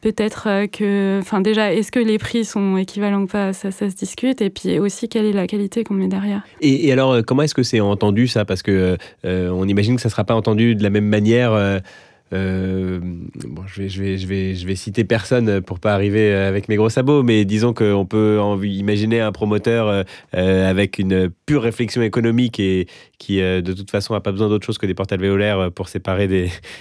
peut-être 0.00 0.66
que, 0.72 1.20
enfin 1.22 1.40
déjà, 1.40 1.72
est-ce 1.72 1.92
que 1.92 2.00
les 2.00 2.18
prix 2.18 2.44
sont 2.44 2.76
équivalents 2.78 3.22
ou 3.22 3.26
pas? 3.26 3.52
Ça, 3.52 3.70
se 3.70 3.84
discute. 3.84 4.42
Et 4.42 4.50
puis 4.50 4.80
aussi, 4.80 5.08
quelle 5.08 5.26
est 5.26 5.32
la 5.32 5.46
qualité 5.46 5.84
qu'on 5.84 5.94
met 5.94 6.08
derrière? 6.08 6.42
Et, 6.60 6.90
alors, 6.92 7.18
comment 7.24 7.42
est-ce 7.42 7.54
que 7.54 7.62
c'est 7.62 7.80
entendu 8.08 8.26
ça 8.26 8.44
parce 8.44 8.62
que 8.62 8.96
euh, 9.24 9.50
on 9.50 9.68
imagine 9.68 9.96
que 9.96 10.02
ça 10.02 10.08
sera 10.08 10.24
pas 10.24 10.34
entendu 10.34 10.74
de 10.74 10.82
la 10.82 10.90
même 10.90 11.04
manière. 11.04 11.52
Euh, 11.52 11.78
euh, 12.34 13.00
bon, 13.02 13.62
je 13.66 13.82
vais, 13.82 13.88
je, 13.88 14.02
vais, 14.02 14.18
je, 14.18 14.26
vais, 14.26 14.54
je 14.54 14.66
vais 14.66 14.74
citer 14.74 15.04
personne 15.04 15.62
pour 15.62 15.78
pas 15.78 15.94
arriver 15.94 16.34
avec 16.34 16.68
mes 16.68 16.76
gros 16.76 16.90
sabots, 16.90 17.22
mais 17.22 17.44
disons 17.44 17.72
qu'on 17.72 18.06
peut 18.06 18.38
imaginer 18.64 19.20
un 19.20 19.32
promoteur 19.32 20.04
avec 20.32 20.98
une 20.98 21.30
pure 21.46 21.62
réflexion 21.62 22.02
économique 22.02 22.60
et 22.60 22.86
qui 23.18 23.38
de 23.38 23.72
toute 23.72 23.90
façon 23.90 24.12
n'a 24.12 24.20
pas 24.20 24.32
besoin 24.32 24.50
d'autre 24.50 24.66
chose 24.66 24.76
que 24.76 24.84
des 24.84 24.92
portes 24.92 25.12
alvéolaires 25.12 25.70
pour 25.72 25.88
séparer 25.88 26.28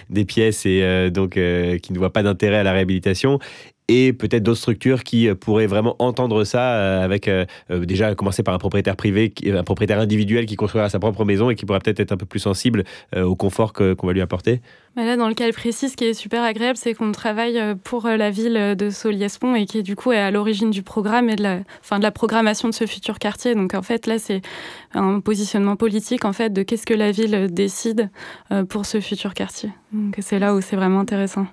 des 0.09 0.25
pièces 0.25 0.65
et 0.65 1.09
donc 1.11 1.31
qui 1.35 1.93
ne 1.93 1.97
voit 1.97 2.11
pas 2.11 2.23
d'intérêt 2.23 2.57
à 2.57 2.63
la 2.63 2.73
réhabilitation 2.73 3.39
et 3.87 4.13
peut-être 4.13 4.43
d'autres 4.43 4.59
structures 4.59 5.03
qui 5.03 5.27
euh, 5.27 5.35
pourraient 5.35 5.67
vraiment 5.67 5.95
entendre 5.99 6.43
ça 6.43 6.73
euh, 6.73 7.03
avec 7.03 7.27
euh, 7.27 7.45
déjà 7.69 8.15
commencer 8.15 8.43
par 8.43 8.53
un 8.53 8.57
propriétaire 8.57 8.95
privé, 8.95 9.33
un 9.45 9.63
propriétaire 9.63 9.99
individuel 9.99 10.45
qui 10.45 10.55
construira 10.55 10.89
sa 10.89 10.99
propre 10.99 11.23
maison 11.25 11.49
et 11.49 11.55
qui 11.55 11.65
pourra 11.65 11.79
peut-être 11.79 11.99
être 11.99 12.11
un 12.11 12.17
peu 12.17 12.25
plus 12.25 12.39
sensible 12.39 12.83
au 13.15 13.35
confort 13.35 13.73
qu'on 13.73 14.07
va 14.07 14.13
lui 14.13 14.21
apporter. 14.21 14.61
Là, 14.95 15.15
dans 15.15 15.27
le 15.27 15.33
cas 15.33 15.51
précis, 15.51 15.89
ce 15.89 15.97
qui 15.97 16.05
est 16.05 16.13
super 16.13 16.43
agréable, 16.43 16.77
c'est 16.77 16.93
qu'on 16.93 17.11
travaille 17.11 17.61
pour 17.83 18.07
la 18.07 18.29
ville 18.31 18.75
de 18.75 18.89
Soliespont 18.89 19.55
et 19.55 19.65
qui, 19.65 19.83
du 19.83 19.95
coup, 19.95 20.11
est 20.11 20.17
à 20.19 20.31
l'origine 20.31 20.71
du 20.71 20.83
programme 20.83 21.29
et 21.29 21.35
de 21.35 21.43
la, 21.43 21.59
enfin, 21.81 21.99
de 21.99 22.03
la 22.03 22.11
programmation 22.11 22.67
de 22.69 22.73
ce 22.73 22.85
futur 22.85 23.19
quartier. 23.19 23.55
Donc, 23.55 23.73
en 23.73 23.81
fait, 23.81 24.07
là, 24.07 24.17
c'est 24.19 24.41
un 24.93 25.19
positionnement 25.19 25.75
politique, 25.75 26.25
en 26.25 26.33
fait, 26.33 26.51
de 26.51 26.63
qu'est-ce 26.63 26.85
que 26.85 26.93
la 26.93 27.11
ville 27.11 27.47
décide 27.51 28.09
pour 28.69 28.85
ce 28.85 28.99
futur 28.99 29.33
quartier. 29.33 29.69
Donc, 29.91 30.15
c'est 30.19 30.39
là 30.39 30.55
où 30.55 30.61
c'est 30.61 30.75
vraiment 30.75 30.99
intéressant. 30.99 31.45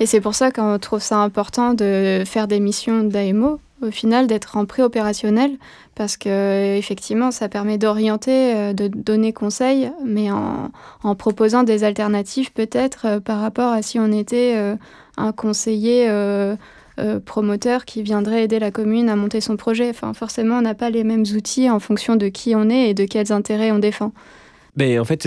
Et 0.00 0.06
c'est 0.06 0.20
pour 0.20 0.34
ça 0.34 0.50
qu'on 0.50 0.78
trouve 0.78 1.02
ça 1.02 1.18
important 1.18 1.74
de 1.74 2.24
faire 2.26 2.48
des 2.48 2.60
missions 2.60 3.04
d'AMO, 3.04 3.60
au 3.82 3.90
final, 3.90 4.26
d'être 4.26 4.56
en 4.56 4.64
pré-opérationnel, 4.64 5.56
parce 5.94 6.16
que 6.16 6.76
effectivement, 6.76 7.30
ça 7.30 7.48
permet 7.48 7.78
d'orienter, 7.78 8.54
euh, 8.54 8.72
de 8.72 8.88
donner 8.88 9.32
conseil, 9.32 9.90
mais 10.04 10.30
en, 10.30 10.70
proposant 11.14 11.62
des 11.62 11.84
alternatives 11.84 12.52
peut-être 12.52 13.06
euh, 13.06 13.20
par 13.20 13.40
rapport 13.40 13.72
à 13.72 13.82
si 13.82 13.98
on 13.98 14.10
était 14.10 14.54
euh, 14.56 14.76
un 15.16 15.32
conseiller 15.32 16.10
promoteur 17.24 17.84
qui 17.84 18.02
viendrait 18.02 18.44
aider 18.44 18.60
la 18.60 18.70
commune 18.70 19.08
à 19.08 19.16
monter 19.16 19.40
son 19.40 19.56
projet. 19.56 19.90
Enfin, 19.90 20.12
forcément, 20.14 20.58
on 20.58 20.62
n'a 20.62 20.74
pas 20.74 20.90
les 20.90 21.04
mêmes 21.04 21.24
outils 21.34 21.68
en 21.68 21.80
fonction 21.80 22.16
de 22.16 22.28
qui 22.28 22.54
on 22.54 22.68
est 22.68 22.90
et 22.90 22.94
de 22.94 23.04
quels 23.04 23.32
intérêts 23.32 23.72
on 23.72 23.78
défend. 23.78 24.12
Ben, 24.76 24.98
en 24.98 25.04
fait, 25.04 25.26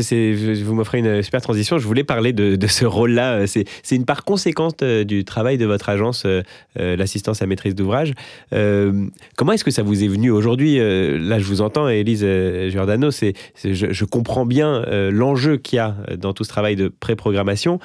vous 0.63 0.75
m'offrez 0.75 0.99
une 0.99 1.21
super 1.21 1.41
transition. 1.41 1.77
Je 1.77 1.87
voulais 1.87 2.03
parler 2.03 2.33
de, 2.33 2.67
ce 2.67 2.85
rôle-là. 2.85 3.47
C'est, 3.47 3.65
une 3.91 4.05
part 4.05 4.25
conséquente 4.25 4.83
euh, 4.83 5.03
du 5.03 5.23
travail 5.23 5.57
de 5.57 5.65
votre 5.65 5.89
agence, 5.89 6.23
euh, 6.25 6.41
euh, 6.79 6.95
l'assistance 6.97 7.41
à 7.41 7.47
maîtrise 7.47 7.73
d'ouvrage. 7.75 8.13
comment 8.51 9.53
est-ce 9.53 9.63
que 9.63 9.71
ça 9.71 9.83
vous 9.83 10.03
est 10.03 10.07
venu 10.07 10.31
aujourd'hui 10.31 10.77
Là, 10.77 11.39
je 11.39 11.45
vous 11.45 11.61
entends, 11.61 11.87
Élise 11.87 12.25
Giordano, 12.69 13.11
c'est, 13.11 13.33
je, 13.63 13.91
je, 13.91 14.05
comprends 14.05 14.45
bien 14.45 14.83
l'enjeu 15.11 15.57
qu'il 15.57 15.77
y 15.77 15.79
a 15.79 15.95
dans 16.17 16.33
tout 16.33 16.43
ce 16.43 16.49
travail 16.49 16.75
de 16.75 16.87
pré-programmation. 16.87 17.79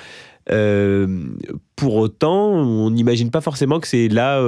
pour 0.47 1.95
autant, 1.95 2.51
on 2.51 2.91
n'imagine 2.91 3.31
pas 3.31 3.41
forcément 3.41 3.81
que 3.81 3.89
c'est 3.89 4.09
là 4.09 4.43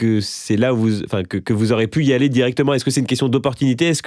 que 0.00 0.20
c'est 0.22 0.56
là 0.56 0.72
où 0.72 0.78
vous, 0.78 1.02
que, 1.28 1.52
vous 1.52 1.72
aurez 1.72 1.86
pu 1.86 2.02
y 2.04 2.14
aller 2.14 2.30
directement 2.30 2.72
Est-ce 2.72 2.86
que 2.86 2.90
c'est 2.90 3.00
une 3.00 3.06
question 3.06 3.28
d'opportunité? 3.28 3.88
Est-ce 3.88 4.02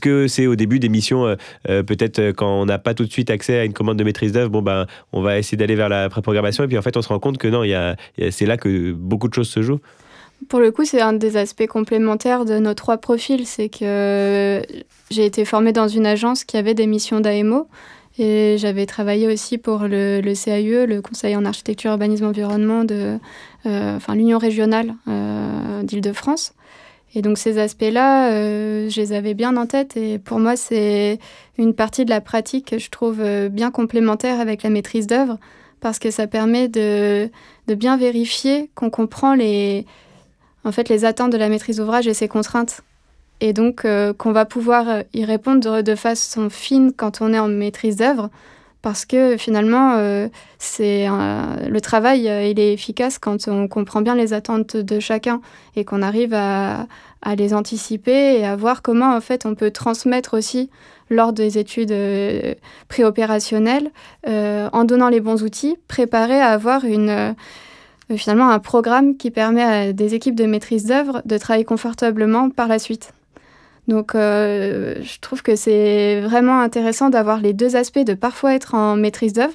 que 0.00 0.28
c'est 0.28 0.46
au 0.46 0.56
début 0.56 0.78
des 0.78 0.90
missions, 0.90 1.26
euh, 1.26 1.36
euh, 1.70 1.82
peut-être 1.82 2.18
euh, 2.18 2.32
quand 2.34 2.60
on 2.60 2.66
n'a 2.66 2.78
pas 2.78 2.92
tout 2.92 3.04
de 3.04 3.10
suite 3.10 3.30
accès 3.30 3.58
à 3.58 3.64
une 3.64 3.72
commande 3.72 3.98
de 3.98 4.04
maîtrise 4.04 4.32
d'œuvre, 4.32 4.50
bon 4.50 4.60
ben, 4.60 4.86
on 5.14 5.22
va 5.22 5.38
essayer 5.38 5.56
d'aller 5.56 5.74
vers 5.74 5.88
la 5.88 6.10
préprogrammation 6.10 6.64
et 6.64 6.68
puis 6.68 6.76
en 6.76 6.82
fait 6.82 6.98
on 6.98 7.02
se 7.02 7.08
rend 7.08 7.18
compte 7.18 7.38
que 7.38 7.48
non, 7.48 7.64
il 7.64 7.70
y 7.70 7.74
a, 7.74 7.96
c'est 8.30 8.44
là 8.44 8.58
que 8.58 8.92
beaucoup 8.92 9.28
de 9.28 9.34
choses 9.34 9.48
se 9.48 9.62
jouent. 9.62 9.80
Pour 10.48 10.60
le 10.60 10.70
coup, 10.70 10.84
c'est 10.84 11.00
un 11.00 11.12
des 11.14 11.38
aspects 11.38 11.66
complémentaires 11.66 12.44
de 12.44 12.58
nos 12.58 12.74
trois 12.74 12.98
profils. 12.98 13.46
C'est 13.46 13.68
que 13.68 14.60
j'ai 15.10 15.24
été 15.24 15.44
formée 15.44 15.72
dans 15.72 15.88
une 15.88 16.04
agence 16.04 16.44
qui 16.44 16.56
avait 16.56 16.74
des 16.74 16.88
missions 16.88 17.20
d'AMO. 17.20 17.68
Et 18.18 18.56
j'avais 18.58 18.84
travaillé 18.86 19.26
aussi 19.26 19.56
pour 19.56 19.80
le, 19.80 20.20
le, 20.20 20.34
CAUE, 20.34 20.86
le 20.86 21.00
Conseil 21.00 21.34
en 21.34 21.44
architecture, 21.44 21.92
urbanisme, 21.92 22.26
environnement 22.26 22.84
de 22.84 23.18
euh, 23.66 23.96
enfin, 23.96 24.14
l'Union 24.14 24.38
régionale 24.38 24.94
euh, 25.08 25.82
d'Île-de-France. 25.82 26.54
Et 27.14 27.22
donc 27.22 27.38
ces 27.38 27.58
aspects-là, 27.58 28.32
euh, 28.32 28.88
je 28.88 29.00
les 29.00 29.12
avais 29.12 29.34
bien 29.34 29.56
en 29.56 29.66
tête. 29.66 29.96
Et 29.96 30.18
pour 30.18 30.38
moi, 30.38 30.56
c'est 30.56 31.18
une 31.56 31.74
partie 31.74 32.04
de 32.04 32.10
la 32.10 32.20
pratique 32.20 32.70
que 32.70 32.78
je 32.78 32.90
trouve 32.90 33.22
bien 33.48 33.70
complémentaire 33.70 34.40
avec 34.40 34.62
la 34.62 34.70
maîtrise 34.70 35.06
d'œuvre, 35.06 35.38
parce 35.80 35.98
que 35.98 36.10
ça 36.10 36.26
permet 36.26 36.68
de, 36.68 37.30
de 37.66 37.74
bien 37.74 37.96
vérifier 37.96 38.70
qu'on 38.74 38.90
comprend 38.90 39.34
les, 39.34 39.86
en 40.64 40.72
fait, 40.72 40.88
les 40.88 41.04
attentes 41.04 41.32
de 41.32 41.38
la 41.38 41.48
maîtrise 41.48 41.78
d'ouvrage 41.78 42.06
et 42.06 42.14
ses 42.14 42.28
contraintes. 42.28 42.82
Et 43.40 43.52
donc 43.52 43.84
euh, 43.84 44.12
qu'on 44.12 44.32
va 44.32 44.44
pouvoir 44.44 44.88
euh, 44.88 45.02
y 45.14 45.24
répondre 45.24 45.82
de 45.82 45.94
façon 45.94 46.48
fine 46.48 46.92
quand 46.96 47.20
on 47.20 47.32
est 47.32 47.38
en 47.38 47.48
maîtrise 47.48 47.96
d'œuvre, 47.96 48.30
parce 48.82 49.04
que 49.04 49.36
finalement, 49.36 49.94
euh, 49.96 50.28
le 50.78 51.78
travail, 51.80 52.22
il 52.22 52.58
est 52.58 52.72
efficace 52.72 53.18
quand 53.18 53.46
on 53.46 53.68
comprend 53.68 54.00
bien 54.00 54.16
les 54.16 54.32
attentes 54.32 54.76
de 54.76 54.98
chacun 54.98 55.40
et 55.76 55.84
qu'on 55.84 56.02
arrive 56.02 56.34
à, 56.34 56.88
à, 57.22 57.36
les 57.36 57.54
anticiper 57.54 58.40
et 58.40 58.44
à 58.44 58.56
voir 58.56 58.82
comment 58.82 59.14
en 59.14 59.20
fait 59.20 59.46
on 59.46 59.54
peut 59.54 59.70
transmettre 59.70 60.34
aussi 60.34 60.68
lors 61.10 61.32
des 61.32 61.58
études 61.58 61.94
préopérationnelles, 62.88 63.92
en 64.26 64.84
donnant 64.84 65.10
les 65.10 65.20
bons 65.20 65.44
outils, 65.44 65.76
préparer 65.86 66.40
à 66.40 66.48
avoir 66.48 66.84
une 66.84 67.36
finalement 68.16 68.50
un 68.50 68.58
programme 68.58 69.16
qui 69.16 69.30
permet 69.30 69.62
à 69.62 69.92
des 69.92 70.14
équipes 70.14 70.34
de 70.34 70.44
maîtrise 70.44 70.86
d'œuvre 70.86 71.22
de 71.24 71.38
travailler 71.38 71.64
confortablement 71.64 72.50
par 72.50 72.66
la 72.66 72.78
suite. 72.78 73.12
Donc 73.88 74.14
euh, 74.14 74.96
je 75.02 75.18
trouve 75.20 75.42
que 75.42 75.56
c'est 75.56 76.20
vraiment 76.20 76.60
intéressant 76.60 77.10
d'avoir 77.10 77.40
les 77.40 77.52
deux 77.52 77.76
aspects, 77.76 78.04
de 78.04 78.14
parfois 78.14 78.54
être 78.54 78.74
en 78.74 78.96
maîtrise 78.96 79.32
d'œuvre 79.32 79.54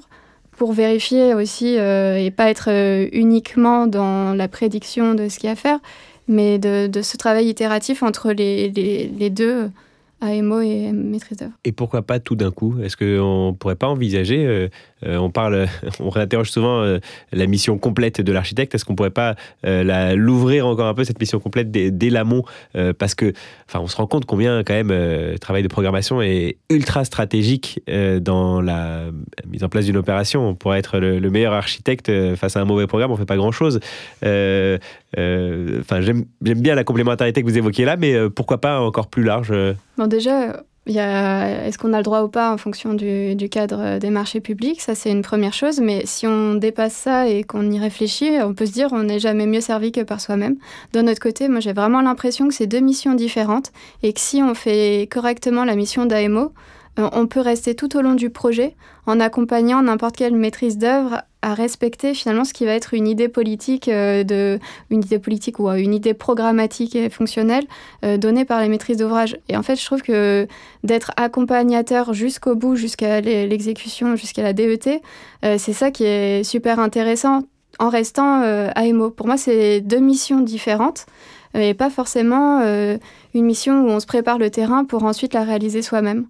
pour 0.57 0.73
vérifier 0.73 1.34
aussi 1.34 1.78
euh, 1.78 2.17
et 2.17 2.32
pas 2.32 2.49
être 2.49 2.69
euh, 2.69 3.07
uniquement 3.13 3.88
dans 3.88 4.34
la 4.34 4.47
prédiction 4.47 5.13
de 5.13 5.30
ce 5.30 5.39
qu'il 5.39 5.47
y 5.47 5.49
a 5.49 5.53
à 5.53 5.55
faire, 5.55 5.80
mais 6.28 6.57
de, 6.59 6.89
ce 7.01 7.15
travail 7.15 7.47
itératif 7.47 8.03
entre 8.03 8.32
les, 8.32 8.69
les 8.69 9.30
deux 9.30 9.69
AMO 10.20 10.61
et 10.61 10.91
maîtrise. 10.91 11.49
Et 11.63 11.72
pourquoi 11.72 12.01
pas 12.01 12.20
tout 12.20 12.36
d'un 12.36 12.49
coup? 12.49 12.80
Est-ce 12.82 12.97
qu'on 12.97 13.51
ne 13.51 13.55
pourrait 13.55 13.76
pas 13.76 13.88
envisager, 13.88 14.45
euh, 14.45 14.68
euh, 15.05 15.18
on 15.18 15.30
parle, 15.30 15.68
on 15.99 16.09
réinterroge 16.09 16.49
souvent 16.49 16.82
euh, 16.82 16.97
la 17.32 17.45
mission 17.45 17.78
complète 17.78 18.22
de 18.22 18.32
l'architecte, 18.32 18.74
est-ce 18.74 18.84
qu'on 18.84 18.93
ne 18.93 18.97
pourrait 18.97 19.11
pas 19.11 19.36
l'ouvrir 19.63 20.65
encore 20.65 20.88
un 20.88 20.93
peu, 20.95 21.03
cette 21.03 21.20
mission 21.20 21.39
complète 21.39 21.70
dès, 21.72 22.09
l'amont? 22.09 22.43
Parce 22.97 23.15
que, 23.15 23.34
enfin, 23.68 23.80
on 23.80 23.88
se 23.88 23.95
rend 23.95 24.07
compte 24.07 24.26
combien 24.26 24.63
quand 24.63 24.74
même 24.74 24.89
le 24.89 25.38
travail 25.38 25.61
de 25.61 25.68
programmation 25.68 26.22
est 26.22 26.57
ultra 26.70 27.05
stratégique 27.05 27.82
dans 28.22 28.61
la 28.61 29.05
mise 29.47 29.63
en 29.63 29.70
place 29.70 29.86
d'une 29.86 29.97
opération. 29.97 30.47
On 30.47 30.55
pourrait 30.55 30.80
être 30.80 30.99
le, 30.99 31.30
meilleur 31.30 31.53
architecte 31.53 32.11
face 32.36 32.55
à 32.57 32.61
un 32.61 32.65
mauvais 32.65 32.88
programme, 32.88 33.11
on 33.11 33.15
ne 33.15 33.20
fait 33.20 33.26
pas 33.26 33.36
grand-chose. 33.36 33.80
Enfin, 35.16 36.01
j'aime 36.01 36.26
bien 36.41 36.76
la 36.76 36.84
complémentarité 36.84 37.41
que 37.41 37.47
vous 37.47 37.58
évoquiez 37.58 37.86
là, 37.86 37.97
mais 37.97 38.30
pourquoi 38.30 38.60
pas 38.60 38.82
encore 38.82 39.08
plus 39.08 39.24
large 39.24 39.53
déjà, 40.08 40.64
est-ce 40.88 41.78
qu'on 41.78 41.93
a 41.93 41.97
le 41.97 42.03
droit 42.03 42.22
ou 42.22 42.30
pas 42.30 42.51
en 42.51 42.58
fonction 42.58 42.93
du, 42.93 43.49
cadre 43.49 43.99
des 43.99 44.10
marchés 44.10 44.39
publics? 44.39 44.82
Ça, 44.82 44.95
c'est 44.95 45.12
une 45.12 45.22
première 45.22 45.53
chose. 45.53 45.80
Mais 45.80 46.03
si 46.05 46.26
on 46.28 46.55
dépasse 46.55 46.93
ça 46.93 47.28
et 47.28 47.43
qu'on 47.43 47.70
y 47.70 47.80
réfléchit, 47.80 48.32
on 48.41 48.53
peut 48.53 48.66
se 48.66 48.72
dire 48.72 48.89
on 48.91 49.03
n'est 49.03 49.20
jamais 49.20 49.45
mieux 49.45 49.62
servi 49.62 49.91
que 49.91 50.01
par 50.01 50.22
soi-même. 50.22 50.55
D'un 50.93 51.08
autre 51.08 51.20
côté, 51.20 51.49
moi, 51.49 51.60
j'ai 51.60 51.74
vraiment 51.74 52.01
l'impression 52.01 52.47
que 52.47 52.53
c'est 52.53 52.68
deux 52.68 52.80
missions 52.80 53.16
différentes 53.16 53.72
et 54.03 54.14
que 54.14 54.20
si 54.20 54.41
on 54.41 54.53
fait 54.53 55.08
correctement 55.12 55.66
la 55.66 55.76
mission 55.76 56.05
d'AMO, 56.05 56.53
euh, 56.99 57.10
on 57.12 57.28
peut 57.28 57.41
rester 57.41 57.76
tout 57.76 57.97
au 57.97 58.01
long 58.01 58.16
du 58.16 58.30
projet 58.30 58.76
en 59.05 59.20
accompagnant 59.20 59.82
n'importe 59.82 60.16
quelle 60.16 60.36
maîtrise 60.36 60.78
d'œuvre 60.78 61.22
à 61.47 61.53
respecter 61.53 62.13
finalement 62.13 62.43
ce 62.43 62.51
qui 62.51 62.65
va 62.65 62.73
être 62.73 62.93
une 62.93 63.07
idée 63.07 63.29
politique, 63.29 63.87
euh, 63.87 64.57
une 64.89 64.99
idée 65.01 65.17
politique 65.17 65.59
ou 65.59 65.69
euh, 65.69 65.75
une 65.75 65.93
idée 65.93 66.13
programmatique 66.13 66.93
et 66.93 67.09
fonctionnelle 67.09 67.65
donnée 68.03 68.43
par 68.43 68.61
les 68.61 68.67
maîtrises 68.67 68.97
d'ouvrage. 68.97 69.37
Et 69.47 69.55
en 69.55 69.63
fait, 69.63 69.77
je 69.77 69.85
trouve 69.85 70.01
que 70.01 70.47
d'être 70.83 71.11
accompagnateur 71.15 72.13
jusqu'au 72.13 72.55
bout, 72.55 72.75
jusqu'à 72.75 73.21
l'exécution, 73.21 74.15
jusqu'à 74.15 74.43
la 74.43 74.53
DET, 74.53 75.01
c'est 75.41 75.73
ça 75.73 75.91
qui 75.91 76.03
est 76.03 76.43
super 76.43 76.79
intéressant 76.79 77.43
en 77.79 77.89
restant 77.89 78.41
AMO. 78.75 79.09
Pour 79.09 79.27
moi, 79.27 79.37
c'est 79.37 79.81
deux 79.81 79.99
missions 79.99 80.41
différentes 80.41 81.05
et 81.53 81.73
pas 81.73 81.89
forcément 81.89 82.61
une 83.33 83.45
mission 83.45 83.85
où 83.85 83.89
on 83.89 83.99
se 83.99 84.05
prépare 84.05 84.37
le 84.37 84.49
terrain 84.49 84.85
pour 84.85 85.03
ensuite 85.03 85.33
la 85.33 85.43
réaliser 85.43 85.81
soi-même. 85.81 86.27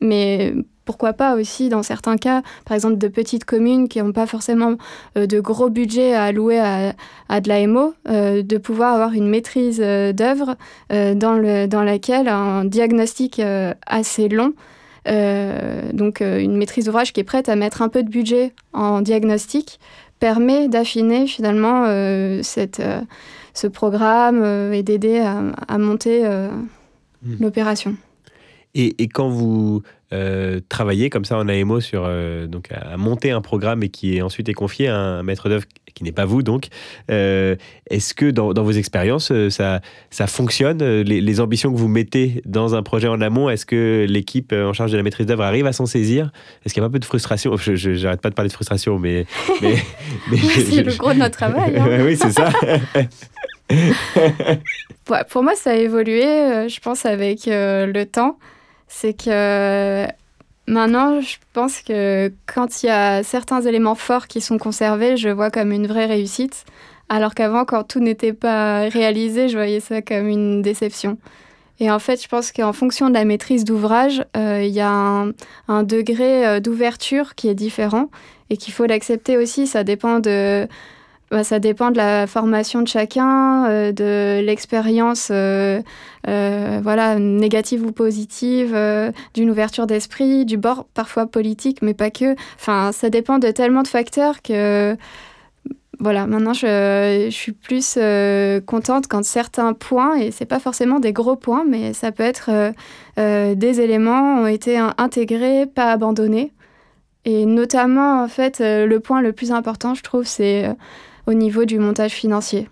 Mais 0.00 0.54
pourquoi 0.88 1.12
pas 1.12 1.34
aussi 1.34 1.68
dans 1.68 1.82
certains 1.82 2.16
cas, 2.16 2.40
par 2.64 2.74
exemple 2.74 2.96
de 2.96 3.08
petites 3.08 3.44
communes 3.44 3.88
qui 3.88 4.00
n'ont 4.00 4.12
pas 4.12 4.26
forcément 4.26 4.76
euh, 5.18 5.26
de 5.26 5.38
gros 5.38 5.68
budget 5.68 6.14
à 6.14 6.24
allouer 6.24 6.58
à, 6.58 7.40
de 7.42 7.46
l'AMO, 7.46 7.92
euh, 8.08 8.42
de 8.42 8.56
pouvoir 8.56 8.94
avoir 8.94 9.12
une 9.12 9.28
maîtrise 9.28 9.82
euh, 9.84 10.14
d'œuvre 10.14 10.56
dans, 10.88 11.66
dans 11.68 11.82
laquelle 11.82 12.26
un 12.26 12.64
diagnostic 12.64 13.38
assez 13.86 14.30
long, 14.30 14.54
donc 15.92 16.20
une 16.22 16.56
maîtrise 16.56 16.86
d'ouvrage 16.86 17.12
qui 17.12 17.20
est 17.20 17.24
prête 17.24 17.50
à 17.50 17.56
mettre 17.56 17.82
un 17.82 17.90
peu 17.90 18.02
de 18.02 18.08
budget 18.08 18.54
en 18.72 19.02
diagnostic, 19.02 19.78
permet 20.20 20.68
d'affiner 20.68 21.26
finalement 21.26 21.84
cette, 22.42 22.82
ce 23.52 23.66
programme 23.66 24.72
et 24.72 24.82
d'aider 24.82 25.20
à, 25.20 25.78
monter 25.78 26.26
mmh. 26.26 27.34
l'opération. 27.40 27.94
Et, 28.80 29.08
quand 29.08 29.28
vous 29.28 29.82
euh, 30.12 30.60
travaillez 30.68 31.10
comme 31.10 31.24
ça 31.24 31.36
en 31.36 31.48
AMO 31.48 31.80
sur 31.80 32.04
euh, 32.06 32.46
donc 32.46 32.68
à, 32.70 32.96
monter 32.96 33.32
un 33.32 33.40
programme 33.40 33.82
et 33.82 33.88
qui 33.88 34.16
est 34.16 34.22
ensuite 34.22 34.48
est 34.48 34.54
confié 34.54 34.86
à 34.86 34.96
un 34.96 35.24
maître 35.24 35.48
d'œuvre 35.48 35.64
qui 35.94 36.04
n'est 36.04 36.12
pas 36.12 36.26
vous 36.26 36.44
donc, 36.44 36.68
euh, 37.10 37.56
est-ce 37.90 38.14
que 38.14 38.30
dans, 38.30 38.52
vos 38.52 38.70
expériences 38.70 39.32
ça, 39.48 39.80
ça 40.10 40.26
fonctionne 40.28 40.78
les, 41.02 41.40
ambitions 41.40 41.72
que 41.72 41.76
vous 41.76 41.88
mettez 41.88 42.40
dans 42.46 42.76
un 42.76 42.84
projet 42.84 43.08
en 43.08 43.20
amont, 43.20 43.50
est-ce 43.50 43.66
que 43.66 44.06
l'équipe 44.08 44.52
en 44.52 44.72
charge 44.72 44.92
de 44.92 44.96
la 44.96 45.02
maîtrise 45.02 45.26
d'œuvre 45.26 45.42
arrive 45.42 45.66
à 45.66 45.72
s'en 45.72 45.86
saisir? 45.86 46.30
Est-ce 46.64 46.72
qu'il 46.72 46.80
y 46.80 46.84
a 46.84 46.88
pas 46.88 46.90
un 46.90 46.92
peu 46.92 47.00
de 47.00 47.04
frustration? 47.04 47.56
Je 47.56 48.02
n'arrête 48.04 48.20
pas 48.20 48.30
de 48.30 48.34
parler 48.34 48.48
de 48.48 48.54
frustration, 48.54 49.00
mais, 49.00 49.26
mais, 49.60 50.38
c'est 50.38 50.84
le 50.84 50.96
gros 50.96 51.12
de 51.12 51.18
notre 51.18 51.36
travail. 51.36 51.76
Hein. 51.76 51.98
oui, 52.04 52.16
c'est 52.16 52.30
ça. 52.30 52.48
pour 55.30 55.42
moi, 55.42 55.56
ça 55.56 55.70
a 55.70 55.74
évolué, 55.74 56.22
je 56.68 56.78
pense, 56.78 57.06
avec 57.06 57.40
le 57.46 58.04
temps 58.04 58.38
c'est 58.88 59.14
que 59.14 60.06
maintenant, 60.66 61.20
je 61.20 61.36
pense 61.52 61.80
que 61.82 62.32
quand 62.46 62.82
il 62.82 62.86
y 62.86 62.90
a 62.90 63.22
certains 63.22 63.62
éléments 63.62 63.94
forts 63.94 64.26
qui 64.26 64.40
sont 64.40 64.58
conservés, 64.58 65.16
je 65.16 65.28
vois 65.28 65.50
comme 65.50 65.72
une 65.72 65.86
vraie 65.86 66.06
réussite. 66.06 66.64
Alors 67.08 67.34
qu'avant, 67.34 67.64
quand 67.64 67.84
tout 67.84 68.00
n'était 68.00 68.32
pas 68.32 68.88
réalisé, 68.88 69.48
je 69.48 69.56
voyais 69.56 69.80
ça 69.80 70.02
comme 70.02 70.28
une 70.28 70.62
déception. 70.62 71.18
Et 71.80 71.90
en 71.90 71.98
fait, 71.98 72.22
je 72.22 72.28
pense 72.28 72.50
qu'en 72.50 72.72
fonction 72.72 73.08
de 73.08 73.14
la 73.14 73.24
maîtrise 73.24 73.64
d'ouvrage, 73.64 74.24
euh, 74.36 74.62
il 74.64 74.72
y 74.72 74.80
a 74.80 74.90
un, 74.90 75.32
un 75.68 75.84
degré 75.84 76.46
euh, 76.46 76.60
d'ouverture 76.60 77.34
qui 77.34 77.48
est 77.48 77.54
différent 77.54 78.10
et 78.50 78.56
qu'il 78.56 78.74
faut 78.74 78.84
l'accepter 78.84 79.36
aussi. 79.36 79.66
Ça 79.66 79.84
dépend 79.84 80.18
de 80.18 80.66
bah, 81.30 81.44
ça 81.44 81.58
dépend 81.58 81.90
de 81.90 81.98
la 81.98 82.26
formation 82.26 82.80
de 82.80 82.88
chacun, 82.88 83.66
euh, 83.66 83.92
de 83.92 84.40
l'expérience 84.42 85.28
euh, 85.30 85.82
euh, 86.26 87.18
négative 87.18 87.84
ou 87.84 87.92
positive, 87.92 88.74
d'une 89.34 89.50
ouverture 89.50 89.86
d'esprit, 89.86 90.46
du 90.46 90.56
bord 90.56 90.86
parfois 90.94 91.26
politique, 91.26 91.82
mais 91.82 91.92
pas 91.92 92.10
que. 92.10 92.34
Enfin, 92.56 92.92
ça 92.92 93.10
dépend 93.10 93.38
de 93.38 93.50
tellement 93.50 93.82
de 93.82 93.88
facteurs 93.88 94.40
que 94.42 94.96
voilà, 96.00 96.26
maintenant 96.26 96.52
je, 96.52 97.26
je 97.28 97.34
suis 97.34 97.52
plus 97.52 97.98
contente 98.66 99.06
quand 99.08 99.24
certains 99.24 99.74
points, 99.74 100.16
et 100.16 100.30
c'est 100.30 100.46
pas 100.46 100.60
forcément 100.60 101.00
des 101.00 101.12
gros 101.12 101.36
points, 101.36 101.64
mais 101.68 101.92
ça 101.92 102.12
peut 102.12 102.22
être 102.22 102.72
des 103.16 103.80
éléments 103.80 104.42
ont 104.42 104.46
été 104.46 104.78
intégrés, 104.78 105.66
pas 105.66 105.92
abandonnés. 105.92 106.52
Et 107.24 107.44
notamment, 107.46 108.22
en 108.22 108.28
fait, 108.28 108.60
le 108.60 108.98
point 108.98 109.20
le 109.20 109.32
plus 109.32 109.52
important, 109.52 109.94
je 109.94 110.02
trouve, 110.02 110.24
c'est 110.24 110.74
au 111.28 111.34
niveau 111.34 111.66
du 111.66 111.78
montage 111.78 112.12
financier. 112.12 112.68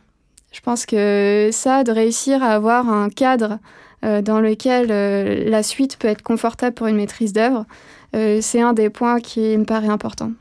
Je 0.51 0.61
pense 0.63 0.87
que 0.87 1.51
ça, 1.53 1.85
de 1.85 1.93
réussir 1.93 2.43
à 2.43 2.55
avoir 2.55 2.89
un 2.89 3.11
cadre 3.11 3.59
euh, 4.03 4.23
dans 4.23 4.41
lequel 4.41 4.87
euh, 4.91 5.45
la 5.45 5.63
suite 5.63 5.99
peut 5.99 6.09
être 6.09 6.23
confortable 6.23 6.75
pour 6.75 6.87
une 6.87 6.97
maîtrise 6.97 7.35
d'œuvre, 7.35 7.67
euh, 8.15 8.39
c'est 8.41 8.63
un 8.63 8.73
des 8.73 8.89
points 8.89 9.21
qui 9.21 9.59
me 9.59 9.65
paraît 9.65 9.89
important. 9.89 10.33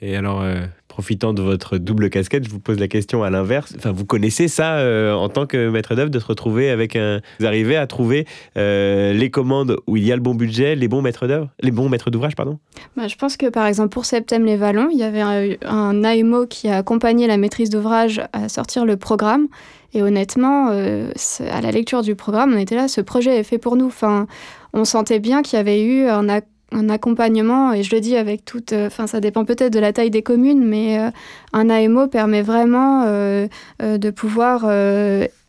Et 0.00 0.16
alors, 0.16 0.44
profitant 0.92 1.32
de 1.32 1.40
votre 1.40 1.78
double 1.78 2.10
casquette, 2.10 2.44
je 2.44 2.50
vous 2.50 2.60
pose 2.60 2.78
la 2.78 2.86
question 2.86 3.24
à 3.24 3.30
l'inverse. 3.30 3.72
Enfin, 3.78 3.92
vous 3.92 4.04
connaissez 4.04 4.46
ça 4.46 4.74
euh, 4.74 5.14
en 5.14 5.30
tant 5.30 5.46
que 5.46 5.70
maître 5.70 5.94
d'œuvre 5.94 6.10
de 6.10 6.18
se 6.18 6.26
retrouver 6.26 6.68
avec 6.68 6.96
un. 6.96 7.22
Vous 7.40 7.46
arrivez 7.46 7.76
à 7.76 7.86
trouver 7.86 8.26
euh, 8.58 9.14
les 9.14 9.30
commandes 9.30 9.78
où 9.86 9.96
il 9.96 10.04
y 10.04 10.12
a 10.12 10.16
le 10.16 10.20
bon 10.20 10.34
budget, 10.34 10.76
les 10.76 10.88
bons 10.88 11.00
maîtres 11.00 11.26
d'œuvre, 11.26 11.48
les 11.60 11.70
bons 11.70 11.88
maîtres 11.88 12.10
d'ouvrage, 12.10 12.36
pardon? 12.36 12.58
Bah, 12.94 13.08
je 13.08 13.16
pense 13.16 13.38
que 13.38 13.48
par 13.48 13.66
exemple 13.66 13.88
pour 13.88 14.04
Septembre 14.04 14.44
les 14.44 14.58
Vallons, 14.58 14.90
il 14.92 14.98
y 14.98 15.02
avait 15.02 15.22
un, 15.22 16.04
un 16.04 16.46
qui 16.46 16.68
a 16.68 16.76
accompagné 16.76 17.26
la 17.26 17.38
maîtrise 17.38 17.70
d'ouvrage 17.70 18.20
à 18.34 18.50
sortir 18.50 18.84
le 18.84 18.98
programme. 18.98 19.48
Et 19.94 20.02
honnêtement, 20.02 20.68
euh, 20.72 21.10
à 21.50 21.62
la 21.62 21.70
lecture 21.70 22.02
du 22.02 22.14
programme, 22.14 22.52
on 22.54 22.58
était 22.58 22.76
là, 22.76 22.88
ce 22.88 23.00
projet 23.00 23.38
est 23.38 23.44
fait 23.44 23.58
pour 23.58 23.76
nous. 23.76 23.86
Enfin, 23.86 24.26
on 24.74 24.84
sentait 24.84 25.20
bien 25.20 25.40
qu'il 25.42 25.56
y 25.56 25.60
avait 25.60 25.82
eu 25.82 26.06
un, 26.08 26.28
un 26.72 26.88
accompagnement, 26.88 27.72
et 27.72 27.82
je 27.82 27.94
le 27.94 28.00
dis 28.00 28.16
avec 28.16 28.44
toute, 28.44 28.72
euh, 28.72 28.86
enfin 28.86 29.06
ça 29.06 29.20
dépend 29.20 29.44
peut-être 29.44 29.72
de 29.72 29.78
la 29.78 29.92
taille 29.92 30.10
des 30.10 30.22
communes, 30.22 30.64
mais 30.64 30.98
euh, 30.98 31.10
un 31.52 31.70
AMO 31.70 32.08
permet 32.08 32.42
vraiment 32.42 33.04
euh, 33.06 33.46
de 33.80 34.10
pouvoir 34.10 34.70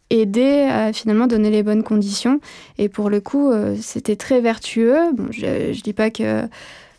aider 0.09 0.67
à 0.69 0.93
finalement 0.93 1.27
donner 1.27 1.49
les 1.49 1.63
bonnes 1.63 1.83
conditions. 1.83 2.39
Et 2.77 2.89
pour 2.89 3.09
le 3.09 3.19
coup, 3.19 3.51
c'était 3.81 4.15
très 4.15 4.41
vertueux. 4.41 4.97
Bon, 5.13 5.27
je 5.31 5.45
ne 5.45 5.81
dis 5.81 5.93
pas 5.93 6.11
que 6.11 6.43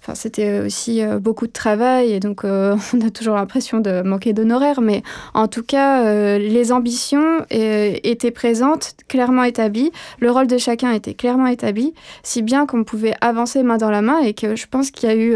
Enfin, 0.04 0.14
c'était 0.14 0.60
aussi 0.60 1.02
euh, 1.02 1.18
beaucoup 1.18 1.46
de 1.46 1.52
travail 1.52 2.12
et 2.12 2.20
donc 2.20 2.44
euh, 2.44 2.76
on 2.94 3.00
a 3.00 3.08
toujours 3.08 3.36
l'impression 3.36 3.80
de 3.80 4.02
manquer 4.02 4.34
d'honoraires. 4.34 4.82
Mais 4.82 5.02
en 5.32 5.48
tout 5.48 5.62
cas, 5.62 6.04
euh, 6.04 6.36
les 6.36 6.72
ambitions 6.72 7.46
étaient 7.50 8.30
présentes, 8.30 8.96
clairement 9.08 9.44
établies. 9.44 9.92
Le 10.20 10.30
rôle 10.30 10.46
de 10.46 10.58
chacun 10.58 10.92
était 10.92 11.14
clairement 11.14 11.46
établi, 11.46 11.94
si 12.22 12.42
bien 12.42 12.66
qu'on 12.66 12.84
pouvait 12.84 13.14
avancer 13.22 13.62
main 13.62 13.78
dans 13.78 13.90
la 13.90 14.02
main 14.02 14.18
et 14.18 14.34
que 14.34 14.56
je 14.56 14.66
pense 14.66 14.90
qu'il 14.90 15.08
y 15.08 15.12
a 15.12 15.16
eu 15.16 15.34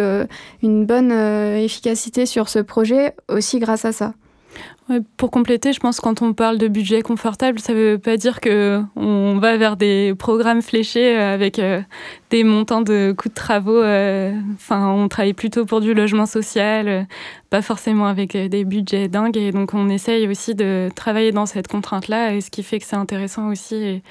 une 0.62 0.84
bonne 0.84 1.12
efficacité 1.12 2.26
sur 2.26 2.48
ce 2.48 2.58
projet 2.58 3.14
aussi 3.28 3.60
grâce 3.60 3.84
à 3.84 3.92
ça 3.92 4.12
pour 5.18 5.30
compléter, 5.30 5.72
je 5.74 5.80
pense 5.80 5.98
que 5.98 6.02
quand 6.02 6.22
on 6.22 6.32
parle 6.32 6.56
de 6.56 6.66
budget 6.66 7.02
confortable, 7.02 7.58
ça 7.58 7.74
ne 7.74 7.78
veut 7.78 7.98
pas 7.98 8.16
dire 8.16 8.40
qu'on 8.40 9.38
va 9.38 9.56
vers 9.58 9.76
des 9.76 10.14
programmes 10.18 10.62
fléchés 10.62 11.16
euh, 11.16 11.34
avec 11.34 11.58
euh, 11.58 11.82
des 12.30 12.42
montants 12.42 12.80
de 12.80 13.14
coûts 13.16 13.28
de 13.28 13.34
travaux. 13.34 13.82
Euh, 13.82 14.32
on 14.70 15.08
travaille 15.08 15.34
plutôt 15.34 15.66
pour 15.66 15.80
du 15.82 15.92
logement 15.92 16.24
social, 16.24 17.06
pas 17.50 17.60
forcément 17.60 18.06
avec 18.06 18.36
des 18.36 18.64
budgets 18.64 19.08
dingues. 19.08 19.36
Et 19.36 19.52
donc, 19.52 19.74
on 19.74 19.90
essaye 19.90 20.26
aussi 20.26 20.54
de 20.54 20.88
travailler 20.94 21.32
dans 21.32 21.46
cette 21.46 21.68
contrainte-là, 21.68 22.34
et 22.34 22.40
ce 22.40 22.50
qui 22.50 22.62
fait 22.62 22.78
que 22.78 22.86
c'est 22.86 22.96
intéressant 22.96 23.48
aussi 23.50 24.02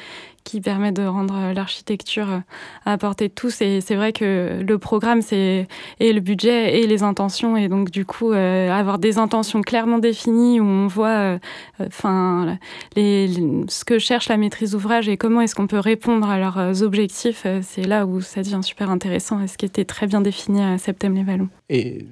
qui 0.47 0.61
permet 0.61 0.93
de 0.93 1.03
rendre 1.03 1.35
euh, 1.35 1.53
l'architecture 1.53 2.29
euh, 2.31 2.39
à 2.85 2.97
portée 2.97 3.27
de 3.27 3.33
tous. 3.33 3.61
Et 3.61 3.81
c'est 3.81 3.95
vrai 3.95 4.13
que 4.13 4.63
le 4.65 4.77
programme, 4.77 5.21
c'est 5.21 5.67
et 5.99 6.13
le 6.13 6.21
budget 6.21 6.79
et 6.79 6.87
les 6.87 7.03
intentions. 7.03 7.57
Et 7.57 7.67
donc, 7.67 7.91
du 7.91 8.05
coup, 8.05 8.31
euh, 8.31 8.71
avoir 8.71 8.97
des 8.97 9.17
intentions 9.17 9.61
clairement 9.61 9.99
définies 9.99 10.61
où 10.61 10.63
on 10.63 10.87
voit 10.87 11.37
enfin, 11.85 12.57
les, 12.95 13.29
ce 13.67 13.83
que 13.83 13.99
cherche 13.99 14.29
la 14.29 14.37
maîtrise 14.37 14.71
d'ouvrage 14.71 15.09
et 15.09 15.17
comment 15.17 15.41
est-ce 15.41 15.53
qu'on 15.53 15.67
peut 15.67 15.79
répondre 15.79 16.29
à 16.29 16.39
leurs 16.39 16.81
objectifs, 16.81 17.45
c'est 17.61 17.85
là 17.85 18.05
où 18.05 18.21
ça 18.21 18.41
devient 18.41 18.61
super 18.61 18.89
intéressant 18.89 19.41
et 19.41 19.47
ce 19.47 19.57
qui 19.57 19.65
était 19.65 19.85
très 19.85 20.07
bien 20.07 20.21
défini 20.21 20.63
à 20.63 20.77
Septembre 20.77 21.15
les 21.15 21.23
Vallons. 21.23 21.49
Et 21.69 22.05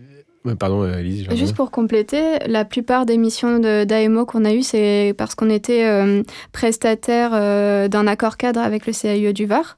Pardon, 0.54 0.84
euh, 0.84 1.02
Juste 1.32 1.56
pour 1.56 1.72
compléter, 1.72 2.38
la 2.46 2.66
plupart 2.66 3.08
des 3.08 3.18
missions 3.18 3.60
d'AMO 3.60 4.26
qu'on 4.26 4.46
a 4.46 4.54
eues, 4.54 4.62
c'est 4.62 5.16
parce 5.18 5.34
qu'on 5.34 5.50
était 5.50 5.86
euh, 5.86 6.22
prestataire 6.52 7.32
euh, 7.34 7.88
d'un 7.88 8.06
accord 8.06 8.38
cadre 8.38 8.60
avec 8.60 8.86
le 8.86 8.94
CAIE 8.94 9.34
du 9.34 9.46
Var. 9.48 9.76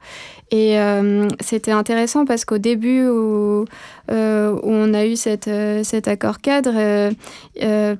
Et 0.52 0.78
c'était 1.42 1.72
intéressant 1.72 2.24
parce 2.24 2.46
qu'au 2.46 2.58
début 2.58 3.06
où, 3.06 3.66
où, 4.10 4.70
on 4.70 4.94
a 4.94 5.06
eu 5.06 5.16
cette, 5.16 5.50
cet 5.84 6.08
accord 6.08 6.40
cadre, 6.40 7.12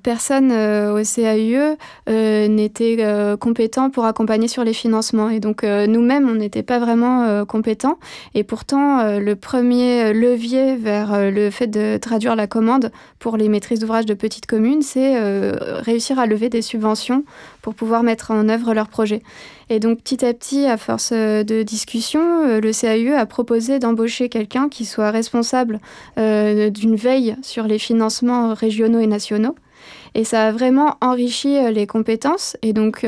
personne 0.04 0.52
au 0.52 1.02
CAIE 1.04 1.78
n'était 2.08 3.36
compétent 3.40 3.90
pour 3.90 4.06
accompagner 4.06 4.48
sur 4.48 4.64
les 4.64 4.74
financements. 4.74 5.30
Et 5.30 5.40
donc 5.40 5.64
nous-mêmes, 5.64 6.30
on 6.30 6.36
n'était 6.36 6.64
pas 6.64 6.80
vraiment 6.80 7.46
compétents. 7.46 7.98
Et 8.36 8.44
pourtant, 8.44 9.20
le 9.20 9.36
premier 9.36 10.14
levier 10.14 10.76
vers 10.76 11.32
le 11.32 11.50
fait 11.50 11.68
de 11.68 11.98
traduire 11.98 12.36
la 12.36 12.48
commande 12.48 12.92
pour 13.20 13.38
les 13.38 13.50
maîtrises 13.50 13.80
d'ouvrage 13.80 14.06
de 14.06 14.14
petites 14.14 14.46
communes, 14.46 14.82
c'est 14.82 15.18
euh, 15.18 15.54
réussir 15.60 16.20
à 16.20 16.26
lever 16.26 16.50
des 16.50 16.62
subventions 16.62 17.24
pour 17.62 17.74
pouvoir 17.74 18.04
mettre 18.04 18.32
en 18.32 18.48
œuvre 18.50 18.74
leurs 18.74 18.88
projets. 18.88 19.24
Et 19.70 19.80
donc 19.80 20.02
petit 20.02 20.26
à 20.26 20.34
petit, 20.34 20.66
à 20.66 20.78
force 20.78 21.10
euh, 21.14 21.44
de 21.44 21.64
discussion, 21.64 22.22
euh, 22.46 22.62
le 22.62 22.72
CAUE 22.72 23.14
a 23.14 23.26
proposé 23.26 23.80
d'embaucher 23.80 24.30
quelqu'un 24.30 24.70
qui 24.70 24.86
soit 24.86 25.12
responsable 25.12 25.80
d'une 26.18 26.96
veille 26.96 27.36
sur 27.42 27.64
les 27.64 27.80
financements 27.80 28.54
régionaux 28.54 29.00
et 29.00 29.08
nationaux. 29.08 29.56
Et 30.16 30.24
ça 30.24 30.48
a 30.48 30.52
vraiment 30.52 30.96
enrichi 31.02 31.58
les 31.72 31.88
compétences. 31.88 32.58
Et 32.62 32.74
donc 32.74 33.06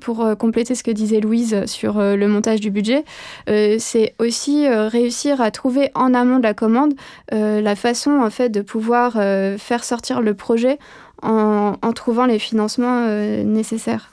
pour 0.00 0.22
euh, 0.22 0.34
compléter 0.34 0.74
ce 0.74 0.82
que 0.82 0.90
disait 0.90 1.20
Louise 1.20 1.64
sur 1.66 1.98
euh, 1.98 2.16
le 2.16 2.28
montage 2.28 2.60
du 2.60 2.70
budget, 2.70 3.04
euh, 3.48 3.76
c'est 3.78 4.14
aussi 4.18 4.68
réussir 4.68 5.40
à 5.40 5.50
trouver 5.50 5.90
en 5.94 6.14
amont 6.14 6.38
de 6.38 6.42
la 6.42 6.54
commande 6.54 6.94
la 7.32 7.76
façon 7.76 8.20
en 8.20 8.30
fait 8.30 8.48
de 8.48 8.60
pouvoir 8.60 9.14
faire 9.58 9.84
sortir 9.84 10.20
le 10.20 10.34
projet 10.34 10.78
en, 11.22 11.74
trouvant 11.94 12.26
les 12.26 12.38
financements 12.38 13.06
nécessaires. 13.44 14.10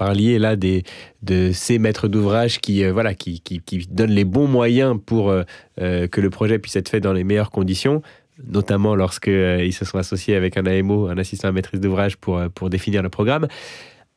Parliez 0.00 0.38
là 0.38 0.56
des, 0.56 0.82
de 1.20 1.52
ces 1.52 1.78
maîtres 1.78 2.08
d'ouvrage 2.08 2.58
qui, 2.58 2.82
voilà, 2.88 3.12
qui, 3.12 3.42
qui, 3.42 3.86
donnent 3.90 4.12
les 4.12 4.24
bons 4.24 4.48
moyens 4.48 4.98
pour 5.04 5.30
que 5.76 6.20
le 6.20 6.30
projet 6.30 6.58
puisse 6.58 6.76
être 6.76 6.88
fait 6.88 7.00
dans 7.00 7.12
les 7.12 7.22
meilleures 7.22 7.50
conditions 7.50 8.00
notamment 8.48 8.94
lorsqu'ils 8.94 9.74
se 9.74 9.84
sont 9.84 9.98
associés 9.98 10.34
avec 10.34 10.56
un 10.56 10.64
AMO, 10.64 11.08
un 11.08 11.18
assistant 11.18 11.48
à 11.48 11.52
maîtrise 11.52 11.80
d'ouvrage, 11.80 12.16
pour, 12.16 12.40
pour 12.54 12.70
définir 12.70 13.02
le 13.02 13.10
programme. 13.10 13.46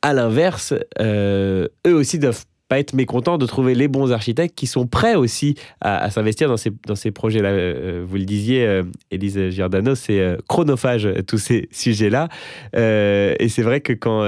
À 0.02 0.12
l'inverse, 0.12 0.74
euh, 1.00 1.68
eux 1.86 1.94
aussi 1.94 2.18
doivent 2.18 2.44
pas 2.68 2.78
être 2.78 2.94
mécontents 2.94 3.38
de 3.38 3.46
trouver 3.46 3.74
les 3.74 3.88
bons 3.88 4.12
architectes 4.12 4.54
qui 4.54 4.66
sont 4.66 4.86
prêts 4.86 5.14
aussi 5.14 5.54
à, 5.80 6.10
s'investir 6.10 6.48
dans 6.48 6.56
ces, 6.56 6.70
dans 6.86 6.94
ces 6.94 7.10
projets-là. 7.10 7.50
Euh, 7.50 8.04
vous 8.06 8.16
le 8.16 8.24
disiez, 8.24 8.66
euh, 8.66 8.82
Élise 9.10 9.50
Giordano, 9.50 9.94
c'est 9.94 10.36
chronophage, 10.48 11.08
tous 11.26 11.38
ces 11.38 11.68
sujets-là. 11.70 12.28
et 12.74 13.48
c'est 13.48 13.62
vrai 13.62 13.80
que 13.80 13.92
quand, 13.92 14.22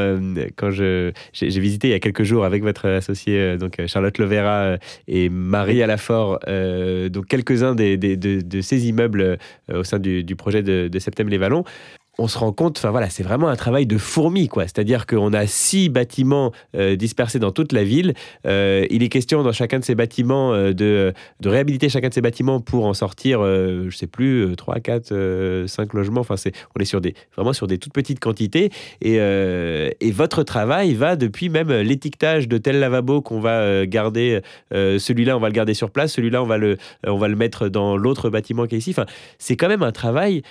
quand 0.57 0.71
je, 0.71 1.13
j'ai, 1.33 1.61
visité 1.61 1.89
il 1.89 1.91
y 1.93 1.95
a 1.95 2.01
quelques 2.01 2.23
jours 2.25 2.45
avec 2.45 2.63
votre 2.63 2.89
associé, 2.89 3.57
donc 3.57 3.81
Charlotte 3.87 4.17
Lovera 4.19 4.77
et 5.09 5.29
Marie 5.29 5.83
Alafort, 5.83 6.41
donc 7.11 7.27
quelques-uns 7.27 7.75
des, 7.75 7.97
de, 7.97 8.61
ces 8.61 8.89
immeubles 8.89 9.39
au 9.73 9.85
sein 9.85 9.99
du, 9.99 10.25
du 10.25 10.37
projet 10.37 10.63
de, 10.63 10.89
de 10.89 10.99
Septembre 10.99 11.31
les 11.31 11.39
Vallons, 11.39 11.65
on 12.19 12.29
se 12.29 12.39
rend 12.39 12.53
compte, 12.53 12.79
enfin 12.79 12.91
voilà, 12.91 13.11
c'est 13.11 13.23
vraiment 13.23 13.49
un 13.49 13.57
travail 13.57 13.87
de 13.87 13.99
fourmi, 13.99 14.49
quoi. 14.49 14.65
C'est-à-dire 14.65 15.07
qu'on 15.07 15.33
a 15.33 15.47
six 15.47 15.89
bâtiments 15.89 16.53
euh, 16.75 16.97
dispersés 16.97 17.39
dans 17.39 17.53
toute 17.53 17.73
la 17.73 17.85
ville. 17.85 18.15
Euh, 18.47 18.87
il 18.91 19.03
est 19.03 19.09
question 19.09 19.43
dans 19.43 19.53
chacun 19.53 19.79
de 19.79 19.85
ces 19.85 19.95
bâtiments 19.95 20.53
euh, 20.55 20.73
de, 20.73 21.13
réhabiliter 21.45 21.89
chacun 21.89 22.09
de 22.09 22.15
ces 22.15 22.23
bâtiments 22.23 22.61
pour 22.61 22.87
en 22.87 22.95
sortir, 22.95 23.41
je 23.43 23.95
sais 23.95 24.07
plus, 24.07 24.55
3, 24.57 24.81
4, 24.81 25.65
5 25.67 25.93
logements. 25.93 26.21
Enfin, 26.21 26.37
c'est, 26.37 26.53
on 26.77 26.81
est 26.81 26.87
sur 26.87 27.01
des, 27.01 27.15
vraiment 27.37 27.53
sur 27.53 27.67
des 27.67 27.79
toutes 27.79 27.93
petites 27.93 28.21
quantités. 28.21 28.71
Et, 29.01 29.17
et 29.17 30.11
votre 30.11 30.43
travail 30.43 30.95
va 30.95 31.17
depuis 31.17 31.49
même 31.49 31.71
l'étiquetage 31.71 32.49
de 32.49 32.59
tel 32.59 32.81
lavabo 32.81 33.21
qu'on 33.21 33.41
va 33.41 33.87
garder, 33.87 34.41
celui-là, 34.73 35.37
on 35.37 35.41
va 35.41 35.49
le 35.49 35.55
garder 35.55 35.75
sur 35.75 35.91
place, 35.91 36.13
celui-là, 36.13 36.43
on 36.43 36.47
va 36.47 36.59
le, 36.59 36.77
on 37.07 37.19
va 37.19 37.29
le 37.29 37.37
mettre 37.37 37.69
dans 37.69 37.97
l'autre 37.97 38.29
bâtiment 38.31 38.67
qui 38.67 38.75
est 38.75 38.79
ici. 38.79 38.91
Enfin, 38.91 39.07
c'est 39.39 39.57
quand 39.57 39.69
même 39.69 39.83
un 39.83 39.93
travail 39.93 40.43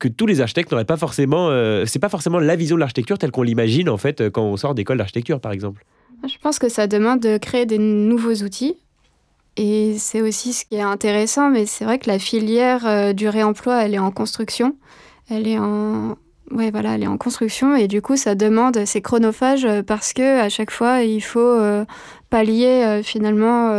que 0.00 0.08
tous 0.08 0.26
les 0.26 0.40
architectes 0.40 0.72
n'auraient 0.72 0.84
pas 0.84 0.96
forcément. 0.96 1.48
Euh, 1.50 1.84
c'est 1.86 2.00
pas 2.00 2.08
forcément 2.08 2.40
la 2.40 2.56
vision 2.56 2.74
de 2.74 2.80
l'architecture 2.80 3.18
telle 3.18 3.30
qu'on 3.30 3.42
l'imagine 3.42 3.88
en 3.88 3.98
fait 3.98 4.28
quand 4.30 4.42
on 4.42 4.56
sort 4.56 4.74
d'école 4.74 4.98
d'architecture, 4.98 5.40
par 5.40 5.52
exemple. 5.52 5.84
Je 6.26 6.36
pense 6.42 6.58
que 6.58 6.68
ça 6.68 6.86
demande 6.86 7.20
de 7.20 7.38
créer 7.38 7.66
des 7.66 7.78
nouveaux 7.78 8.34
outils. 8.42 8.76
Et 9.56 9.96
c'est 9.98 10.22
aussi 10.22 10.52
ce 10.52 10.64
qui 10.64 10.76
est 10.76 10.82
intéressant, 10.82 11.50
mais 11.50 11.66
c'est 11.66 11.84
vrai 11.84 11.98
que 11.98 12.08
la 12.08 12.18
filière 12.18 12.86
euh, 12.86 13.12
du 13.12 13.28
réemploi, 13.28 13.84
elle 13.84 13.94
est 13.94 13.98
en 13.98 14.10
construction. 14.10 14.76
Elle 15.28 15.46
est 15.46 15.58
en, 15.58 16.16
ouais, 16.50 16.70
voilà, 16.70 16.94
elle 16.94 17.02
est 17.02 17.08
en 17.08 17.18
construction 17.18 17.76
et 17.76 17.86
du 17.86 18.00
coup, 18.00 18.16
ça 18.16 18.34
demande, 18.34 18.84
c'est 18.86 19.02
chronophage 19.02 19.64
euh, 19.64 19.82
parce 19.82 20.12
que 20.12 20.40
à 20.40 20.48
chaque 20.48 20.70
fois, 20.70 21.02
il 21.02 21.20
faut 21.20 21.58
pallier 22.30 23.00
finalement 23.02 23.72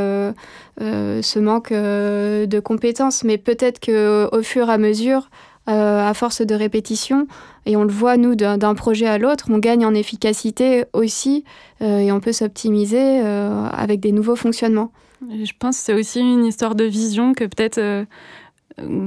ce 0.79 1.39
manque 1.39 1.71
de 1.71 2.59
compétences. 2.59 3.23
Mais 3.23 3.37
peut-être 3.37 3.79
que 3.79 4.29
au 4.31 4.43
fur 4.43 4.69
et 4.69 4.73
à 4.73 4.77
mesure, 4.77 5.29
euh, 5.70 6.09
à 6.09 6.14
force 6.16 6.41
de 6.41 6.55
répétition. 6.55 7.28
Et 7.68 7.76
on 7.76 7.84
le 7.84 7.91
voit, 7.91 8.18
nous, 8.18 8.36
d'un 8.36 8.74
projet 8.74 9.05
à 9.05 9.20
l'autre, 9.20 9.45
on 9.49 9.59
gagne 9.59 9.86
en 9.86 9.93
efficacité 9.93 10.86
aussi 10.93 11.43
euh, 11.82 11.99
et 11.99 12.12
on 12.12 12.20
peut 12.20 12.32
s'optimiser 12.32 13.22
euh, 13.22 13.68
avec 13.68 13.99
des 13.99 14.12
nouveaux 14.12 14.36
fonctionnements. 14.36 14.91
je 15.30 15.51
pense 15.59 15.78
que 15.78 15.84
c'est 15.84 15.93
aussi 15.93 16.20
une 16.20 16.45
histoire 16.45 16.74
de 16.74 16.86
vision 16.86 17.34
que 17.34 17.43
peut-être 17.43 18.07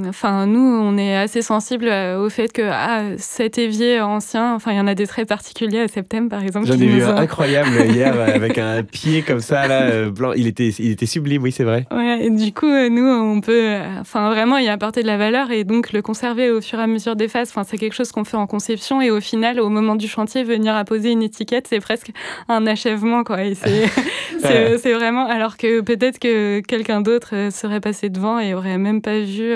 Enfin, 0.07 0.47
nous, 0.47 0.61
on 0.61 0.97
est 0.97 1.17
assez 1.17 1.43
sensible 1.43 1.89
au 2.19 2.29
fait 2.29 2.53
que 2.53 2.62
ah, 2.62 3.17
cet 3.19 3.59
évier 3.59 4.01
ancien, 4.01 4.55
enfin, 4.55 4.73
il 4.73 4.77
y 4.77 4.81
en 4.81 4.87
a 4.87 4.95
des 4.95 5.07
très 5.07 5.25
particuliers 5.25 5.81
à 5.81 5.89
Septembre, 5.89 6.29
par 6.29 6.43
exemple. 6.43 6.67
J'en 6.67 6.75
ai 6.75 6.87
vu 6.87 7.03
un 7.03 7.17
incroyable 7.17 7.71
hier 7.91 8.19
avec 8.21 8.59
un 8.59 8.83
pied 8.83 9.23
comme 9.23 9.41
ça, 9.41 9.67
là, 9.67 10.09
blanc. 10.11 10.33
Il 10.33 10.47
était, 10.47 10.69
il 10.69 10.91
était 10.91 11.07
sublime, 11.07 11.43
oui, 11.43 11.53
c'est 11.53 11.65
vrai. 11.65 11.87
Ouais, 11.91 12.27
et 12.27 12.31
du 12.31 12.53
coup, 12.53 12.67
nous, 12.67 13.07
on 13.07 13.41
peut, 13.41 13.77
enfin, 14.01 14.31
vraiment 14.31 14.59
y 14.59 14.69
apporter 14.69 15.03
de 15.03 15.07
la 15.07 15.17
valeur 15.17 15.51
et 15.51 15.65
donc 15.65 15.93
le 15.93 16.03
conserver 16.03 16.51
au 16.51 16.61
fur 16.61 16.79
et 16.79 16.83
à 16.83 16.87
mesure 16.87 17.17
des 17.17 17.29
phases. 17.29 17.49
Enfin, 17.51 17.65
c'est 17.65 17.79
quelque 17.79 17.95
chose 17.95 18.12
qu'on 18.12 18.25
fait 18.25 18.37
en 18.37 18.47
conception 18.47 19.01
et 19.01 19.11
au 19.11 19.21
final, 19.21 19.61
au 19.61 19.69
moment 19.69 19.97
du 19.97 20.09
chantier, 20.09 20.45
venir 20.45 20.75
apposer 20.75 21.11
une 21.11 21.23
étiquette, 21.23 21.67
c'est 21.69 21.81
presque 21.81 22.11
un 22.49 22.67
achèvement, 22.67 23.25
quoi. 23.25 23.39
c'est 24.39 24.93
vraiment, 24.93 25.27
alors 25.27 25.57
que 25.57 25.81
peut-être 25.81 26.19
que 26.19 26.61
quelqu'un 26.61 27.01
d'autre 27.01 27.49
serait 27.51 27.81
passé 27.81 28.11
devant 28.11 28.39
et 28.39 28.55
aurait 28.55 28.79
même 28.79 29.01
pas 29.01 29.21
vu 29.21 29.53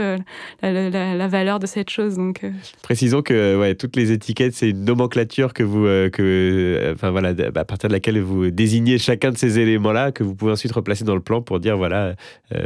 euh, 0.64 0.90
la, 1.16 1.28
valeur 1.28 1.58
de 1.58 1.66
cette 1.66 1.90
chose. 1.90 2.18
Euh. 2.18 2.50
Précisons 2.82 3.22
que 3.22 3.72
toutes 3.74 3.96
les 3.96 4.12
étiquettes, 4.12 4.54
c'est 4.54 4.70
une 4.70 4.84
nomenclature 4.84 5.52
que 5.52 5.62
vous, 5.62 5.86
euh, 5.86 6.94
enfin 6.94 7.10
voilà, 7.10 7.34
à 7.54 7.64
partir 7.64 7.88
de 7.88 7.94
laquelle 7.94 8.20
vous 8.20 8.50
désignez 8.50 8.98
chacun 8.98 9.30
de 9.30 9.36
ces 9.36 9.58
éléments-là, 9.58 10.12
que 10.12 10.22
vous 10.22 10.34
pouvez 10.34 10.52
ensuite 10.52 10.72
replacer 10.72 11.04
dans 11.04 11.14
le 11.14 11.20
plan 11.20 11.42
pour 11.42 11.60
dire 11.60 11.76
voilà, 11.76 12.14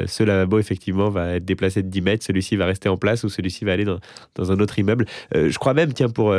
ce 0.07 0.23
lavabo 0.23 0.59
effectivement 0.59 1.11
va 1.11 1.35
être 1.35 1.45
déplacé 1.45 1.83
de 1.83 1.89
10 1.89 2.01
mètres, 2.03 2.25
celui-ci 2.25 2.57
va 2.57 2.67
rester 2.67 2.89
en 2.89 2.97
place 2.97 3.25
ou 3.25 3.29
celui-ci 3.29 3.65
va 3.65 3.73
aller 3.73 3.85
dans, 3.85 4.53
un 4.53 4.61
autre 4.61 4.79
immeuble. 4.79 5.07
je 5.35 5.57
crois 5.59 5.75
même, 5.75 5.93
tiens, 5.93 6.09
pour 6.09 6.35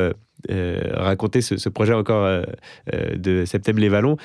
raconter 0.49 1.41
ce, 1.41 1.69
projet 1.69 1.93
encore 1.93 2.43
de 3.15 3.45
Septembre 3.45 3.79
les 3.79 3.89
Vallons, 3.89 4.17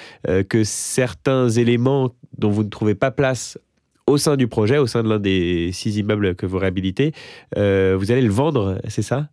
que 0.49 0.65
certains 0.65 1.49
éléments 1.49 2.13
dont 2.37 2.51
vous 2.51 2.65
ne 2.65 2.71
trouvez 2.71 2.95
pas 2.95 3.11
place 3.11 3.59
au 4.09 4.17
sein 4.17 4.37
du 4.37 4.49
projet, 4.49 4.79
au 4.79 4.87
sein 4.87 5.03
de 5.03 5.09
l'un 5.09 5.19
des 5.19 5.71
six 5.73 5.97
immeubles 5.99 6.35
que 6.35 6.47
vous 6.47 6.59
réhabilitez. 6.59 7.13
Euh, 7.57 7.97
vous 7.99 8.11
allez 8.11 8.23
le 8.23 8.31
vendre, 8.31 8.81
c'est 8.89 9.03
ça? 9.03 9.29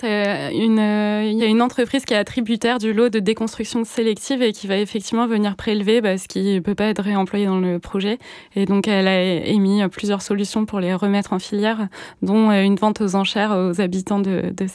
Une, 0.00 0.78
euh, 0.78 1.24
il 1.24 1.36
y 1.38 1.42
a 1.42 1.46
une 1.46 1.60
entreprise 1.60 2.04
qui 2.04 2.14
est 2.14 2.16
attributaire 2.16 2.78
du 2.78 2.92
lot 2.92 3.08
de 3.08 3.18
déconstruction 3.18 3.84
sélective 3.84 4.42
et 4.42 4.52
qui 4.52 4.68
va 4.68 4.76
effectivement 4.76 5.26
venir 5.26 5.56
prélever 5.56 6.00
bah, 6.00 6.16
ce 6.18 6.28
qui 6.28 6.54
ne 6.54 6.60
peut 6.60 6.76
pas 6.76 6.84
être 6.84 7.02
réemployé 7.02 7.46
dans 7.46 7.58
le 7.58 7.80
projet. 7.80 8.18
Et 8.54 8.64
donc, 8.64 8.86
elle 8.86 9.08
a 9.08 9.44
émis 9.44 9.80
plusieurs 9.88 10.22
solutions 10.22 10.66
pour 10.66 10.78
les 10.78 10.94
remettre 10.94 11.32
en 11.32 11.40
filière, 11.40 11.88
dont 12.22 12.50
euh, 12.50 12.62
une 12.62 12.76
vente 12.76 13.00
aux 13.00 13.16
enchères 13.16 13.50
aux 13.50 13.80
habitants 13.80 14.20
de, 14.20 14.54
de 14.56 14.66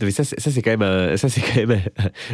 Septembre-les-Vallons 0.00 0.24
ça, 0.38 0.50
c'est 0.50 0.62
quand 0.62 0.70
même 0.70 0.82
un, 0.82 1.16
ça 1.16 1.28
quand 1.28 1.66
même 1.66 1.80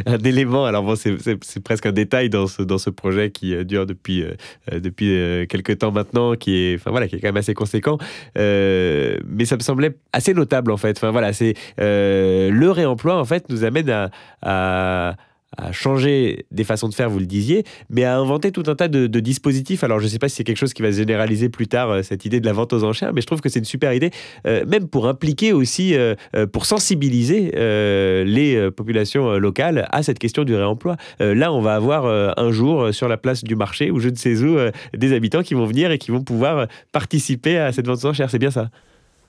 un, 0.05 0.17
élément. 0.19 0.65
Alors 0.65 0.83
bon, 0.83 0.95
c'est 0.95 1.63
presque 1.63 1.85
un 1.85 1.91
détail 1.91 2.29
dans 2.29 2.47
ce 2.47 2.61
dans 2.61 2.77
ce 2.77 2.89
projet 2.89 3.31
qui 3.31 3.53
euh, 3.53 3.63
dure 3.63 3.85
depuis 3.85 4.23
euh, 4.23 4.33
euh, 4.71 4.79
depuis 4.79 5.47
quelques 5.47 5.79
temps 5.79 5.91
maintenant, 5.91 6.35
qui 6.35 6.55
est 6.55 6.75
enfin 6.75 6.91
voilà, 6.91 7.07
qui 7.07 7.15
est 7.15 7.19
quand 7.19 7.27
même 7.27 7.37
assez 7.37 7.53
conséquent. 7.53 7.97
mais 8.35 9.45
ça 9.45 9.55
me 9.55 9.61
semblait 9.61 9.95
assez 10.13 10.33
notable 10.33 10.71
en 10.71 10.77
fait. 10.77 10.97
Enfin 10.97 11.11
voilà, 11.11 11.33
c'est 11.33 11.53
le 11.77 12.69
réemploi 12.69 13.17
en 13.17 13.25
fait 13.25 13.49
nous 13.49 13.63
amène 13.63 14.09
à 14.41 15.15
à 15.57 15.71
changer 15.71 16.45
des 16.51 16.63
façons 16.63 16.87
de 16.87 16.93
faire, 16.93 17.09
vous 17.09 17.19
le 17.19 17.25
disiez, 17.25 17.63
mais 17.89 18.03
à 18.03 18.17
inventer 18.17 18.51
tout 18.51 18.63
un 18.67 18.75
tas 18.75 18.87
de, 18.87 19.07
dispositifs. 19.19 19.83
Alors, 19.83 19.99
je 19.99 20.05
ne 20.05 20.09
sais 20.09 20.19
pas 20.19 20.29
si 20.29 20.37
c'est 20.37 20.43
quelque 20.43 20.57
chose 20.57 20.73
qui 20.73 20.81
va 20.81 20.91
se 20.91 20.97
généraliser 20.97 21.49
plus 21.49 21.67
tard, 21.67 21.89
euh, 21.89 22.01
cette 22.03 22.25
idée 22.25 22.39
de 22.39 22.45
la 22.45 22.53
vente 22.53 22.73
aux 22.73 22.83
enchères, 22.83 23.13
mais 23.13 23.21
je 23.21 23.27
trouve 23.27 23.41
que 23.41 23.49
c'est 23.49 23.59
une 23.59 23.65
super 23.65 23.93
idée, 23.93 24.11
euh, 24.47 24.65
même 24.65 24.87
pour 24.87 25.07
impliquer 25.07 25.53
aussi, 25.53 25.95
euh, 25.95 26.15
pour 26.51 26.65
sensibiliser 26.65 27.51
les 27.51 28.69
populations 28.71 29.37
locales 29.37 29.87
à 29.91 30.03
cette 30.03 30.19
question 30.19 30.43
du 30.43 30.55
réemploi. 30.55 30.95
là, 31.19 31.51
on 31.51 31.61
va 31.61 31.75
avoir 31.75 32.05
un 32.05 32.51
jour 32.51 32.93
sur 32.93 33.07
la 33.07 33.17
place 33.17 33.43
du 33.43 33.55
marché, 33.55 33.91
ou 33.91 33.99
je 33.99 34.09
ne 34.09 34.15
sais 34.15 34.35
où, 34.43 34.57
des 34.95 35.13
habitants 35.13 35.43
qui 35.43 35.53
vont 35.53 35.65
venir 35.65 35.91
et 35.91 35.97
qui 35.97 36.11
vont 36.11 36.21
pouvoir 36.21 36.67
participer 36.91 37.57
à 37.57 37.71
cette 37.71 37.87
vente 37.87 38.03
aux 38.03 38.07
enchères. 38.07 38.29
C'est 38.29 38.39
bien 38.39 38.51
ça? 38.51 38.69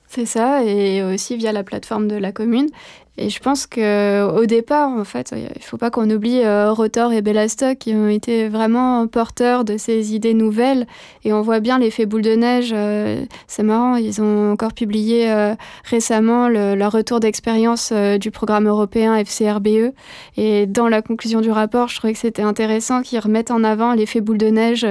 C'est 0.07 0.25
ça, 0.25 0.63
et 0.63 1.01
aussi 1.01 1.37
via 1.37 1.51
la 1.51 1.63
plateforme 1.63 2.07
de 2.07 2.15
la 2.15 2.31
commune. 2.31 2.69
Et 3.15 3.29
je 3.29 3.39
pense 3.39 3.67
qu'au 3.67 4.45
départ, 4.47 4.89
en 4.89 5.03
fait, 5.03 5.33
il 5.35 5.43
ne 5.43 5.61
faut 5.61 5.77
pas 5.77 5.91
qu'on 5.91 6.09
oublie 6.09 6.41
euh, 6.43 6.71
Rotor 6.73 7.13
et 7.13 7.21
Bellastock 7.21 7.77
qui 7.77 7.93
ont 7.93 8.07
été 8.09 8.49
vraiment 8.49 9.05
porteurs 9.05 9.65
de 9.65 9.77
ces 9.77 10.15
idées 10.15 10.33
nouvelles. 10.33 10.87
Et 11.23 11.31
on 11.31 11.43
voit 11.43 11.59
bien 11.59 11.77
l'effet 11.77 12.07
boule 12.07 12.23
de 12.23 12.33
neige. 12.35 12.71
Euh, 12.73 13.23
c'est 13.45 13.61
marrant, 13.61 13.97
ils 13.97 14.19
ont 14.19 14.51
encore 14.51 14.73
publié 14.73 15.31
euh, 15.31 15.53
récemment 15.83 16.49
leur 16.49 16.91
retour 16.91 17.19
d'expérience 17.19 17.93
du 17.93 18.31
programme 18.31 18.67
européen 18.67 19.15
FCRBE. 19.23 19.93
Et 20.37 20.65
dans 20.65 20.87
la 20.87 21.03
conclusion 21.03 21.41
du 21.41 21.51
rapport, 21.51 21.89
je 21.89 21.97
trouvais 21.97 22.13
que 22.13 22.19
c'était 22.19 22.41
intéressant 22.41 23.03
qu'ils 23.03 23.19
remettent 23.19 23.51
en 23.51 23.63
avant 23.63 23.93
l'effet 23.93 24.21
boule 24.21 24.39
de 24.39 24.47
neige 24.47 24.87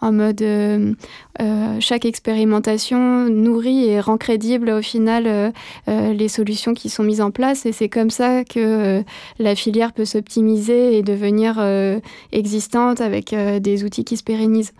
en 0.00 0.12
mode 0.12 0.44
chaque 1.80 2.06
expérimentation 2.06 3.24
nourrit 3.28 3.90
et 3.90 4.00
rend 4.00 4.16
crédible 4.16 4.70
au 4.70 4.82
final 4.82 5.52
les 5.86 6.28
solutions 6.28 6.72
qui 6.72 6.88
sont 6.88 7.02
mises 7.02 7.20
en 7.20 7.30
place 7.30 7.57
et 7.66 7.72
c'est 7.72 7.88
comme 7.88 8.10
ça 8.10 8.44
que 8.44 8.58
euh, 8.58 9.02
la 9.38 9.54
filière 9.54 9.92
peut 9.92 10.04
s'optimiser 10.04 10.96
et 10.96 11.02
devenir 11.02 11.56
euh, 11.58 12.00
existante 12.32 13.00
avec 13.00 13.32
euh, 13.32 13.58
des 13.58 13.84
outils 13.84 14.04
qui 14.04 14.16
se 14.16 14.22
pérennisent. 14.22 14.72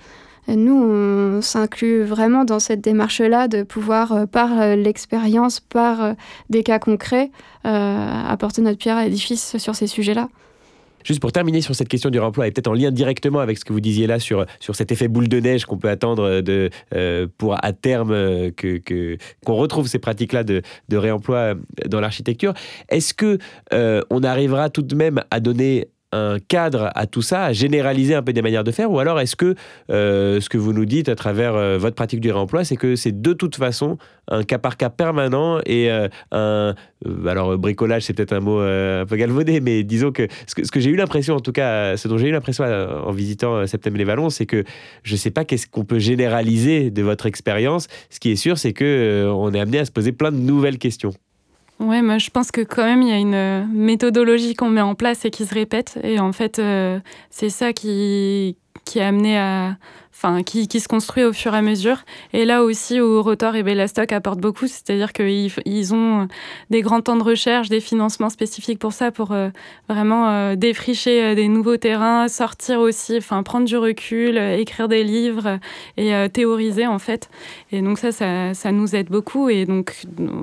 Nous, 0.49 0.74
on 0.74 1.43
s'inclut 1.43 2.05
vraiment 2.05 2.45
dans 2.45 2.59
cette 2.59 2.81
démarche-là 2.81 3.49
de 3.49 3.62
pouvoir, 3.62 4.26
par 4.29 4.76
l'expérience, 4.76 5.61
par 5.61 6.14
des 6.49 6.62
cas 6.62 6.79
concrets, 6.79 7.31
apporter 7.64 8.62
notre 8.62 8.79
pierre 8.79 8.97
à 8.97 9.05
l'édifice 9.05 9.59
sur 9.59 9.74
ces 9.74 9.87
sujets-là. 9.87 10.31
Juste 11.09 11.21
pour 11.21 11.33
terminer 11.33 11.63
sur 11.63 11.75
cette 11.75 11.89
question 11.89 12.11
du 12.11 12.21
remploi 12.21 12.47
et 12.47 12.51
peut-être 12.51 12.69
en 12.69 12.75
lien 12.75 12.91
directement 12.91 13.39
avec 13.39 13.57
ce 13.57 13.65
que 13.65 13.73
vous 13.73 13.81
disiez 13.81 14.07
là 14.07 14.19
sur, 14.19 14.45
cet 14.61 14.93
effet 14.93 15.09
boule 15.09 15.27
de 15.27 15.41
neige 15.41 15.65
qu'on 15.65 15.79
peut 15.79 15.89
attendre 15.89 16.43
de, 16.43 16.69
euh, 16.95 17.27
pour 17.39 17.57
à 17.65 17.73
terme 17.73 18.11
euh, 18.11 18.51
que, 18.51 19.17
qu'on 19.43 19.55
retrouve 19.55 19.89
ces 19.89 19.99
pratiques-là 19.99 20.45
de, 20.45 20.61
de 20.91 20.97
réemploi 20.99 21.55
dans 21.87 22.01
l'architecture, 22.01 22.53
est-ce 22.91 23.15
que 23.15 23.39
euh, 23.73 24.03
arrivera 24.23 24.69
tout 24.69 24.83
de 24.83 24.95
même 24.95 25.25
à 25.31 25.41
donner 25.41 25.89
un 26.13 26.39
cadre 26.39 26.91
à 26.95 27.07
tout 27.07 27.23
ça, 27.23 27.45
à 27.45 27.53
généraliser 27.53 28.15
un 28.15 28.23
peu 28.23 28.33
des 28.33 28.43
manières 28.43 28.65
de 28.65 28.71
faire 28.71 28.91
Ou 28.91 28.99
alors 28.99 29.21
est-ce 29.21 29.37
que 29.37 29.55
euh, 29.91 30.41
ce 30.41 30.49
que 30.49 30.57
vous 30.57 30.73
nous 30.73 30.87
dites 30.87 31.09
à 31.09 31.15
travers 31.15 31.55
euh, 31.55 31.79
votre 31.79 31.97
pratique 31.97 32.21
du 32.21 32.31
réemploi, 32.31 32.65
c'est 32.65 32.77
que 32.77 32.97
c'est 32.97 33.21
de 33.21 33.33
toute 33.33 33.57
façon 33.57 33.99
un 34.31 34.43
cas 34.43 34.59
par 34.59 34.77
cas 34.77 34.91
permanent 34.91 35.61
et 35.67 35.91
euh, 35.91 36.09
un... 36.33 36.75
alors 37.27 37.57
bricolage, 37.59 38.03
c'est 38.03 38.15
peut-être 38.15 38.33
un 38.33 38.41
mot 38.41 38.61
un 38.61 39.07
peu 39.07 39.17
galvaudé, 39.17 39.61
mais 39.61 39.85
disons 39.85 40.13
que 40.13 40.29
ce 40.47 40.55
que, 40.55 40.81
j'ai 40.81 40.91
eu 40.91 40.97
l'impression, 40.97 41.37
en 41.37 41.41
tout 41.41 41.53
cas, 41.53 41.97
ce 41.97 42.09
dont 42.09 42.19
j'ai 42.19 42.29
eu 42.29 42.33
l'impression 42.33 42.65
en 42.65 43.13
visitant 43.13 43.67
Septembre 43.67 43.97
les 43.97 44.05
Vallons, 44.05 44.31
c'est 44.31 44.47
que 44.47 44.65
je 45.03 45.13
ne 45.13 45.19
sais 45.19 45.31
pas 45.31 45.45
qu'est-ce 45.45 45.67
qu'on 45.67 45.85
peut 45.85 45.99
généraliser 45.99 46.91
de 46.91 47.03
votre 47.03 47.27
expérience. 47.27 47.89
Ce 48.11 48.21
qui 48.21 48.31
est 48.31 48.37
sûr, 48.37 48.59
c'est 48.59 48.73
que 48.73 49.31
on 49.33 49.53
est 49.53 49.61
amené 49.61 49.79
à 49.79 49.85
se 49.85 49.93
poser 49.93 50.13
plein 50.13 50.33
de 50.33 50.37
nouvelles 50.37 50.79
questions. 50.79 51.13
Ouais, 51.81 52.03
moi 52.03 52.18
je 52.18 52.31
pense 52.31 52.51
que 52.51 52.61
quand 52.61 52.85
même 52.85 53.03
il 53.03 53.09
y 53.09 53.12
a 53.12 53.18
une 53.18 53.35
euh, 53.35 53.64
méthodologie 53.66 54.55
qu'on 54.55 54.68
met 54.68 54.81
en 54.81 54.97
place 54.97 55.24
et 55.24 55.31
qui 55.31 55.47
se 55.47 55.55
répète. 55.55 55.99
Et 56.03 56.18
en 56.18 56.33
fait, 56.33 56.59
euh, 56.59 56.99
c'est 57.31 57.51
ça 57.51 57.72
qui, 57.72 58.57
qui 58.85 59.01
a 59.01 59.09
amené 59.09 59.39
à, 59.39 59.76
enfin, 60.19 60.43
qui, 60.43 60.66
qui, 60.66 60.81
se 60.81 60.89
construit 60.89 61.23
au 61.23 61.33
fur 61.33 61.55
et 61.55 61.59
à 61.59 61.62
mesure. 61.62 61.99
Et 62.33 62.45
là 62.45 62.64
aussi, 62.64 63.01
où 63.01 63.23
Rotor 63.23 63.55
et 63.55 63.62
Bellastock 63.62 64.11
apportent 64.11 64.41
beaucoup, 64.41 64.66
c'est-à-dire 64.66 65.12
qu'ils 65.12 65.53
ils 65.64 65.95
ont 65.95 66.27
des 66.71 66.81
grands 66.81 67.01
temps 67.01 67.14
de 67.14 67.23
recherche, 67.23 67.69
des 67.69 67.79
financements 67.79 68.29
spécifiques 68.29 68.81
pour 68.81 68.93
ça, 68.93 69.12
pour 69.12 69.31
euh, 69.31 69.51
vraiment 69.89 70.29
euh, 70.29 70.57
défricher 70.57 71.23
euh, 71.23 71.35
des 71.37 71.47
nouveaux 71.47 71.77
terrains, 71.77 72.27
sortir 72.27 72.81
aussi, 72.81 73.19
enfin, 73.19 73.45
prendre 73.45 73.66
du 73.66 73.77
recul, 73.77 74.39
écrire 74.39 74.89
des 74.89 75.05
livres 75.05 75.61
et 75.97 76.12
théoriser 76.33 76.87
en 76.89 76.99
fait. 76.99 77.31
Et 77.71 77.81
donc 77.81 77.99
ça, 77.99 78.11
ça, 78.11 78.55
ça, 78.55 78.73
nous 78.73 78.97
aide 78.97 79.09
beaucoup. 79.11 79.49
Et 79.49 79.66
donc 79.66 79.95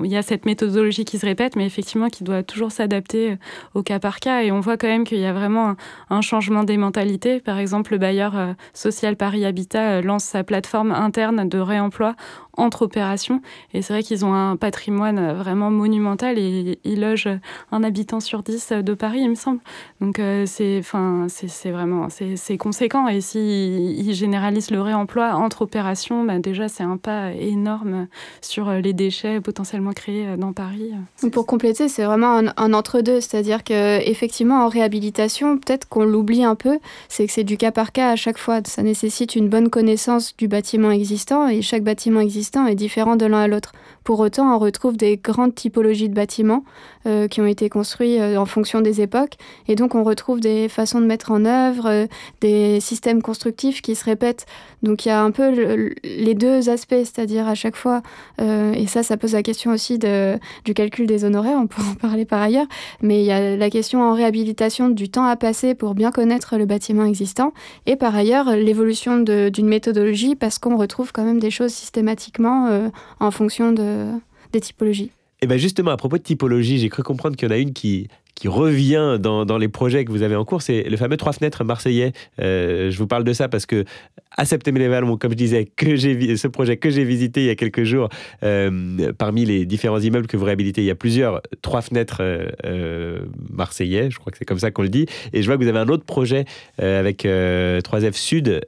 il 0.04 0.10
y 0.10 0.16
a 0.16 0.22
cette 0.22 0.46
méthodologie 0.46 1.04
qui 1.04 1.18
se 1.18 1.26
répète, 1.26 1.54
mais 1.54 1.66
effectivement 1.66 2.08
qui 2.08 2.24
doit 2.24 2.42
toujours 2.42 2.72
s'adapter 2.72 3.36
au 3.74 3.82
cas 3.82 3.98
par 3.98 4.20
cas. 4.20 4.42
Et 4.42 4.50
on 4.52 4.60
voit 4.60 4.78
quand 4.78 4.88
même 4.88 5.04
qu'il 5.04 5.18
y 5.18 5.26
a 5.26 5.34
vraiment 5.34 5.76
un, 6.08 6.20
changement 6.22 6.64
des 6.64 6.78
mentalités. 6.78 7.40
Par 7.40 7.58
exemple, 7.58 7.92
le 7.92 7.98
bailleur 7.98 8.54
social 8.72 9.16
Paris 9.16 9.44
Habitat 9.44 9.65
euh, 9.74 10.02
lance 10.02 10.24
sa 10.24 10.44
plateforme 10.44 10.92
interne 10.92 11.48
de 11.48 11.58
réemploi 11.58 12.14
entre 12.56 12.82
opérations. 12.82 13.42
Et 13.74 13.82
c'est 13.82 13.92
vrai 13.92 14.02
qu'ils 14.02 14.24
ont 14.24 14.34
un 14.34 14.56
patrimoine 14.56 15.18
euh, 15.18 15.34
vraiment 15.34 15.70
monumental 15.70 16.38
et 16.38 16.78
ils 16.84 17.00
logent 17.00 17.28
un 17.72 17.82
habitant 17.82 18.20
sur 18.20 18.42
dix 18.42 18.72
de 18.72 18.94
Paris, 18.94 19.20
il 19.22 19.30
me 19.30 19.34
semble. 19.34 19.60
Donc 20.00 20.18
euh, 20.18 20.44
c'est, 20.46 20.78
enfin, 20.78 21.26
c'est 21.28 21.70
vraiment 21.70 22.08
c'est 22.08 22.56
conséquent. 22.56 23.08
Et 23.08 23.20
s'ils 23.20 24.14
généralisent 24.14 24.70
le 24.70 24.80
réemploi 24.80 25.34
entre 25.34 25.62
opérations, 25.62 26.24
bah, 26.24 26.38
déjà 26.38 26.68
c'est 26.68 26.82
un 26.82 26.96
pas 26.96 27.32
énorme 27.32 28.06
sur 28.40 28.70
les 28.70 28.92
déchets 28.92 29.40
potentiellement 29.40 29.92
créés 29.92 30.36
dans 30.36 30.52
Paris. 30.52 30.92
Pour 31.32 31.46
compléter, 31.46 31.88
c'est 31.88 32.04
vraiment 32.04 32.40
un, 32.56 32.72
entre-deux. 32.72 33.20
C'est-à-dire 33.20 33.64
qu'effectivement, 33.64 34.64
en 34.64 34.68
réhabilitation, 34.68 35.58
peut-être 35.58 35.88
qu'on 35.88 36.04
l'oublie 36.04 36.44
un 36.44 36.54
peu, 36.54 36.78
c'est 37.08 37.26
que 37.26 37.32
c'est 37.32 37.44
du 37.44 37.56
cas 37.56 37.72
par 37.72 37.92
cas 37.92 38.10
à 38.10 38.16
chaque 38.16 38.38
fois. 38.38 38.60
Ça 38.64 38.82
nécessite 38.82 39.36
une 39.36 39.48
bonne 39.48 39.55
connaissance 39.64 40.36
du 40.36 40.48
bâtiment 40.48 40.90
existant 40.90 41.48
et 41.48 41.62
chaque 41.62 41.82
bâtiment 41.82 42.20
existant 42.20 42.66
est 42.66 42.74
différent 42.74 43.16
de 43.16 43.26
l'un 43.26 43.40
à 43.40 43.48
l'autre. 43.48 43.72
Pour 44.04 44.20
autant, 44.20 44.54
on 44.54 44.58
retrouve 44.58 44.96
des 44.96 45.16
grandes 45.16 45.54
typologies 45.54 46.08
de 46.08 46.14
bâtiments 46.14 46.64
qui 47.30 47.40
ont 47.40 47.46
été 47.46 47.68
construits 47.68 48.20
en 48.20 48.46
fonction 48.46 48.80
des 48.80 49.00
époques. 49.00 49.34
Et 49.68 49.74
donc 49.74 49.94
on 49.94 50.02
retrouve 50.02 50.40
des 50.40 50.68
façons 50.68 51.00
de 51.00 51.06
mettre 51.06 51.30
en 51.30 51.44
œuvre, 51.44 52.08
des 52.40 52.80
systèmes 52.80 53.22
constructifs 53.22 53.82
qui 53.82 53.94
se 53.94 54.04
répètent. 54.04 54.46
Donc 54.82 55.04
il 55.04 55.08
y 55.08 55.12
a 55.12 55.22
un 55.22 55.30
peu 55.30 55.50
les 56.02 56.34
deux 56.34 56.68
aspects, 56.68 56.94
c'est-à-dire 56.94 57.48
à 57.48 57.54
chaque 57.54 57.76
fois, 57.76 58.02
et 58.40 58.86
ça, 58.86 59.02
ça 59.02 59.16
pose 59.16 59.32
la 59.32 59.42
question 59.42 59.72
aussi 59.72 59.98
du 59.98 60.74
calcul 60.74 61.06
des 61.06 61.24
honoraires, 61.24 61.58
on 61.60 61.66
pourra 61.66 61.90
en 61.90 61.94
parler 61.94 62.24
par 62.24 62.42
ailleurs, 62.42 62.66
mais 63.02 63.20
il 63.20 63.26
y 63.26 63.32
a 63.32 63.56
la 63.56 63.70
question 63.70 64.02
en 64.02 64.14
réhabilitation 64.14 64.88
du 64.88 65.08
temps 65.08 65.26
à 65.26 65.36
passer 65.36 65.74
pour 65.74 65.94
bien 65.94 66.10
connaître 66.10 66.56
le 66.56 66.66
bâtiment 66.66 67.04
existant, 67.04 67.52
et 67.86 67.96
par 67.96 68.14
ailleurs 68.14 68.56
l'évolution 68.56 69.18
d'une 69.18 69.68
méthodologie 69.68 70.34
parce 70.34 70.58
qu'on 70.58 70.76
retrouve 70.76 71.12
quand 71.12 71.24
même 71.24 71.38
des 71.38 71.50
choses 71.50 71.72
systématiquement 71.72 72.66
euh, 72.66 72.88
en 73.20 73.30
fonction 73.30 73.72
de, 73.72 74.06
des 74.52 74.60
typologies. 74.60 75.10
Et 75.46 75.48
bien 75.48 75.58
justement, 75.58 75.92
à 75.92 75.96
propos 75.96 76.18
de 76.18 76.24
typologie, 76.24 76.78
j'ai 76.80 76.88
cru 76.88 77.04
comprendre 77.04 77.36
qu'il 77.36 77.48
y 77.48 77.52
en 77.52 77.54
a 77.54 77.58
une 77.58 77.72
qui, 77.72 78.08
qui 78.36 78.48
revient 78.48 79.18
dans, 79.18 79.58
les 79.58 79.68
projets 79.68 80.04
que 80.04 80.12
vous 80.12 80.22
avez 80.22 80.36
en 80.36 80.44
cours, 80.44 80.60
c'est 80.60 80.82
le 80.82 80.96
fameux 80.98 81.16
trois 81.16 81.32
fenêtres 81.32 81.64
marseillais. 81.64 82.12
Euh, 82.40 82.90
je 82.90 82.98
vous 82.98 83.06
parle 83.06 83.24
de 83.24 83.32
ça 83.32 83.48
parce 83.48 83.64
que 83.64 83.84
à 84.36 84.44
Septembre-les-Valles, 84.44 85.06
comme 85.18 85.30
je 85.30 85.36
disais, 85.36 85.64
que 85.64 85.96
j'ai 85.96 86.36
ce 86.36 86.46
projet 86.46 86.76
que 86.76 86.90
j'ai 86.90 87.04
visité 87.04 87.40
il 87.40 87.46
y 87.46 87.50
a 87.50 87.54
quelques 87.54 87.84
jours, 87.84 88.10
euh, 88.42 89.10
parmi 89.16 89.46
les 89.46 89.64
différents 89.64 89.98
immeubles 89.98 90.26
que 90.26 90.36
vous 90.36 90.44
réhabilitez, 90.44 90.82
il 90.82 90.86
y 90.86 90.90
a 90.90 90.94
plusieurs 90.94 91.40
trois 91.62 91.80
fenêtres 91.80 92.20
euh, 92.20 93.20
marseillais, 93.50 94.10
je 94.10 94.18
crois 94.18 94.30
que 94.30 94.36
c'est 94.36 94.44
comme 94.44 94.58
ça 94.58 94.70
qu'on 94.70 94.82
le 94.82 94.90
dit. 94.90 95.06
Et 95.32 95.40
je 95.40 95.46
vois 95.46 95.56
que 95.56 95.62
vous 95.62 95.68
avez 95.70 95.78
un 95.78 95.88
autre 95.88 96.04
projet 96.04 96.44
avec 96.78 97.24
3F 97.24 98.12
Sud 98.12 98.60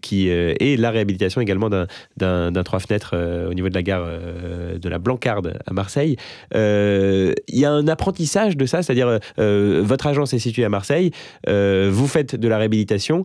qui 0.00 0.28
est 0.28 0.80
la 0.80 0.90
réhabilitation 0.92 1.40
également 1.40 1.68
d'un 1.68 2.62
trois 2.62 2.78
fenêtres 2.78 3.16
au 3.50 3.54
niveau 3.54 3.68
de 3.68 3.74
la 3.74 3.82
gare 3.82 4.06
de 4.06 4.88
la 4.88 4.98
Blancarde 4.98 5.58
à 5.66 5.72
Marseille. 5.72 6.16
il 6.54 7.34
y 7.48 7.64
a 7.64 7.72
un 7.72 7.88
apprentissage 7.88 8.56
de 8.56 8.66
ça, 8.66 8.83
c'est-à-dire 8.84 9.08
euh, 9.08 9.18
euh, 9.38 9.82
votre 9.84 10.06
agence 10.06 10.32
est 10.32 10.38
située 10.38 10.64
à 10.64 10.68
Marseille, 10.68 11.10
euh, 11.48 11.90
vous 11.92 12.06
faites 12.06 12.36
de 12.36 12.48
la 12.48 12.58
réhabilitation. 12.58 13.24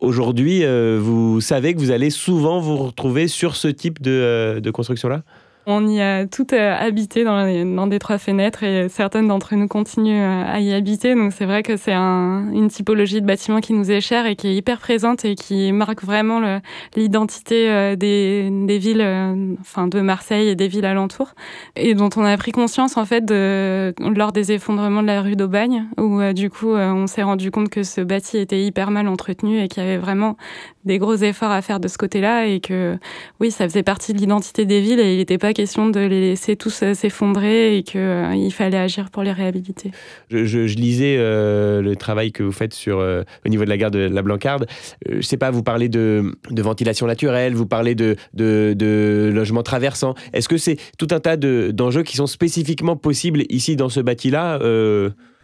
Aujourd'hui, 0.00 0.64
vous 0.98 1.40
savez 1.40 1.74
que 1.74 1.78
vous 1.78 1.90
allez 1.90 2.10
souvent 2.10 2.60
vous 2.60 2.76
retrouver 2.76 3.28
sur 3.28 3.56
ce 3.56 3.68
type 3.68 4.00
de 4.02 4.70
construction-là? 4.70 5.22
On 5.66 5.86
y 5.86 6.00
a 6.00 6.26
tout 6.26 6.46
euh, 6.52 6.74
habité 6.76 7.22
dans, 7.24 7.86
des 7.86 7.98
trois 8.00 8.18
fenêtres 8.18 8.64
et 8.64 8.88
certaines 8.88 9.28
d'entre 9.28 9.54
nous 9.54 9.68
continuent 9.68 10.20
euh, 10.20 10.44
à 10.44 10.60
y 10.60 10.72
habiter. 10.72 11.14
Donc 11.14 11.32
c'est 11.32 11.44
vrai 11.44 11.62
que 11.62 11.76
c'est 11.76 11.92
une 11.94 12.68
typologie 12.68 13.20
de 13.20 13.26
bâtiment 13.26 13.60
qui 13.60 13.72
nous 13.72 13.90
est 13.90 14.00
chère 14.00 14.26
et 14.26 14.34
qui 14.34 14.48
est 14.48 14.56
hyper 14.56 14.78
présente 14.78 15.24
et 15.24 15.36
qui 15.36 15.70
marque 15.72 16.02
vraiment 16.02 16.60
l'identité 16.96 17.70
euh, 17.70 17.94
des, 17.96 18.78
villes, 18.78 19.56
enfin 19.60 19.86
de 19.86 20.00
Marseille 20.00 20.48
et 20.48 20.56
des 20.56 20.66
villes 20.66 20.84
alentours. 20.84 21.34
Et 21.76 21.94
dont 21.94 22.10
on 22.16 22.24
a 22.24 22.36
pris 22.36 22.50
conscience 22.50 22.96
en 22.96 23.04
fait 23.04 23.30
lors 23.30 24.32
des 24.32 24.52
effondrements 24.52 25.02
de 25.02 25.06
la 25.06 25.22
rue 25.22 25.36
d'Aubagne 25.36 25.84
où 25.98 26.20
du 26.32 26.50
coup 26.50 26.74
on 26.74 27.06
s'est 27.06 27.22
rendu 27.22 27.50
compte 27.50 27.68
que 27.68 27.82
ce 27.82 28.00
bâti 28.00 28.38
était 28.38 28.62
hyper 28.62 28.90
mal 28.90 29.06
entretenu 29.06 29.60
et 29.60 29.68
qu'il 29.68 29.82
y 29.82 29.86
avait 29.86 29.98
vraiment 29.98 30.36
des 30.84 30.98
gros 30.98 31.14
efforts 31.14 31.50
à 31.50 31.62
faire 31.62 31.80
de 31.80 31.88
ce 31.88 31.96
côté-là 31.96 32.46
et 32.46 32.60
que 32.60 32.98
oui, 33.40 33.50
ça 33.50 33.68
faisait 33.68 33.82
partie 33.82 34.12
de 34.12 34.18
l'identité 34.18 34.64
des 34.64 34.80
villes 34.80 35.00
et 35.00 35.14
il 35.14 35.18
n'était 35.18 35.38
pas 35.38 35.51
question 35.52 35.88
de 35.88 36.00
les 36.00 36.20
laisser 36.20 36.56
tous 36.56 36.82
euh, 36.82 36.94
s'effondrer 36.94 37.76
et 37.76 37.82
qu'il 37.82 38.00
euh, 38.00 38.50
fallait 38.50 38.78
agir 38.78 39.10
pour 39.10 39.22
les 39.22 39.32
réhabiliter. 39.32 39.90
Je, 40.30 40.58
lisais 40.60 41.16
euh, 41.18 41.82
le 41.82 41.96
travail 41.96 42.32
que 42.32 42.42
vous 42.42 42.52
faites 42.52 42.74
sur, 42.74 42.98
au 42.98 43.48
niveau 43.48 43.64
de 43.64 43.68
la 43.68 43.76
gare 43.76 43.90
de 43.90 43.98
la 43.98 44.22
Blancarde. 44.22 44.66
je 45.08 45.16
ne 45.16 45.22
sais 45.22 45.36
pas, 45.36 45.50
vous 45.50 45.62
parlez 45.62 45.88
de, 45.88 46.32
de, 46.50 46.62
ventilation 46.62 47.06
naturelle, 47.06 47.54
vous 47.54 47.66
parlez 47.66 47.94
de, 47.94 48.16
de, 48.34 48.74
de 48.76 49.30
logement 49.32 49.62
traversant. 49.62 50.14
Est-ce 50.32 50.48
que 50.48 50.56
c'est 50.56 50.76
tout 50.98 51.08
un 51.10 51.20
tas 51.20 51.36
d'enjeux 51.36 52.02
qui 52.02 52.16
sont 52.16 52.26
spécifiquement 52.26 52.96
possibles 52.96 53.42
ici 53.48 53.76
dans 53.76 53.88
ce 53.88 54.00
bâti-là 54.00 54.58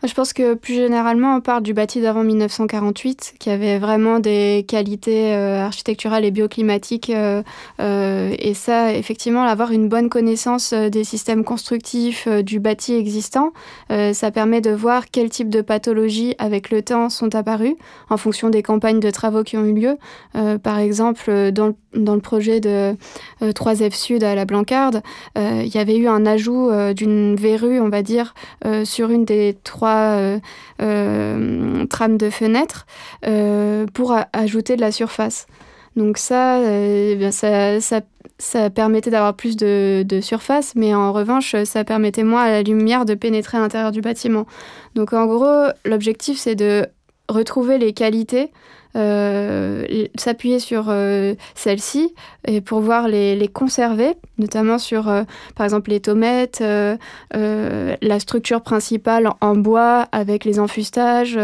je 0.05 0.14
pense 0.14 0.32
que 0.32 0.55
plus 0.55 0.74
généralement, 0.74 1.34
on 1.34 1.40
parle 1.40 1.64
du 1.64 1.74
bâti 1.74 2.01
d'avant 2.01 2.22
1948, 2.22 3.34
qui 3.40 3.51
avait 3.51 3.78
vraiment 3.78 4.20
des 4.20 4.64
qualités 4.68 5.34
euh, 5.34 5.64
architecturales 5.64 6.24
et 6.24 6.30
bioclimatiques. 6.30 7.11
Euh, 7.11 7.42
euh, 7.80 8.32
et 8.38 8.55
ça, 8.55 8.94
effectivement, 8.94 9.42
avoir 9.42 9.72
une 9.72 9.88
bonne 9.88 10.09
connaissance 10.09 10.72
des 10.72 11.03
systèmes 11.03 11.42
constructifs 11.42 12.28
du 12.28 12.61
bâti 12.61 12.94
existant, 12.94 13.53
ça 13.88 14.30
permet 14.30 14.61
de 14.61 14.70
voir 14.70 15.11
quel 15.11 15.30
type 15.30 15.49
de 15.51 15.62
pathologies, 15.62 16.34
avec 16.38 16.70
le 16.70 16.82
temps, 16.82 17.09
sont 17.09 17.34
apparues 17.34 17.76
en 18.11 18.16
fonction 18.16 18.51
des 18.51 18.62
campagnes 18.62 19.01
de 19.01 19.11
travaux 19.11 19.42
qui 19.42 19.57
ont 19.57 19.64
eu 19.64 19.72
lieu. 19.72 19.96
par 20.62 20.78
exemple, 20.78 21.51
dans 21.53 21.68
le 21.68 21.74
dans 21.94 22.14
le 22.14 22.20
projet 22.20 22.61
de 22.61 22.94
3F 23.40 23.94
Sud 23.94 24.22
à 24.22 24.34
la 24.34 24.44
Blancarde, 24.44 25.03
il 25.36 25.74
y 25.74 25.78
avait 25.78 25.96
eu 25.96 26.07
un 26.07 26.26
ajout 26.26 26.70
d'une 26.94 27.34
verrue, 27.34 27.80
on 27.80 27.88
va 27.88 28.03
dire, 28.03 28.34
sur 28.84 29.11
une 29.11 29.24
des 29.24 29.57
trois 29.64 29.88
euh, 29.97 30.39
euh, 30.82 31.86
trames 31.86 32.16
de 32.16 32.30
fenêtres 32.30 32.86
euh, 33.26 33.86
pour 33.93 34.16
ajouter 34.32 34.76
de 34.76 34.80
la 34.80 34.93
surface. 34.93 35.47
Donc 35.97 36.18
ça, 36.18 36.61
eh 36.62 37.30
ça, 37.32 37.80
ça, 38.39 38.70
permettait 38.70 39.11
d'avoir 39.11 39.34
plus 39.34 39.57
de, 39.57 40.05
de, 40.07 40.20
surface, 40.20 40.74
mais 40.76 40.95
en 40.95 41.12
revanche, 41.12 41.57
ça 41.64 41.82
permettait 41.82 42.22
moins 42.22 42.43
à 42.43 42.51
la 42.51 42.62
lumière 42.62 43.05
de 43.05 43.14
pénétrer 43.14 43.59
à 43.59 43.61
l'intérieur 43.61 43.91
du 43.91 44.01
bâtiment. 44.01 44.47
Donc 44.95 45.12
en 45.12 45.26
gros, 45.26 45.72
l'objectif, 45.84 46.39
c'est 46.39 46.55
de 46.55 46.86
retrouver 47.28 47.78
les 47.78 47.93
qualités 47.93 48.51
s'appuyer 48.95 50.59
sur 50.59 50.86
euh, 50.89 51.34
celles-ci 51.55 52.14
et 52.47 52.61
pour 52.61 52.80
voir 52.80 53.09
les, 53.09 53.36
les 53.36 53.49
conserver, 53.49 54.14
notamment 54.39 54.78
sur, 54.78 55.09
euh, 55.09 55.22
par 55.55 55.64
exemple, 55.64 55.91
les 55.91 56.01
tomates, 56.01 56.61
la 56.61 58.20
structure 58.20 58.62
principale 58.62 59.30
en 59.41 59.57
bois 59.57 60.09
avec 60.12 60.45
les 60.45 60.59
enfustages. 60.59 61.39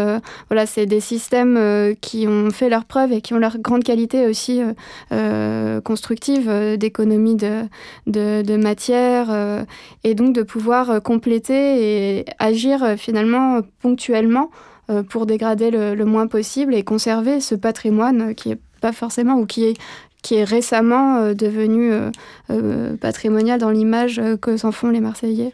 voilà, 0.49 0.65
c'est 0.65 0.85
des 0.85 0.99
systèmes 0.99 1.95
qui 2.01 2.27
ont 2.27 2.49
fait 2.49 2.69
leur 2.69 2.85
preuve 2.85 3.11
et 3.11 3.21
qui 3.21 3.33
ont 3.33 3.37
leur 3.37 3.57
grande 3.59 3.83
qualité 3.83 4.27
aussi 4.27 4.61
constructive 5.83 6.77
d'économie 6.77 7.35
de, 7.35 7.63
de, 8.07 8.41
de, 8.41 8.57
matière 8.57 9.27
et 10.03 10.15
donc 10.15 10.33
de 10.33 10.43
pouvoir 10.43 11.01
compléter 11.01 12.19
et 12.19 12.25
agir 12.39 12.95
finalement 12.97 13.61
ponctuellement 13.81 14.35
euh, 14.35 14.74
pour 15.09 15.25
dégrader 15.25 15.71
le, 15.71 16.05
moins 16.05 16.27
possible 16.27 16.75
et 16.75 16.83
conserver 16.83 17.39
ce 17.39 17.55
patrimoine 17.55 18.35
qui 18.35 18.51
est 18.51 18.59
pas 18.81 18.91
forcément 18.91 19.35
ou 19.35 19.45
qui 19.45 19.65
est 19.65 19.73
qui 20.25 20.35
est 20.35 20.43
récemment 20.43 21.17
euh, 21.17 21.33
devenu 21.35 21.91
euh, 22.49 22.97
patrimonial 22.97 23.59
dans 23.59 23.69
l'image 23.69 24.19
que 24.41 24.57
s'en 24.57 24.71
font 24.71 24.89
les 24.89 24.99
Marseillais. 24.99 25.53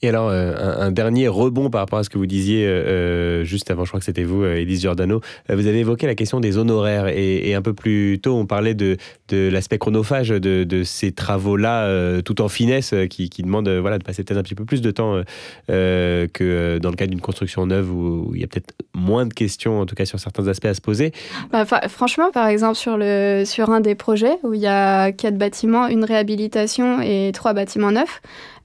Et 0.00 0.08
alors, 0.08 0.28
euh, 0.28 0.54
un, 0.78 0.92
dernier 0.92 1.26
rebond 1.26 1.70
par 1.70 1.80
rapport 1.80 1.98
à 1.98 2.04
ce 2.04 2.10
que 2.10 2.18
vous 2.18 2.26
disiez 2.26 2.64
euh, 2.66 2.70
euh, 2.70 3.44
juste 3.44 3.70
avant, 3.70 3.84
je 3.84 3.90
crois 3.90 3.98
que 3.98 4.06
c'était 4.06 4.22
vous, 4.22 4.44
Elise 4.44 4.80
Giordano. 4.80 5.20
vous 5.48 5.66
avez 5.66 5.80
évoqué 5.80 6.06
la 6.06 6.14
question 6.14 6.38
des 6.38 6.56
honoraires 6.56 7.08
et, 7.08 7.54
un 7.54 7.62
peu 7.62 7.74
plus 7.74 8.20
tôt, 8.22 8.36
on 8.36 8.46
parlait 8.46 8.74
de, 8.74 8.96
de 9.28 9.48
l'aspect 9.48 9.78
chronophage 9.78 10.28
de, 10.28 10.82
ces 10.84 11.10
travaux-là, 11.10 12.22
tout 12.22 12.40
en 12.40 12.48
finesse, 12.48 12.94
qui, 13.10 13.28
qui 13.28 13.42
demandent 13.42 13.68
voilà, 13.68 13.98
de 13.98 14.04
passer 14.04 14.22
peut-être 14.22 14.38
un 14.38 14.42
petit 14.42 14.54
peu 14.54 14.64
plus 14.64 14.80
de 14.80 14.90
temps 14.90 15.20
que 15.66 16.78
dans 16.78 16.90
le 16.90 16.96
cas 16.96 17.06
d'une 17.06 17.20
construction 17.20 17.66
neuve 17.66 17.92
où, 17.92 18.32
il 18.34 18.40
y 18.40 18.44
a 18.44 18.46
peut-être 18.46 18.74
moins 18.94 19.26
de 19.26 19.34
questions, 19.34 19.80
en 19.80 19.86
tout 19.86 19.94
cas 19.94 20.04
sur 20.04 20.20
certains 20.20 20.46
aspects 20.46 20.66
à 20.66 20.74
se 20.74 20.80
poser. 20.80 21.12
Bah, 21.50 21.64
franchement, 21.88 22.30
par 22.30 22.46
exemple, 22.46 22.76
sur, 22.76 22.96
le, 22.96 23.42
sur 23.44 23.70
un 23.70 23.80
des 23.80 23.94
projets 23.94 24.38
où 24.44 24.54
il 24.54 24.60
y 24.60 24.66
a 24.66 25.10
quatre 25.10 25.36
bâtiments, 25.36 25.88
une 25.88 26.04
réhabilitation 26.04 27.00
et 27.00 27.32
trois 27.32 27.52
bâtiments 27.52 27.90
neufs, 27.90 28.20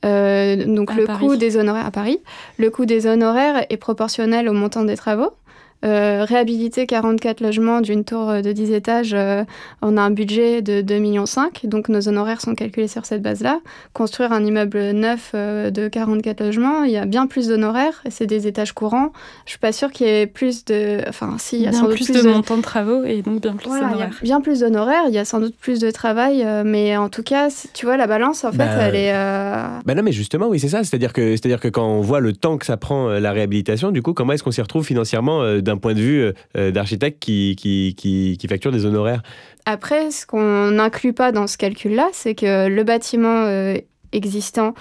euh, 0.05 0.65
donc 0.65 0.93
le 0.95 1.07
coût 1.07 1.35
des 1.35 1.57
honoraires 1.57 1.85
à 1.85 1.91
Paris, 1.91 2.19
le 2.57 2.69
coût 2.69 2.85
des 2.85 3.07
honoraires 3.07 3.65
est 3.69 3.77
proportionnel 3.77 4.49
au 4.49 4.53
montant 4.53 4.83
des 4.83 4.97
travaux. 4.97 5.31
Euh, 5.83 6.23
réhabiliter 6.23 6.85
44 6.85 7.41
logements 7.41 7.81
d'une 7.81 8.05
tour 8.05 8.41
de 8.41 8.51
10 8.53 8.71
étages, 8.71 9.13
euh, 9.13 9.43
on 9.81 9.97
a 9.97 10.01
un 10.01 10.11
budget 10.11 10.61
de 10.61 10.81
2,5 10.81 10.99
millions, 10.99 11.25
donc 11.65 11.89
nos 11.89 12.07
honoraires 12.07 12.39
sont 12.39 12.55
calculés 12.55 12.87
sur 12.87 13.05
cette 13.05 13.21
base-là. 13.21 13.59
Construire 13.91 14.31
un 14.31 14.45
immeuble 14.45 14.91
neuf 14.91 15.31
euh, 15.35 15.71
de 15.71 15.89
44 15.89 16.41
logements, 16.41 16.83
il 16.83 16.91
y 16.91 16.97
a 16.97 17.05
bien 17.05 17.27
plus 17.27 17.49
d'honoraires, 17.49 18.01
c'est 18.09 18.27
des 18.27 18.47
étages 18.47 18.71
courants. 18.71 19.11
Je 19.45 19.51
suis 19.51 19.59
pas 19.59 19.73
sûre 19.73 19.91
qu'il 19.91 20.07
y 20.07 20.09
ait 20.09 20.27
plus 20.27 20.63
de... 20.63 21.01
Enfin, 21.09 21.35
si, 21.37 21.57
il 21.57 21.63
y 21.63 21.67
a 21.67 21.73
sans 21.73 21.87
doute 21.87 21.95
plus, 21.95 22.11
de, 22.11 22.21
de 22.21 22.29
montants 22.29 22.57
de 22.57 22.61
travaux 22.61 23.03
et 23.03 23.21
donc 23.21 23.41
bien 23.41 23.53
plus 23.53 23.69
d'honoraires. 23.69 24.19
Bien 24.21 24.39
plus 24.39 24.61
d'honoraires, 24.61 25.03
il 25.09 25.13
y 25.13 25.19
a 25.19 25.25
sans 25.25 25.41
doute 25.41 25.55
plus 25.57 25.79
de 25.81 25.91
travail, 25.91 26.47
mais 26.63 26.95
en 26.95 27.09
tout 27.09 27.23
cas, 27.23 27.49
tu 27.73 27.85
vois, 27.85 27.97
la 27.97 28.07
balance, 28.07 28.45
en 28.45 28.51
fait, 28.51 28.57
bah, 28.57 28.65
elle 28.79 28.95
est... 28.95 29.11
Bah 29.11 29.95
non, 29.95 30.03
mais 30.03 30.13
justement, 30.13 30.47
oui, 30.47 30.61
c'est 30.61 30.69
ça. 30.69 30.83
C'est-à-dire 30.85 31.11
que, 31.11 31.31
c'est-à-dire 31.31 31.59
que 31.59 31.67
quand 31.67 31.85
on 31.85 31.99
voit 31.99 32.21
le 32.21 32.31
temps 32.31 32.57
que 32.57 32.65
ça 32.65 32.77
prend 32.77 33.09
la 33.09 33.31
réhabilitation, 33.33 33.91
du 33.91 34.01
coup, 34.01 34.13
comment 34.13 34.31
est-ce 34.31 34.43
qu'on 34.43 34.51
s'y 34.51 34.61
retrouve 34.61 34.85
financièrement 34.85 35.59
d'un 35.59 35.72
point 35.77 35.93
de 35.93 35.99
vue 35.99 36.21
euh, 36.21 36.33
euh, 36.57 36.71
d'architecte 36.71 37.19
qui, 37.19 38.37
facture 38.47 38.71
des 38.71 38.85
honoraires. 38.85 39.23
Après, 39.65 40.11
ce 40.11 40.25
qu'on 40.25 40.71
n'inclut 40.71 41.13
pas 41.13 41.31
dans 41.31 41.47
ce 41.47 41.57
calcul-là, 41.57 42.09
c'est 42.11 42.35
que 42.35 42.67
le 42.67 42.83
bâtiment 42.83 43.45
euh, 43.45 43.77
existant 44.11 44.73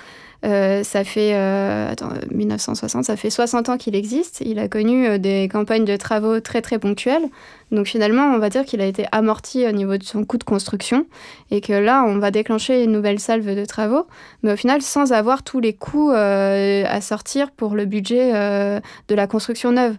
ça 0.44 1.04
fait, 1.04 1.34
attends, 1.34 2.08
1960, 2.32 3.04
ça 3.04 3.16
fait 3.16 3.30
60 3.30 3.68
ans 3.68 3.76
qu'il 3.76 3.94
existe. 3.94 4.42
Il 4.44 4.58
a 4.58 4.66
connu 4.66 5.16
des 5.20 5.48
campagnes 5.48 5.84
de 5.84 5.96
travaux 5.96 6.40
très 6.40 6.60
très 6.60 6.80
ponctuelles. 6.80 7.22
Donc 7.70 7.86
finalement, 7.86 8.24
on 8.24 8.40
va 8.40 8.50
dire 8.50 8.64
qu'il 8.64 8.80
a 8.80 8.86
été 8.86 9.06
amorti 9.12 9.64
au 9.68 9.70
niveau 9.70 9.98
de 9.98 10.02
son 10.02 10.24
coût 10.24 10.38
de 10.38 10.42
construction 10.42 11.06
et 11.52 11.60
que 11.60 11.72
là, 11.72 12.02
on 12.04 12.18
va 12.18 12.32
déclencher 12.32 12.82
une 12.82 12.90
nouvelle 12.90 13.20
salve 13.20 13.54
de 13.54 13.64
travaux, 13.64 14.08
mais 14.42 14.54
au 14.54 14.56
final, 14.56 14.82
sans 14.82 15.12
avoir 15.12 15.44
tous 15.44 15.60
les 15.60 15.74
coûts 15.74 16.10
à 16.10 17.00
sortir 17.00 17.52
pour 17.52 17.76
le 17.76 17.84
budget 17.84 18.32
de 18.32 19.14
la 19.14 19.28
construction 19.28 19.70
neuve. 19.70 19.94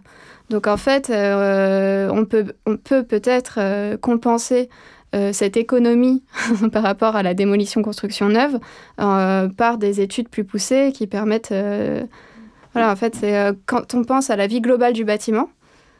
Donc 0.50 0.66
en 0.66 0.76
fait, 0.76 1.10
on 1.10 2.24
peut 2.24 2.52
on 2.66 2.76
peut 2.76 3.02
peut-être 3.02 3.96
compenser 3.96 4.68
euh, 5.14 5.32
cette 5.32 5.56
économie 5.56 6.24
par 6.72 6.82
rapport 6.82 7.14
à 7.14 7.22
la 7.22 7.34
démolition-construction 7.34 8.30
neuve 8.30 8.58
euh, 9.00 9.48
par 9.48 9.78
des 9.78 10.00
études 10.00 10.28
plus 10.28 10.44
poussées 10.44 10.92
qui 10.92 11.06
permettent... 11.06 11.52
Euh, 11.52 12.02
voilà, 12.72 12.90
en 12.90 12.96
fait, 12.96 13.14
c'est 13.14 13.52
quand 13.66 13.94
on 13.94 14.02
pense 14.02 14.30
à 14.30 14.34
la 14.34 14.48
vie 14.48 14.60
globale 14.60 14.92
du 14.92 15.04
bâtiment, 15.04 15.48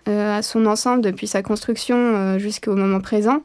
à 0.07 0.42
son 0.42 0.66
ensemble 0.66 1.03
depuis 1.03 1.28
sa 1.28 1.40
construction 1.40 2.36
jusqu'au 2.36 2.74
moment 2.74 2.99
présent, 2.99 3.42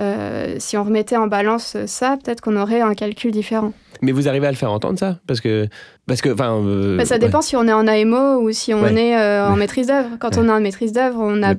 euh, 0.00 0.56
si 0.58 0.76
on 0.76 0.84
remettait 0.84 1.16
en 1.16 1.26
balance 1.26 1.76
ça, 1.86 2.16
peut-être 2.22 2.40
qu'on 2.40 2.56
aurait 2.56 2.80
un 2.80 2.94
calcul 2.94 3.30
différent. 3.30 3.72
Mais 4.00 4.10
vous 4.10 4.26
arrivez 4.26 4.46
à 4.46 4.50
le 4.50 4.56
faire 4.56 4.72
entendre 4.72 4.98
ça? 4.98 5.18
Parce 5.26 5.40
que. 5.40 5.68
Parce 6.06 6.20
que 6.20 6.30
enfin, 6.30 6.60
euh, 6.64 6.96
bah, 6.96 7.04
ça 7.04 7.18
dépend 7.18 7.42
si 7.42 7.54
on 7.54 7.66
est 7.68 7.72
en 7.72 7.86
AMO 7.86 8.40
ou 8.42 8.50
si 8.52 8.74
on 8.74 8.86
est 8.86 9.16
euh, 9.16 9.48
en 9.48 9.54
maîtrise 9.56 9.86
d'œuvre. 9.86 10.08
Quand 10.18 10.36
on 10.36 10.48
est 10.48 10.52
en 10.52 10.60
maîtrise 10.60 10.92
d'œuvre, 10.92 11.20
on, 11.20 11.42
a, 11.42 11.54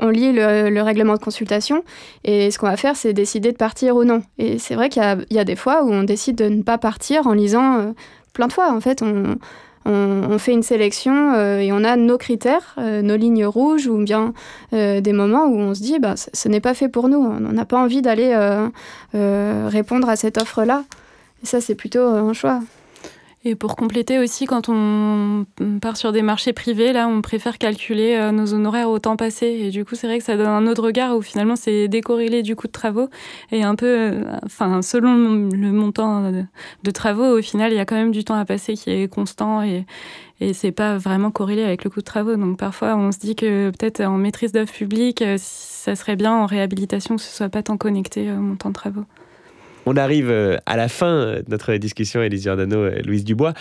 on, 0.00 0.08
lit 0.10 0.32
le, 0.32 0.80
règlement 0.82 1.14
de 1.14 1.18
consultation 1.18 1.82
et 2.22 2.50
ce 2.50 2.58
qu'on 2.58 2.66
va 2.66 2.76
faire, 2.76 2.94
c'est 2.94 3.14
décider 3.14 3.52
de 3.52 3.56
partir 3.56 3.96
ou 3.96 4.04
non. 4.04 4.22
Et 4.38 4.58
c'est 4.58 4.74
vrai 4.74 4.90
qu'il 4.90 5.02
y, 5.30 5.34
y, 5.34 5.38
a 5.38 5.44
des 5.44 5.56
fois 5.56 5.82
où 5.82 5.90
on 5.90 6.02
décide 6.02 6.36
de 6.36 6.48
ne 6.48 6.62
pas 6.62 6.76
partir 6.76 7.26
en 7.26 7.32
lisant 7.32 7.94
plein 8.34 8.48
de 8.48 8.52
fois. 8.52 8.70
En 8.70 8.80
fait, 8.80 9.00
on, 9.02 9.38
on, 9.86 10.38
fait 10.38 10.52
une 10.52 10.62
sélection 10.62 11.32
euh, 11.34 11.58
et 11.58 11.72
on 11.72 11.84
a 11.84 11.96
nos 11.96 12.18
critères, 12.18 12.74
euh, 12.78 13.02
nos 13.02 13.16
lignes 13.16 13.46
rouges 13.46 13.86
ou 13.86 13.98
bien 13.98 14.32
euh, 14.72 15.00
des 15.00 15.12
moments 15.12 15.46
où 15.46 15.58
on 15.58 15.74
se 15.74 15.80
dit 15.80 15.98
bah, 15.98 16.14
ce 16.16 16.48
n'est 16.48 16.60
pas 16.60 16.74
fait 16.74 16.88
pour 16.88 17.08
nous, 17.08 17.18
on 17.18 17.40
n'a 17.40 17.64
pas 17.64 17.78
envie 17.78 18.02
d'aller 18.02 18.34
répondre 19.12 20.08
à 20.08 20.16
cette 20.16 20.40
offre-là. 20.40 20.84
Et 21.42 21.46
ça, 21.46 21.60
c'est 21.60 21.74
plutôt 21.74 22.00
un 22.00 22.32
choix. 22.32 22.60
Et 23.48 23.54
pour 23.54 23.76
compléter 23.76 24.18
aussi, 24.18 24.44
quand 24.44 24.68
on 24.68 25.46
part 25.80 25.96
sur 25.96 26.10
des 26.10 26.22
marchés 26.22 26.52
privés, 26.52 26.92
là, 26.92 27.06
on 27.06 27.22
préfère 27.22 27.58
calculer 27.58 28.16
euh, 28.16 28.32
nos 28.32 28.54
honoraires 28.54 28.90
au 28.90 28.98
temps 28.98 29.14
passé. 29.14 29.46
Et 29.46 29.70
du 29.70 29.84
coup, 29.84 29.94
c'est 29.94 30.08
vrai 30.08 30.18
que 30.18 30.24
ça 30.24 30.36
donne 30.36 30.48
un 30.48 30.66
autre 30.66 30.82
regard 30.82 31.16
où 31.16 31.22
finalement, 31.22 31.54
c'est 31.54 31.86
décorrélé 31.86 32.42
du 32.42 32.56
coût 32.56 32.66
de 32.66 32.72
travaux. 32.72 33.08
Et 33.52 33.62
un 33.62 33.76
peu, 33.76 33.86
euh, 33.86 34.24
enfin, 34.44 34.82
selon 34.82 35.14
le 35.14 35.70
montant 35.70 36.32
de, 36.32 36.90
travaux, 36.90 37.38
au 37.38 37.40
final, 37.40 37.70
il 37.70 37.76
y 37.76 37.78
a 37.78 37.84
quand 37.84 37.94
même 37.94 38.10
du 38.10 38.24
temps 38.24 38.34
à 38.34 38.44
passer 38.44 38.74
qui 38.74 38.90
est 38.90 39.06
constant 39.06 39.62
et, 39.62 39.86
et 40.40 40.52
c'est 40.52 40.72
pas 40.72 40.98
vraiment 40.98 41.30
corrélé 41.30 41.62
avec 41.62 41.84
le 41.84 41.90
coût 41.90 42.00
de 42.00 42.04
travaux. 42.04 42.34
Donc 42.34 42.58
parfois, 42.58 42.96
on 42.96 43.12
se 43.12 43.18
dit 43.20 43.36
que 43.36 43.70
peut-être 43.70 44.00
en 44.00 44.16
maîtrise 44.16 44.50
d'œuvre 44.50 44.72
publique, 44.72 45.22
euh, 45.22 45.36
ça 45.38 45.94
serait 45.94 46.16
bien 46.16 46.34
en 46.34 46.46
réhabilitation 46.46 47.14
que 47.14 47.22
ce 47.22 47.30
soit 47.30 47.48
pas 47.48 47.62
tant 47.62 47.76
connecté 47.76 48.28
au 48.32 48.40
montant 48.40 48.70
de 48.70 48.74
travaux. 48.74 49.04
On 49.86 49.96
arrive 49.96 50.30
euh, 50.30 50.56
à 50.66 50.76
la 50.76 50.88
fin 50.88 51.36
de 51.36 51.44
notre 51.48 51.72
discussion, 51.76 52.20
Élise 52.20 52.42
Giordano 52.42 52.88
et 52.88 53.02
Louise 53.02 53.24
Dubois. 53.24 53.54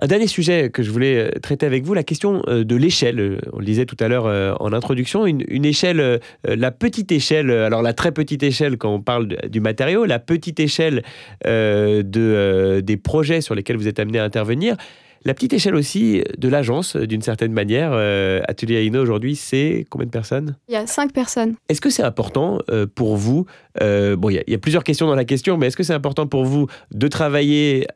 Un 0.00 0.06
dernier 0.06 0.28
sujet 0.28 0.70
que 0.70 0.82
je 0.84 0.90
voulais 0.92 1.16
euh, 1.16 1.30
traiter 1.40 1.66
avec 1.66 1.84
vous, 1.84 1.92
la 1.92 2.04
question 2.04 2.42
euh, 2.46 2.62
de 2.62 2.76
l'échelle. 2.76 3.40
On 3.52 3.58
le 3.58 3.64
disait 3.64 3.84
tout 3.84 3.96
à 3.98 4.06
l'heure 4.06 4.26
en 4.60 4.72
introduction, 4.72 5.26
une, 5.26 5.64
échelle, 5.64 6.20
la 6.44 6.70
petite 6.70 7.10
échelle, 7.10 7.50
alors 7.50 7.82
la 7.82 7.94
très 7.94 8.12
petite 8.12 8.44
échelle 8.44 8.78
quand 8.78 8.94
on 8.94 9.00
parle 9.00 9.26
du 9.50 9.60
matériau, 9.60 10.04
la 10.04 10.20
petite 10.20 10.60
échelle 10.60 11.02
de, 11.44 12.80
des 12.80 12.96
projets 12.96 13.40
sur 13.40 13.56
lesquels 13.56 13.76
vous 13.76 13.88
êtes 13.88 13.98
amené 13.98 14.20
à 14.20 14.24
intervenir. 14.24 14.76
La 15.24 15.34
petite 15.34 15.52
échelle 15.52 15.74
aussi 15.74 16.22
de 16.38 16.48
l'agence, 16.48 16.96
d'une 16.96 17.22
certaine 17.22 17.52
manière. 17.52 17.90
Euh, 17.92 18.40
Atelier 18.48 18.84
Aino 18.86 19.00
aujourd'hui, 19.00 19.36
c'est 19.36 19.84
combien 19.90 20.06
de 20.06 20.10
personnes? 20.10 20.56
Il 20.68 20.74
y 20.74 20.76
a 20.76 20.86
cinq 20.86 21.12
personnes. 21.12 21.54
Est-ce 21.68 21.80
que 21.80 21.90
c'est 21.90 22.02
important 22.02 22.58
euh, 22.70 22.86
pour 22.92 23.16
vous 23.16 23.46
euh, 23.80 24.16
Bon, 24.16 24.30
il 24.30 24.42
y, 24.46 24.54
a 24.54 24.58
plusieurs 24.58 24.84
questions 24.84 25.06
dans 25.06 25.14
la 25.14 25.24
question, 25.24 25.56
mais 25.56 25.66
est-ce 25.66 25.76
que 25.76 25.82
c'est 25.82 25.94
important 25.94 26.26
pour 26.26 26.44
vous 26.44 26.68
de 26.92 27.08
travailler 27.08 27.86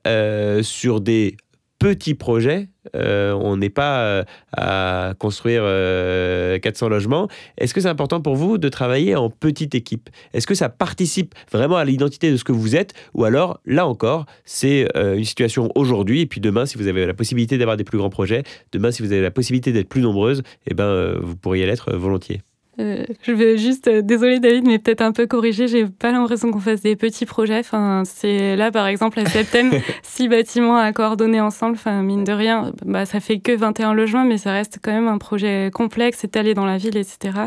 sur 0.63 1.01
des 1.01 1.37
petits 1.81 2.15
projets. 2.15 2.69
Euh, 2.95 3.33
on 3.33 3.57
n'est 3.57 3.71
pas 3.71 4.03
euh, 4.03 4.25
à 4.57 5.15
construire 5.19 5.63
400 5.63 5.67
euh, 5.67 6.89
logements. 6.89 7.29
Est-ce 7.59 7.75
que 7.75 7.81
c'est 7.81 7.89
important 7.89 8.21
pour 8.21 8.37
vous 8.37 8.59
de 8.59 8.69
travailler 8.69 9.17
en 9.17 9.31
petite 9.31 9.75
équipe? 9.75 10.09
Est-ce 10.33 10.47
que 10.47 10.55
ça 10.55 10.69
participe 10.69 11.35
vraiment 11.51 11.77
à 11.77 11.85
l'identité 11.85 12.31
de 12.31 12.37
ce 12.37 12.45
que 12.45 12.53
vous 12.53 12.77
êtes? 12.77 12.93
Ou 13.15 13.25
alors, 13.25 13.61
là 13.65 13.87
encore, 13.87 14.27
c'est 14.45 14.87
une 14.95 15.25
situation 15.25 15.71
aujourd'hui, 15.75 16.21
et 16.21 16.27
puis 16.27 16.41
demain, 16.41 16.67
si 16.67 16.77
vous 16.77 16.87
avez 16.87 17.07
la 17.07 17.15
possibilité 17.15 17.59
d'avoir 17.59 17.77
des 17.77 17.85
plus 17.85 17.99
grands 17.99 18.11
projets, 18.11 18.43
demain, 18.73 18.93
si 18.93 19.03
vous 19.03 19.13
avez 19.13 19.23
la 19.23 19.31
possibilité 19.31 19.73
d'être 19.73 19.89
plus 19.89 20.03
nombreuses, 20.03 20.43
eh 20.67 20.75
ben, 20.75 21.15
vous 21.21 21.37
pourriez 21.37 21.67
l'être 21.67 21.95
volontiers. 21.97 22.43
Euh, 22.81 23.05
je 23.23 23.33
vais 23.33 23.59
juste, 23.59 23.89
euh, 23.89 24.01
désolé 24.03 24.41
David, 24.41 24.67
mais 24.67 24.79
peut-être 24.79 25.03
un 25.03 25.13
peu 25.13 25.27
corriger. 25.27 25.69
J'ai 25.69 25.87
pas 25.87 26.13
l'impression 26.13 26.51
qu'on 26.51 26.61
fasse 26.61 26.81
des 26.81 26.97
petits 26.97 27.27
projets. 27.27 27.59
Enfin, 27.59 28.03
c'est 28.07 28.57
là, 28.57 28.71
par 28.71 28.87
exemple, 28.87 29.21
à 29.21 29.27
Septem, 29.27 29.71
six 30.03 30.29
bâtiments 30.29 30.77
à 30.77 30.93
coordonner 30.93 31.41
ensemble. 31.41 31.75
Enfin, 31.75 32.03
mine 32.03 32.25
de 32.25 32.33
rien, 32.33 32.73
bah, 32.85 33.05
ça 33.05 33.21
fait 33.21 33.39
que 33.39 33.53
21 33.53 33.95
logements, 33.95 34.25
mais 34.25 34.39
ça 34.39 34.53
reste 34.53 34.79
quand 34.83 34.93
même 34.93 35.09
un 35.09 35.19
projet 35.19 35.71
complexe, 35.73 36.25
étalé 36.25 36.55
dans 36.55 36.65
la 36.65 36.79
ville, 36.79 36.97
etc. 36.97 37.39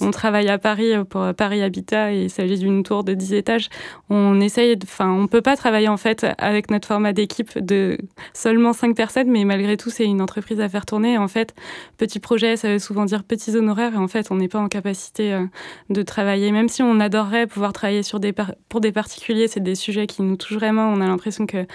On 0.00 0.10
travaille 0.10 0.48
à 0.48 0.58
Paris 0.58 0.94
euh, 0.94 1.04
pour 1.04 1.34
Paris 1.34 1.62
Habitat 1.62 2.12
et 2.12 2.22
il 2.24 2.30
s'agit 2.30 2.58
d'une 2.58 2.82
tour 2.82 3.04
de 3.04 3.12
10 3.14 3.34
étages. 3.34 3.68
On 4.08 4.40
essaye, 4.40 4.78
enfin, 4.82 5.10
on 5.10 5.26
peut 5.26 5.42
pas 5.42 5.56
travailler 5.56 5.88
en 5.88 5.98
fait 5.98 6.26
avec 6.38 6.70
notre 6.70 6.88
format 6.88 7.12
d'équipe 7.12 7.58
de 7.58 7.98
seulement 8.32 8.72
5 8.72 8.96
personnes, 8.96 9.30
mais 9.30 9.44
malgré 9.44 9.76
tout, 9.76 9.90
c'est 9.90 10.04
une 10.04 10.22
entreprise 10.22 10.60
à 10.60 10.68
faire 10.68 10.86
tourner. 10.86 11.18
En 11.18 11.28
fait, 11.28 11.54
petit 11.98 12.20
projet, 12.20 12.56
ça 12.56 12.68
veut 12.68 12.78
souvent 12.78 13.04
dire 13.04 13.24
petits 13.24 13.54
honoraires 13.56 13.94
et 13.94 13.98
en 13.98 14.08
fait, 14.08 14.30
on 14.30 14.36
n'est 14.36 14.48
pas 14.48 14.58
en 14.58 14.68
capacité 14.70 15.34
euh, 15.34 15.44
de 15.90 16.02
travailler. 16.02 16.50
Même 16.52 16.68
si 16.68 16.82
on 16.82 16.98
adorerait 17.00 17.46
pouvoir 17.46 17.74
travailler 17.74 18.02
sur 18.02 18.20
des 18.20 18.32
pour 18.68 18.80
des 18.80 18.92
particuliers, 18.92 19.48
c'est 19.48 19.62
des 19.62 19.74
sujets 19.74 20.06
qui 20.06 20.22
nous 20.22 20.36
touchent 20.36 20.56
vraiment. 20.56 20.88
On 20.88 21.00
a 21.02 21.06
l'impression 21.06 21.46
que 21.46 21.66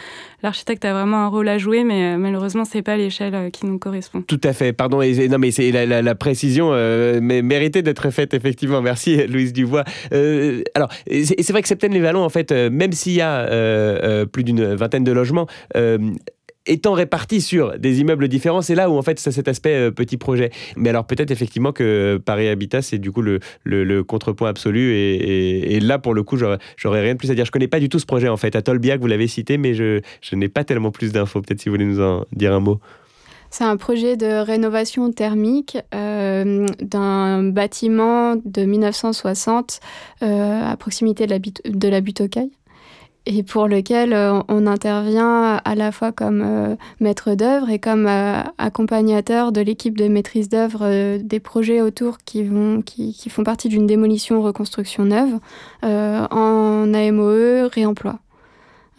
l'architecte 0.41 0.83
a 0.85 0.93
vraiment 0.93 1.17
un 1.17 1.27
rôle 1.27 1.47
à 1.47 1.59
jouer, 1.59 1.83
mais 1.83 2.15
euh, 2.15 2.17
malheureusement, 2.17 2.65
c'est 2.65 2.81
pas 2.81 2.97
l'échelle 2.97 3.35
euh, 3.35 3.49
qui 3.51 3.67
nous 3.67 3.77
correspond. 3.77 4.23
Tout 4.23 4.41
à 4.43 4.53
fait. 4.53 4.73
Pardon, 4.73 5.01
non, 5.01 5.37
mais 5.37 5.51
c'est 5.51 5.71
la, 5.71 6.15
précision 6.15 6.71
mais 7.21 7.41
méritait 7.41 7.83
d'être 7.83 8.09
faite 8.09 8.33
effectivement. 8.33 8.81
Merci, 8.81 9.27
Louise 9.27 9.53
Dubois. 9.53 9.83
alors, 10.73 10.89
c'est 11.07 11.51
vrai 11.51 11.61
que 11.61 11.67
Septembre-les-Vallons, 11.67 12.23
en 12.23 12.29
fait, 12.29 12.51
même 12.51 12.93
s'il 12.93 13.13
y 13.13 13.21
a 13.21 14.25
plus 14.25 14.43
d'une 14.43 14.73
vingtaine 14.73 15.03
de 15.03 15.11
logements, 15.11 15.47
étant 16.65 16.93
répartis 16.93 17.41
sur 17.41 17.77
des 17.77 18.01
immeubles 18.01 18.27
différents, 18.27 18.61
c'est 18.61 18.75
là 18.75 18.89
où 18.89 18.97
en 18.97 19.01
fait 19.01 19.19
ça 19.19 19.31
cet 19.31 19.47
aspect 19.47 19.75
euh, 19.75 19.91
petit 19.91 20.17
projet. 20.17 20.51
Mais 20.75 20.89
alors 20.89 21.05
peut-être 21.05 21.31
effectivement 21.31 21.71
que 21.71 22.21
Paris 22.23 22.47
Habitat 22.47 22.81
c'est 22.81 22.97
du 22.97 23.11
coup 23.11 23.21
le, 23.21 23.39
contrepoint 24.03 24.49
absolu 24.49 24.93
et, 24.93 25.79
là 25.79 25.99
pour 25.99 26.13
le 26.13 26.23
coup 26.23 26.37
j'aurais 26.37 27.01
rien 27.01 27.13
de 27.13 27.19
plus 27.19 27.31
à 27.31 27.35
dire. 27.35 27.45
Je 27.45 27.51
connais 27.51 27.67
pas 27.67 27.79
du 27.79 27.89
tout 27.89 27.99
ce 27.99 28.05
projet 28.05 28.29
en 28.29 28.37
fait. 28.37 28.55
À 28.55 28.61
Tolbiac 28.61 28.99
vous 28.99 29.07
l'avez 29.07 29.27
cité 29.27 29.57
mais 29.57 29.73
je, 29.73 30.01
n'ai 30.33 30.49
pas 30.49 30.63
tellement 30.63 30.91
plus 30.91 31.11
d'infos. 31.11 31.41
Peut-être 31.41 31.61
si 31.61 31.69
vous 31.69 31.73
voulez 31.73 31.85
nous 31.85 32.01
en 32.01 32.25
dire 32.31 32.53
un 32.53 32.59
mot. 32.59 32.79
C'est 33.51 33.63
un 33.63 33.77
projet 33.77 34.17
de 34.17 34.41
rénovation 34.43 35.11
thermique 35.13 35.77
euh, 35.93 36.67
d'un 36.81 37.43
bâtiment 37.43 38.35
de 38.43 38.65
1960 38.65 39.79
euh, 40.23 40.61
à 40.61 40.75
proximité 40.75 41.25
de 41.25 41.31
la, 41.31 41.39
de 41.39 41.87
la 41.87 42.01
butte 42.01 42.21
et 43.25 43.43
pour 43.43 43.67
lequel 43.67 44.13
euh, 44.13 44.41
on 44.47 44.67
intervient 44.67 45.59
à 45.63 45.75
la 45.75 45.91
fois 45.91 46.11
comme 46.11 46.41
euh, 46.45 46.75
maître 46.99 47.33
d'œuvre 47.35 47.69
et 47.69 47.79
comme 47.79 48.07
euh, 48.07 48.41
accompagnateur 48.57 49.51
de 49.51 49.61
l'équipe 49.61 49.97
de 49.97 50.07
maîtrise 50.07 50.49
d'œuvre 50.49 51.17
des 51.17 51.39
projets 51.39 51.81
autour 51.81 52.19
qui, 52.19 52.43
vont, 52.43 52.81
qui, 52.81 53.13
qui 53.13 53.29
font 53.29 53.43
partie 53.43 53.69
d'une 53.69 53.87
démolition 53.87 54.41
reconstruction 54.41 55.05
neuve 55.05 55.39
en 55.83 56.93
AMOE 56.93 57.67
réemploi. 57.67 58.19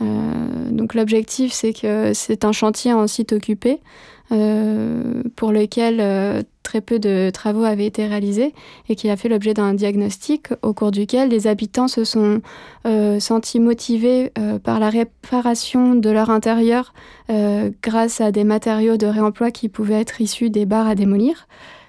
Donc 0.01 0.94
l'objectif 0.94 1.53
c'est 1.53 1.72
que 1.72 2.12
c'est 2.12 2.44
un 2.44 2.53
chantier 2.53 2.92
en 2.92 3.07
site 3.07 3.32
occupé 3.32 3.80
pour 4.28 5.53
lequel 5.53 6.44
très 6.66 6.80
peu 6.80 6.99
de 6.99 7.30
travaux 7.30 7.62
avaient 7.62 7.86
été 7.86 8.07
réalisés 8.07 8.53
et 8.88 8.97
qui 8.97 9.09
a 9.09 9.16
fait 9.16 9.28
l'objet 9.28 9.55
d'un 9.55 9.72
diagnostic 9.72 10.49
au 10.62 10.74
cours 10.74 10.90
duquel 10.90 11.28
les 11.28 11.47
habitants 11.47 11.86
se 11.86 12.03
sont 12.03 12.40
euh, 12.86 13.20
sentis 13.20 13.61
motivés 13.61 14.32
euh, 14.36 14.59
par 14.59 14.80
la 14.80 14.90
réparation 14.90 15.94
de 15.94 16.11
leur 16.11 16.28
intérieur 16.28 16.92
euh, 17.30 17.70
grâce 17.82 18.20
à 18.20 18.32
des 18.32 18.42
matériaux 18.42 18.97
de 18.97 19.07
réemploi 19.07 19.53
qui 19.53 19.68
pouvaient 19.68 20.01
être 20.01 20.20
issus 20.20 20.51
des 20.51 20.66
bars 20.66 20.88
à 20.88 20.97
démolir. 20.97 21.47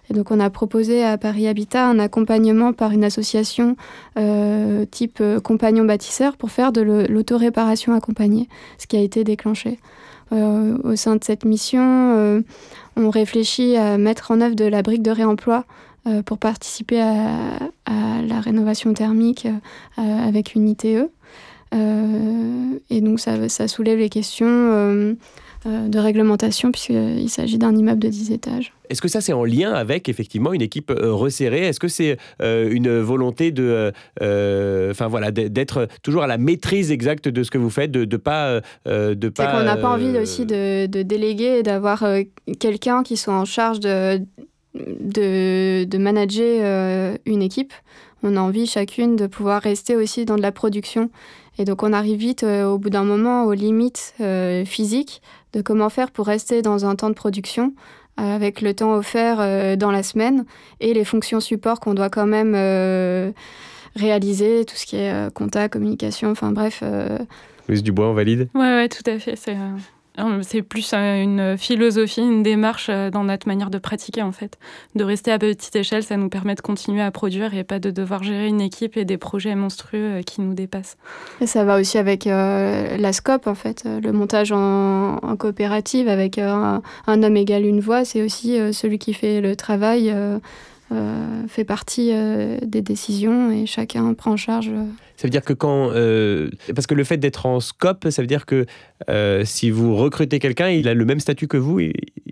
Donc 0.09 0.31
on 0.31 0.39
a 0.39 0.49
proposé 0.49 1.03
à 1.03 1.17
Paris 1.17 1.47
Habitat 1.47 1.87
un 1.87 1.99
accompagnement 1.99 2.73
par 2.73 2.91
une 2.91 3.03
association 3.03 3.75
type 4.91 5.21
compagnon 5.43 5.83
bâtisseur 5.85 6.37
pour 6.37 6.51
faire 6.51 6.71
de 6.71 6.81
l'autoréparation 6.81 7.93
accompagnée, 7.93 8.47
ce 8.77 8.87
qui 8.87 8.95
a 8.95 9.01
été 9.01 9.23
déclenché. 9.23 9.79
au 10.31 10.95
sein 10.95 11.15
de 11.17 11.23
cette 11.23 11.45
mission, 11.45 12.43
on 12.95 13.09
réfléchit 13.09 13.75
à 13.75 13.97
mettre 13.97 14.31
en 14.31 14.41
œuvre 14.41 14.55
de 14.55 14.65
la 14.65 14.81
brique 14.81 15.03
de 15.03 15.11
réemploi 15.11 15.65
euh, 16.07 16.21
pour 16.21 16.37
participer 16.37 17.01
à, 17.01 17.59
la 17.85 18.39
rénovation 18.39 18.93
thermique 18.93 19.45
euh, 19.45 20.27
avec 20.27 20.55
une 20.55 20.69
ITE. 20.69 21.09
Euh, 21.73 22.79
et 22.89 23.01
donc 23.01 23.19
ça, 23.19 23.67
soulève 23.67 23.99
les 23.99 24.09
questions 24.09 25.15
de 25.65 25.99
réglementation, 25.99 26.71
puisqu'il 26.71 27.29
s'agit 27.29 27.57
d'un 27.57 27.75
immeuble 27.75 27.99
de 27.99 28.09
10 28.09 28.31
étages. 28.31 28.73
Est-ce 28.89 29.01
que 29.01 29.07
ça, 29.07 29.21
c'est 29.21 29.33
en 29.33 29.43
lien 29.43 29.73
avec 29.73 30.07
effectivement 30.07 30.53
une 30.53 30.61
équipe 30.61 30.93
resserrée? 30.95 31.67
Est-ce 31.67 31.79
que 31.79 31.87
c'est 31.87 32.17
une 32.41 32.99
volonté 32.99 33.51
de, 33.51 33.91
enfin 34.19 35.07
voilà, 35.07 35.31
d'être 35.31 35.87
toujours 36.03 36.23
à 36.23 36.27
la 36.27 36.37
maîtrise 36.37 36.91
exacte 36.91 37.27
de 37.27 37.43
ce 37.43 37.51
que 37.51 37.57
vous 37.57 37.69
faites, 37.69 37.91
de, 37.91 38.17
pas, 38.17 38.61
de 38.85 39.29
pas. 39.29 39.51
Qu'on 39.51 39.63
n'a 39.63 39.77
pas 39.77 39.89
envie 39.89 40.17
aussi 40.17 40.45
de, 40.45 40.85
de 40.85 41.01
déléguer 41.01 41.59
et 41.59 41.63
d'avoir 41.63 42.05
quelqu'un 42.59 43.03
qui 43.03 43.17
soit 43.17 43.33
en 43.33 43.45
charge 43.45 43.79
de, 43.79 44.21
de, 44.75 45.83
de 45.83 45.97
manager 45.97 47.17
une 47.25 47.41
équipe. 47.41 47.73
On 48.23 48.35
a 48.35 48.39
envie 48.39 48.65
chacune 48.65 49.15
de 49.15 49.27
pouvoir 49.27 49.61
rester 49.61 49.95
aussi 49.95 50.25
dans 50.25 50.37
de 50.37 50.41
la 50.41 50.51
production 50.51 51.09
et 51.59 51.65
donc 51.65 51.83
on 51.83 51.93
arrive 51.93 52.17
vite 52.17 52.43
euh, 52.43 52.65
au 52.65 52.77
bout 52.77 52.89
d'un 52.89 53.03
moment 53.03 53.45
aux 53.45 53.53
limites 53.53 54.13
euh, 54.21 54.65
physiques 54.65 55.21
de 55.53 55.61
comment 55.61 55.89
faire 55.89 56.11
pour 56.11 56.27
rester 56.27 56.61
dans 56.61 56.85
un 56.85 56.95
temps 56.95 57.09
de 57.09 57.15
production 57.15 57.73
euh, 58.19 58.35
avec 58.35 58.61
le 58.61 58.73
temps 58.73 58.93
offert 58.93 59.77
dans 59.77 59.91
la 59.91 60.03
semaine 60.03 60.45
et 60.79 60.93
les 60.93 61.05
fonctions 61.05 61.39
support 61.39 61.79
qu'on 61.79 61.93
doit 61.93 62.09
quand 62.09 62.27
même 62.27 62.53
réaliser, 63.95 64.65
tout 64.65 64.75
ce 64.75 64.85
qui 64.85 64.97
est 64.97 65.33
contact, 65.33 65.73
communication, 65.73 66.31
enfin 66.31 66.51
bref. 66.51 66.83
Louise 67.67 67.83
Dubois, 67.83 68.09
on 68.09 68.13
valide? 68.13 68.49
Ouais, 68.53 68.61
ouais, 68.61 68.89
tout 68.89 69.09
à 69.09 69.19
fait. 69.19 69.35
C'est 69.35 69.55
c'est 70.41 70.61
plus 70.61 70.93
une 70.93 71.57
philosophie, 71.57 72.21
une 72.21 72.43
démarche 72.43 72.87
euh, 72.89 73.09
dans 73.09 73.23
notre 73.23 73.47
manière 73.47 73.69
de 73.69 73.77
pratiquer 73.77 74.21
en 74.21 74.31
fait. 74.31 74.57
De 74.95 75.03
rester 75.03 75.31
à 75.31 75.39
petite 75.39 75.75
échelle, 75.75 76.03
ça 76.03 76.17
nous 76.17 76.29
permet 76.29 76.55
de 76.55 76.61
continuer 76.61 77.01
à 77.01 77.11
produire 77.11 77.53
et 77.53 77.63
pas 77.63 77.79
de 77.79 77.91
devoir 77.91 78.23
gérer 78.23 78.47
une 78.47 78.61
équipe 78.61 78.97
et 78.97 79.05
des 79.05 79.17
projets 79.17 79.55
monstrueux 79.55 80.17
euh, 80.17 80.21
qui 80.21 80.41
nous 80.41 80.53
dépassent. 80.53 80.97
Ça 81.45 81.63
va 81.63 81.79
aussi 81.79 81.97
avec 81.97 82.27
euh, 82.27 82.97
la 82.97 83.13
scope 83.13 83.47
en 83.47 83.55
fait, 83.55 83.83
le 83.85 84.11
montage 84.11 84.51
en, 84.51 85.19
coopérative 85.37 86.07
avec 86.07 86.37
un, 86.37 86.81
homme 87.07 87.37
égal 87.37 87.65
une 87.65 87.79
voix, 87.79 88.05
c'est 88.05 88.23
aussi 88.23 88.57
celui 88.73 88.97
qui 88.97 89.13
fait 89.13 89.41
le 89.41 89.55
travail. 89.55 90.13
Fait 91.47 91.65
partie 91.65 92.11
des 92.63 92.81
décisions 92.81 93.51
et 93.51 93.65
chacun 93.65 94.13
prend 94.13 94.31
en 94.31 94.37
charge 94.37 94.71
ça 95.17 95.23
veut 95.23 95.31
dire 95.31 95.41
que 95.41 95.53
quand. 95.53 95.89
Euh, 95.93 96.51
parce 96.75 96.85
que 96.85 96.93
le 96.93 97.03
fait 97.03 97.17
d'être 97.17 97.47
en 97.47 97.59
scope, 97.59 98.07
ça 98.09 98.21
veut 98.21 98.27
dire 98.27 98.45
que 98.45 98.67
euh, 99.09 99.43
si 99.45 99.71
vous 99.71 99.95
recrutez 99.95 100.37
quelqu'un, 100.37 100.69
il 100.69 100.87
a 100.87 100.93
le 100.93 101.05
même 101.05 101.19
statut 101.19 101.47
que 101.47 101.57
vous, 101.57 101.79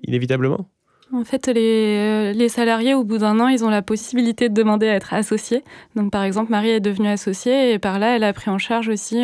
inévitablement? 0.03 0.69
En 1.13 1.23
fait, 1.23 1.47
les, 1.47 1.97
euh, 1.97 2.33
les, 2.33 2.49
salariés, 2.49 2.93
au 2.93 3.03
bout 3.03 3.17
d'un 3.17 3.39
an, 3.39 3.47
ils 3.47 3.63
ont 3.63 3.69
la 3.69 3.81
possibilité 3.81 4.49
de 4.49 4.53
demander 4.53 4.87
à 4.87 4.95
être 4.95 5.13
associés. 5.13 5.63
Donc, 5.95 6.11
par 6.11 6.23
exemple, 6.23 6.51
Marie 6.51 6.69
est 6.69 6.79
devenue 6.79 7.07
associée 7.07 7.73
et 7.73 7.79
par 7.79 7.99
là, 7.99 8.15
elle 8.15 8.23
a 8.23 8.33
pris 8.33 8.49
en 8.49 8.57
charge 8.57 8.89
aussi 8.89 9.23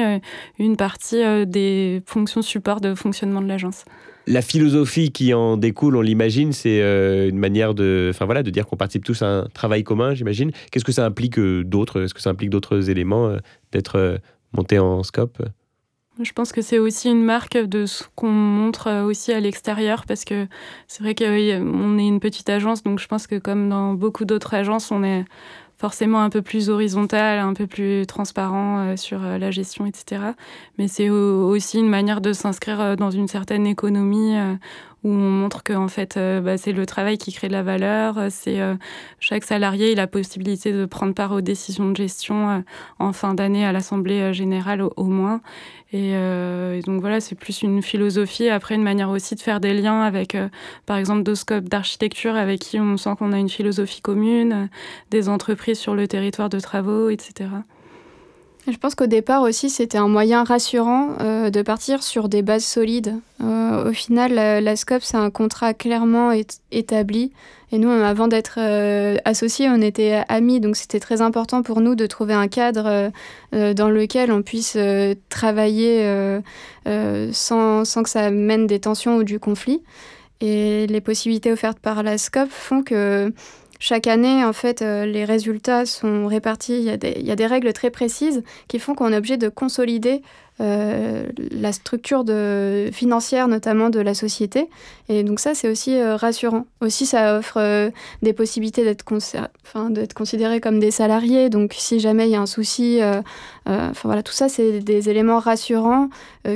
une 0.60 0.78
partie 0.78 1.22
des 1.46 2.02
fonctions 2.06 2.42
support 2.42 2.82
de 2.82 2.96
fonctionnement 2.96 3.42
de 3.42 3.48
l'agence 3.48 3.86
la 4.28 4.42
philosophie 4.42 5.12
qui 5.12 5.34
en 5.34 5.58
découle, 5.58 5.96
on 5.96 6.02
l'imagine, 6.02 6.54
c'est 6.54 6.82
euh, 6.82 7.30
une 7.30 7.38
manière 7.38 7.74
de, 7.74 8.10
enfin 8.14 8.26
voilà, 8.26 8.44
de 8.44 8.50
dire 8.50 8.66
qu'on 8.66 8.78
participe 8.78 9.04
tous 9.04 9.22
à 9.22 9.28
un 9.28 9.46
travail 9.48 9.84
commun, 9.84 10.14
j'imagine. 10.14 10.52
Qu'est-ce 10.72 10.86
que 10.86 10.92
ça 10.92 11.06
implique 11.06 11.40
euh, 11.40 11.64
d'autres? 11.64 12.04
Est-ce 12.04 12.14
que 12.14 12.22
ça 12.22 12.30
implique 12.30 12.50
d'autres 12.50 12.90
éléments 12.90 13.28
euh, 13.28 13.38
d'être 13.72 14.20
monté 14.54 14.80
en 14.80 15.04
scope? 15.04 15.42
Je 16.24 16.34
pense 16.34 16.52
que 16.52 16.62
c'est 16.62 16.80
aussi 16.80 17.10
une 17.10 17.24
marque 17.24 17.58
de 17.58 17.86
ce 17.86 18.04
qu'on 18.16 18.32
montre 18.32 19.04
aussi 19.04 19.32
à 19.32 19.40
l'extérieur 19.40 20.06
parce 20.06 20.26
que 20.26 20.48
c'est 20.88 21.04
vrai 21.04 21.16
qu'on 21.16 21.98
est 21.98 22.08
une 22.08 22.20
petite 22.20 22.50
agence, 22.50 22.84
donc 22.84 23.00
je 23.00 23.08
pense 23.08 23.28
que 23.28 23.38
comme 23.38 23.70
dans 23.70 23.94
beaucoup 23.94 24.26
d'autres 24.26 24.54
agences, 24.54 24.92
on 24.92 25.04
est 25.04 25.26
forcément 25.82 26.22
un 26.22 26.30
peu 26.30 26.44
plus 26.44 26.70
horizontal, 26.70 27.40
un 27.40 27.56
peu 27.56 27.66
plus 27.66 28.06
transparent 28.06 28.78
euh, 28.78 28.96
sur 28.96 29.24
euh, 29.24 29.40
la 29.40 29.50
gestion, 29.50 29.88
etc. 29.88 30.22
Mais 30.78 30.88
c'est 30.88 31.10
aussi 31.10 31.80
une 31.80 31.90
manière 31.90 32.22
de 32.22 32.34
s'inscrire 32.34 32.80
euh, 32.80 32.96
dans 32.96 33.10
une 33.10 33.28
certaine 33.28 33.66
économie 33.66 34.36
où 35.04 35.10
on 35.10 35.30
montre 35.30 35.64
que 35.64 35.74
en 35.74 35.88
fait 35.88 36.18
bah, 36.18 36.58
c'est 36.58 36.72
le 36.72 36.86
travail 36.86 37.18
qui 37.18 37.32
crée 37.34 37.48
de 37.48 37.54
la 37.54 37.64
valeur, 37.64 38.20
c'est 38.30 38.60
chaque 39.20 39.44
salarié 39.44 39.94
a 39.94 39.96
la 39.96 40.08
possibilité 40.08 40.72
de 40.72 40.86
prendre 40.86 41.14
part 41.14 41.32
aux 41.32 41.42
décisions 41.42 41.90
de 41.90 41.96
gestion 41.96 42.64
en 43.00 43.14
fin 43.14 43.34
d'année 43.34 43.66
à 43.66 43.72
l'assemblée 43.72 44.34
générale 44.34 44.82
au, 44.82 45.06
moins. 45.06 45.42
Et, 45.94 46.14
donc 46.86 47.02
voilà, 47.02 47.20
c'est 47.20 47.36
plus 47.36 47.62
une 47.62 47.82
philosophie, 47.82 48.50
après 48.50 48.76
une 48.76 48.84
manière 48.84 49.10
aussi 49.10 49.36
de 49.36 49.42
faire 49.42 49.60
des 49.60 49.74
liens 49.74 50.02
avec 50.02 50.38
par 50.86 50.98
exemple 50.98 51.24
deux 51.24 51.36
scopes 51.36 51.70
d'architecture 51.70 52.36
avec 52.36 52.60
qui 52.60 52.80
on 52.80 52.98
sent 52.98 53.16
qu'on 53.18 53.34
a 53.34 53.40
une 53.40 53.50
philosophie 53.50 54.02
commune, 54.02 54.70
des 55.10 55.30
entreprises 55.30 55.80
sur 55.80 55.96
le 55.96 56.08
territoire 56.08 56.50
de 56.50 56.60
travaux, 56.60 57.10
etc. 57.10 57.50
Je 58.68 58.78
pense 58.78 58.94
qu'au 58.94 59.08
départ 59.08 59.42
aussi, 59.42 59.72
c'était 59.72 59.98
un 59.98 60.08
moyen 60.08 60.44
rassurant 60.44 61.16
euh, 61.20 61.50
de 61.50 61.64
partir 61.64 62.04
sur 62.04 62.30
des 62.30 62.44
bases 62.44 62.64
solides. 62.64 63.16
Euh, 63.44 63.90
au 63.90 63.94
final, 63.94 64.34
la, 64.34 64.76
SCOP, 64.76 65.02
c'est 65.02 65.18
un 65.18 65.32
contrat 65.32 65.74
clairement 65.74 66.32
établi. 66.72 67.32
Et 67.72 67.80
nous, 67.80 67.90
avant 67.90 68.28
d'être 68.28 68.60
euh, 68.60 69.18
associés, 69.26 69.68
on 69.68 69.82
était 69.82 70.24
amis. 70.28 70.60
Donc, 70.60 70.76
c'était 70.76 71.00
très 71.00 71.22
important 71.22 71.64
pour 71.64 71.82
nous 71.82 71.96
de 71.96 72.06
trouver 72.06 72.36
un 72.36 72.48
cadre 72.48 73.12
dans 73.52 73.90
lequel 73.90 74.32
on 74.32 74.44
puisse 74.44 74.78
travailler 75.30 76.40
sans, 76.86 77.86
sans, 77.86 78.04
que 78.04 78.10
ça 78.10 78.30
mène 78.30 78.68
des 78.68 78.80
tensions 78.80 79.16
ou 79.16 79.24
du 79.24 79.40
conflit. 79.40 79.82
Et 80.42 80.86
les 80.88 81.02
possibilités 81.02 81.52
offertes 81.52 81.80
par 81.80 82.04
la 82.04 82.18
SCOP 82.18 82.50
font 82.50 82.84
que 82.84 83.32
chaque 83.82 84.06
année, 84.06 84.46
en 84.46 84.54
fait, 84.54 84.84
euh, 84.84 85.08
les 85.08 85.26
résultats 85.26 85.88
sont 85.88 86.28
répartis. 86.28 86.78
Il 86.78 86.84
y, 86.84 86.92
a 87.32 87.36
des, 87.36 87.46
règles 87.48 87.74
très 87.74 87.90
précises 87.90 88.44
qui 88.68 88.78
font 88.78 88.94
qu'on 88.94 89.12
est 89.12 89.18
obligé 89.18 89.38
de 89.38 89.50
consolider 89.50 90.22
euh, 90.60 91.24
la 91.50 91.72
structure 91.72 92.24
financière, 92.94 93.48
notamment 93.48 93.90
de 93.90 94.00
la 94.00 94.14
société. 94.14 94.70
Et 95.10 95.24
donc 95.24 95.40
ça, 95.40 95.56
c'est 95.56 95.68
aussi 95.68 95.98
euh, 95.98 96.16
rassurant. 96.16 96.68
Aussi, 96.80 97.08
ça 97.08 97.40
offre 97.40 97.92
des 98.22 98.34
possibilités 98.34 98.84
d'être 98.84 99.04
enfin, 99.12 99.92
considérés 100.16 100.62
comme 100.62 100.80
des 100.80 100.92
salariés. 100.92 101.50
Donc 101.50 101.74
si 101.76 102.00
jamais 102.00 102.28
il 102.28 102.32
y 102.32 102.36
a 102.36 102.42
un 102.42 102.46
souci, 102.46 103.00
enfin 103.66 103.94
voilà, 104.04 104.22
tout 104.22 104.34
ça, 104.34 104.48
c'est 104.48 104.82
des 104.82 105.10
éléments 105.10 105.40
rassurants 105.40 106.10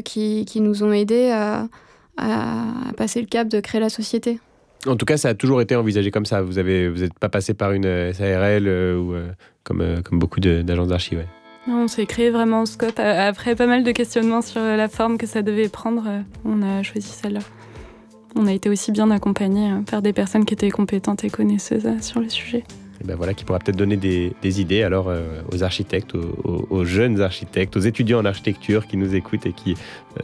qui, 0.03 0.45
nous 0.57 0.83
ont 0.83 0.93
aidés 0.93 1.31
à 1.31 1.67
passer 2.97 3.19
le 3.19 3.25
cap 3.25 3.47
de 3.47 3.59
créer 3.61 3.81
la 3.81 3.89
société. 3.89 4.39
En 4.87 4.95
tout 4.95 5.05
cas, 5.05 5.17
ça 5.17 5.29
a 5.29 5.33
toujours 5.33 5.61
été 5.61 5.75
envisagé 5.75 6.11
comme 6.11 6.25
ça. 6.25 6.41
Vous 6.41 6.53
n'êtes 6.53 6.89
vous 6.89 7.07
pas 7.19 7.29
passé 7.29 7.53
par 7.53 7.71
une 7.71 7.85
euh, 7.85 8.13
SARL 8.13 8.67
euh, 8.67 8.97
ou 8.97 9.13
euh, 9.13 9.31
comme, 9.63 9.83
comme 10.03 10.19
beaucoup 10.19 10.39
d'agences 10.39 10.89
d'archives. 10.89 11.23
On 11.67 11.87
s'est 11.87 12.05
créé 12.05 12.29
vraiment 12.29 12.61
en 12.61 12.65
scope. 12.65 12.99
Après 12.99 13.55
pas 13.55 13.65
mal 13.65 13.83
de 13.83 13.91
questionnements 13.91 14.43
sur 14.43 14.61
la 14.61 14.87
forme 14.87 15.17
que 15.17 15.25
ça 15.25 15.41
devait 15.41 15.69
prendre, 15.69 16.03
on 16.43 16.61
a 16.61 16.83
choisi 16.83 17.07
celle-là. 17.07 17.39
On 18.35 18.45
a 18.45 18.53
été 18.53 18.69
aussi 18.69 18.91
bien 18.91 19.09
accompagnés 19.09 19.71
par 19.89 20.03
des 20.03 20.13
personnes 20.13 20.45
qui 20.45 20.53
étaient 20.53 20.69
compétentes 20.69 21.23
et 21.23 21.31
connaisseuses 21.31 21.87
sur 22.01 22.19
le 22.19 22.29
sujet. 22.29 22.63
Et 23.01 23.03
ben 23.03 23.15
voilà, 23.15 23.33
qui 23.33 23.45
pourra 23.45 23.57
peut-être 23.57 23.77
donner 23.77 23.97
des, 23.97 24.61
idées 24.61 24.83
alors 24.83 25.11
aux 25.51 25.63
architectes, 25.63 26.13
aux, 26.13 26.85
jeunes 26.85 27.19
architectes, 27.19 27.75
aux 27.75 27.81
étudiants 27.81 28.19
en 28.19 28.25
architecture 28.25 28.85
qui 28.85 28.97
nous 28.97 29.15
écoutent 29.15 29.47
et 29.47 29.53
qui 29.53 29.75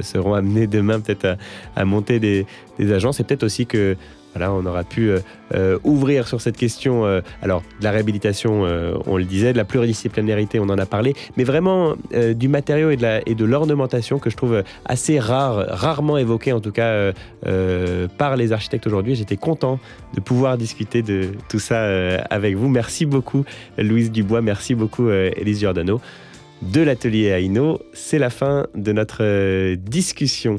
seront 0.01 0.35
amenés 0.35 0.67
demain 0.67 0.99
peut-être 0.99 1.25
à, 1.25 1.37
à, 1.75 1.85
monter 1.85 2.19
des, 2.19 2.45
des 2.77 2.93
agences. 2.93 3.19
Et 3.19 3.23
peut-être 3.23 3.43
aussi 3.43 3.65
que 3.65 3.97
voilà, 4.33 4.53
on 4.53 4.65
aura 4.65 4.83
pu 4.83 5.09
euh, 5.09 5.19
euh, 5.53 5.77
ouvrir 5.83 6.27
sur 6.27 6.39
cette 6.41 6.57
question, 6.57 7.05
euh, 7.05 7.21
alors 7.41 7.61
de 7.79 7.83
la 7.83 7.91
réhabilitation, 7.91 8.61
on 9.05 9.17
le 9.17 9.23
disait, 9.25 9.53
de 9.53 9.57
la 9.57 9.65
pluridisciplinarité, 9.65 10.59
on 10.59 10.69
en 10.69 10.77
a 10.77 10.85
parlé, 10.85 11.13
mais 11.37 11.43
vraiment 11.43 11.95
du 12.35 12.47
matériau 12.47 12.89
et 12.91 12.97
de, 12.97 13.45
l'ornementation 13.45 14.19
que 14.19 14.29
je 14.29 14.37
trouve 14.37 14.63
assez 14.85 15.19
rare, 15.19 15.65
rarement 15.69 16.17
évoqué 16.17 16.53
en 16.53 16.59
tout 16.59 16.71
cas 16.71 17.11
par 18.17 18.35
les 18.37 18.51
architectes 18.51 18.87
aujourd'hui. 18.87 19.15
J'étais 19.15 19.37
content 19.37 19.79
de 20.13 20.19
pouvoir 20.19 20.57
discuter 20.57 21.01
de 21.01 21.29
tout 21.49 21.59
ça 21.59 21.83
avec 22.29 22.55
vous. 22.55 22.69
Merci 22.69 23.05
beaucoup 23.05 23.43
Louise 23.77 24.11
Dubois, 24.11 24.41
merci 24.41 24.75
beaucoup 24.75 25.09
Elise 25.09 25.59
Giordano 25.59 25.99
de 26.61 26.81
l'atelier 26.81 27.27
Aino. 27.27 27.79
C'est 27.93 28.19
la 28.19 28.29
fin 28.29 28.67
de 28.75 28.91
notre 28.91 29.75
discussion. 29.75 30.57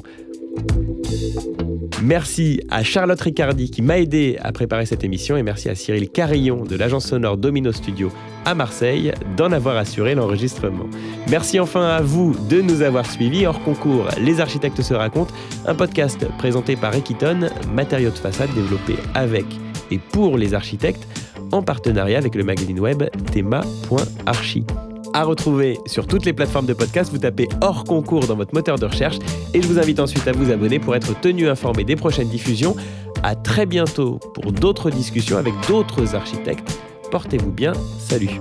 Merci 2.03 2.61
à 2.69 2.83
Charlotte 2.83 3.21
Ricardi 3.21 3.71
qui 3.71 3.81
m'a 3.81 3.99
aidé 3.99 4.37
à 4.43 4.51
préparer 4.51 4.87
cette 4.87 5.05
émission 5.05 5.37
et 5.37 5.43
merci 5.43 5.69
à 5.69 5.75
Cyril 5.75 6.11
Carillon 6.11 6.65
de 6.65 6.77
l'agence 6.77 7.07
sonore 7.07 7.37
Domino 7.37 7.71
Studio 7.71 8.11
à 8.45 8.55
Marseille 8.55 9.13
d'en 9.37 9.53
avoir 9.53 9.77
assuré 9.77 10.15
l'enregistrement. 10.15 10.87
Merci 11.29 11.61
enfin 11.61 11.87
à 11.87 12.01
vous 12.01 12.35
de 12.49 12.61
nous 12.61 12.83
avoir 12.83 13.09
suivis 13.09 13.47
hors 13.47 13.63
concours 13.63 14.09
Les 14.21 14.41
architectes 14.41 14.83
se 14.83 14.95
racontent, 14.95 15.33
un 15.65 15.75
podcast 15.75 16.27
présenté 16.39 16.75
par 16.75 16.95
Equiton, 16.95 17.49
matériaux 17.73 18.11
de 18.11 18.17
façade 18.17 18.53
développé 18.55 18.97
avec 19.15 19.47
et 19.91 19.99
pour 19.99 20.37
les 20.37 20.55
architectes 20.55 21.07
en 21.53 21.63
partenariat 21.63 22.19
avec 22.19 22.35
le 22.35 22.43
magazine 22.43 22.81
web 22.81 23.05
thema.archi 23.33 24.65
à 25.13 25.25
retrouver 25.25 25.79
sur 25.87 26.07
toutes 26.07 26.25
les 26.25 26.33
plateformes 26.33 26.67
de 26.67 26.75
podcast. 26.75 27.11
Vous 27.11 27.19
tapez 27.19 27.49
hors 27.61 27.85
concours 27.85 28.27
dans 28.27 28.37
votre 28.37 28.55
moteur 28.55 28.79
de 28.79 28.87
recherche 28.87 29.19
et 29.55 29.63
je 29.63 29.67
vous 29.67 29.79
invite 29.79 30.01
ensuite 30.01 30.27
à 30.29 30.33
vous 30.33 30.51
abonner 30.51 30.79
pour 30.79 30.95
être 30.95 31.19
tenu 31.21 31.49
informé 31.49 31.85
des 31.85 31.97
prochaines 31.97 32.29
diffusions. 32.29 32.77
À 33.23 33.35
très 33.35 33.67
bientôt 33.67 34.19
pour 34.35 34.53
d'autres 34.53 34.91
discussions 34.91 35.37
avec 35.37 35.55
d'autres 35.69 36.15
architectes. 36.15 36.79
Portez-vous 37.11 37.53
bien. 37.53 37.73
Salut. 37.99 38.41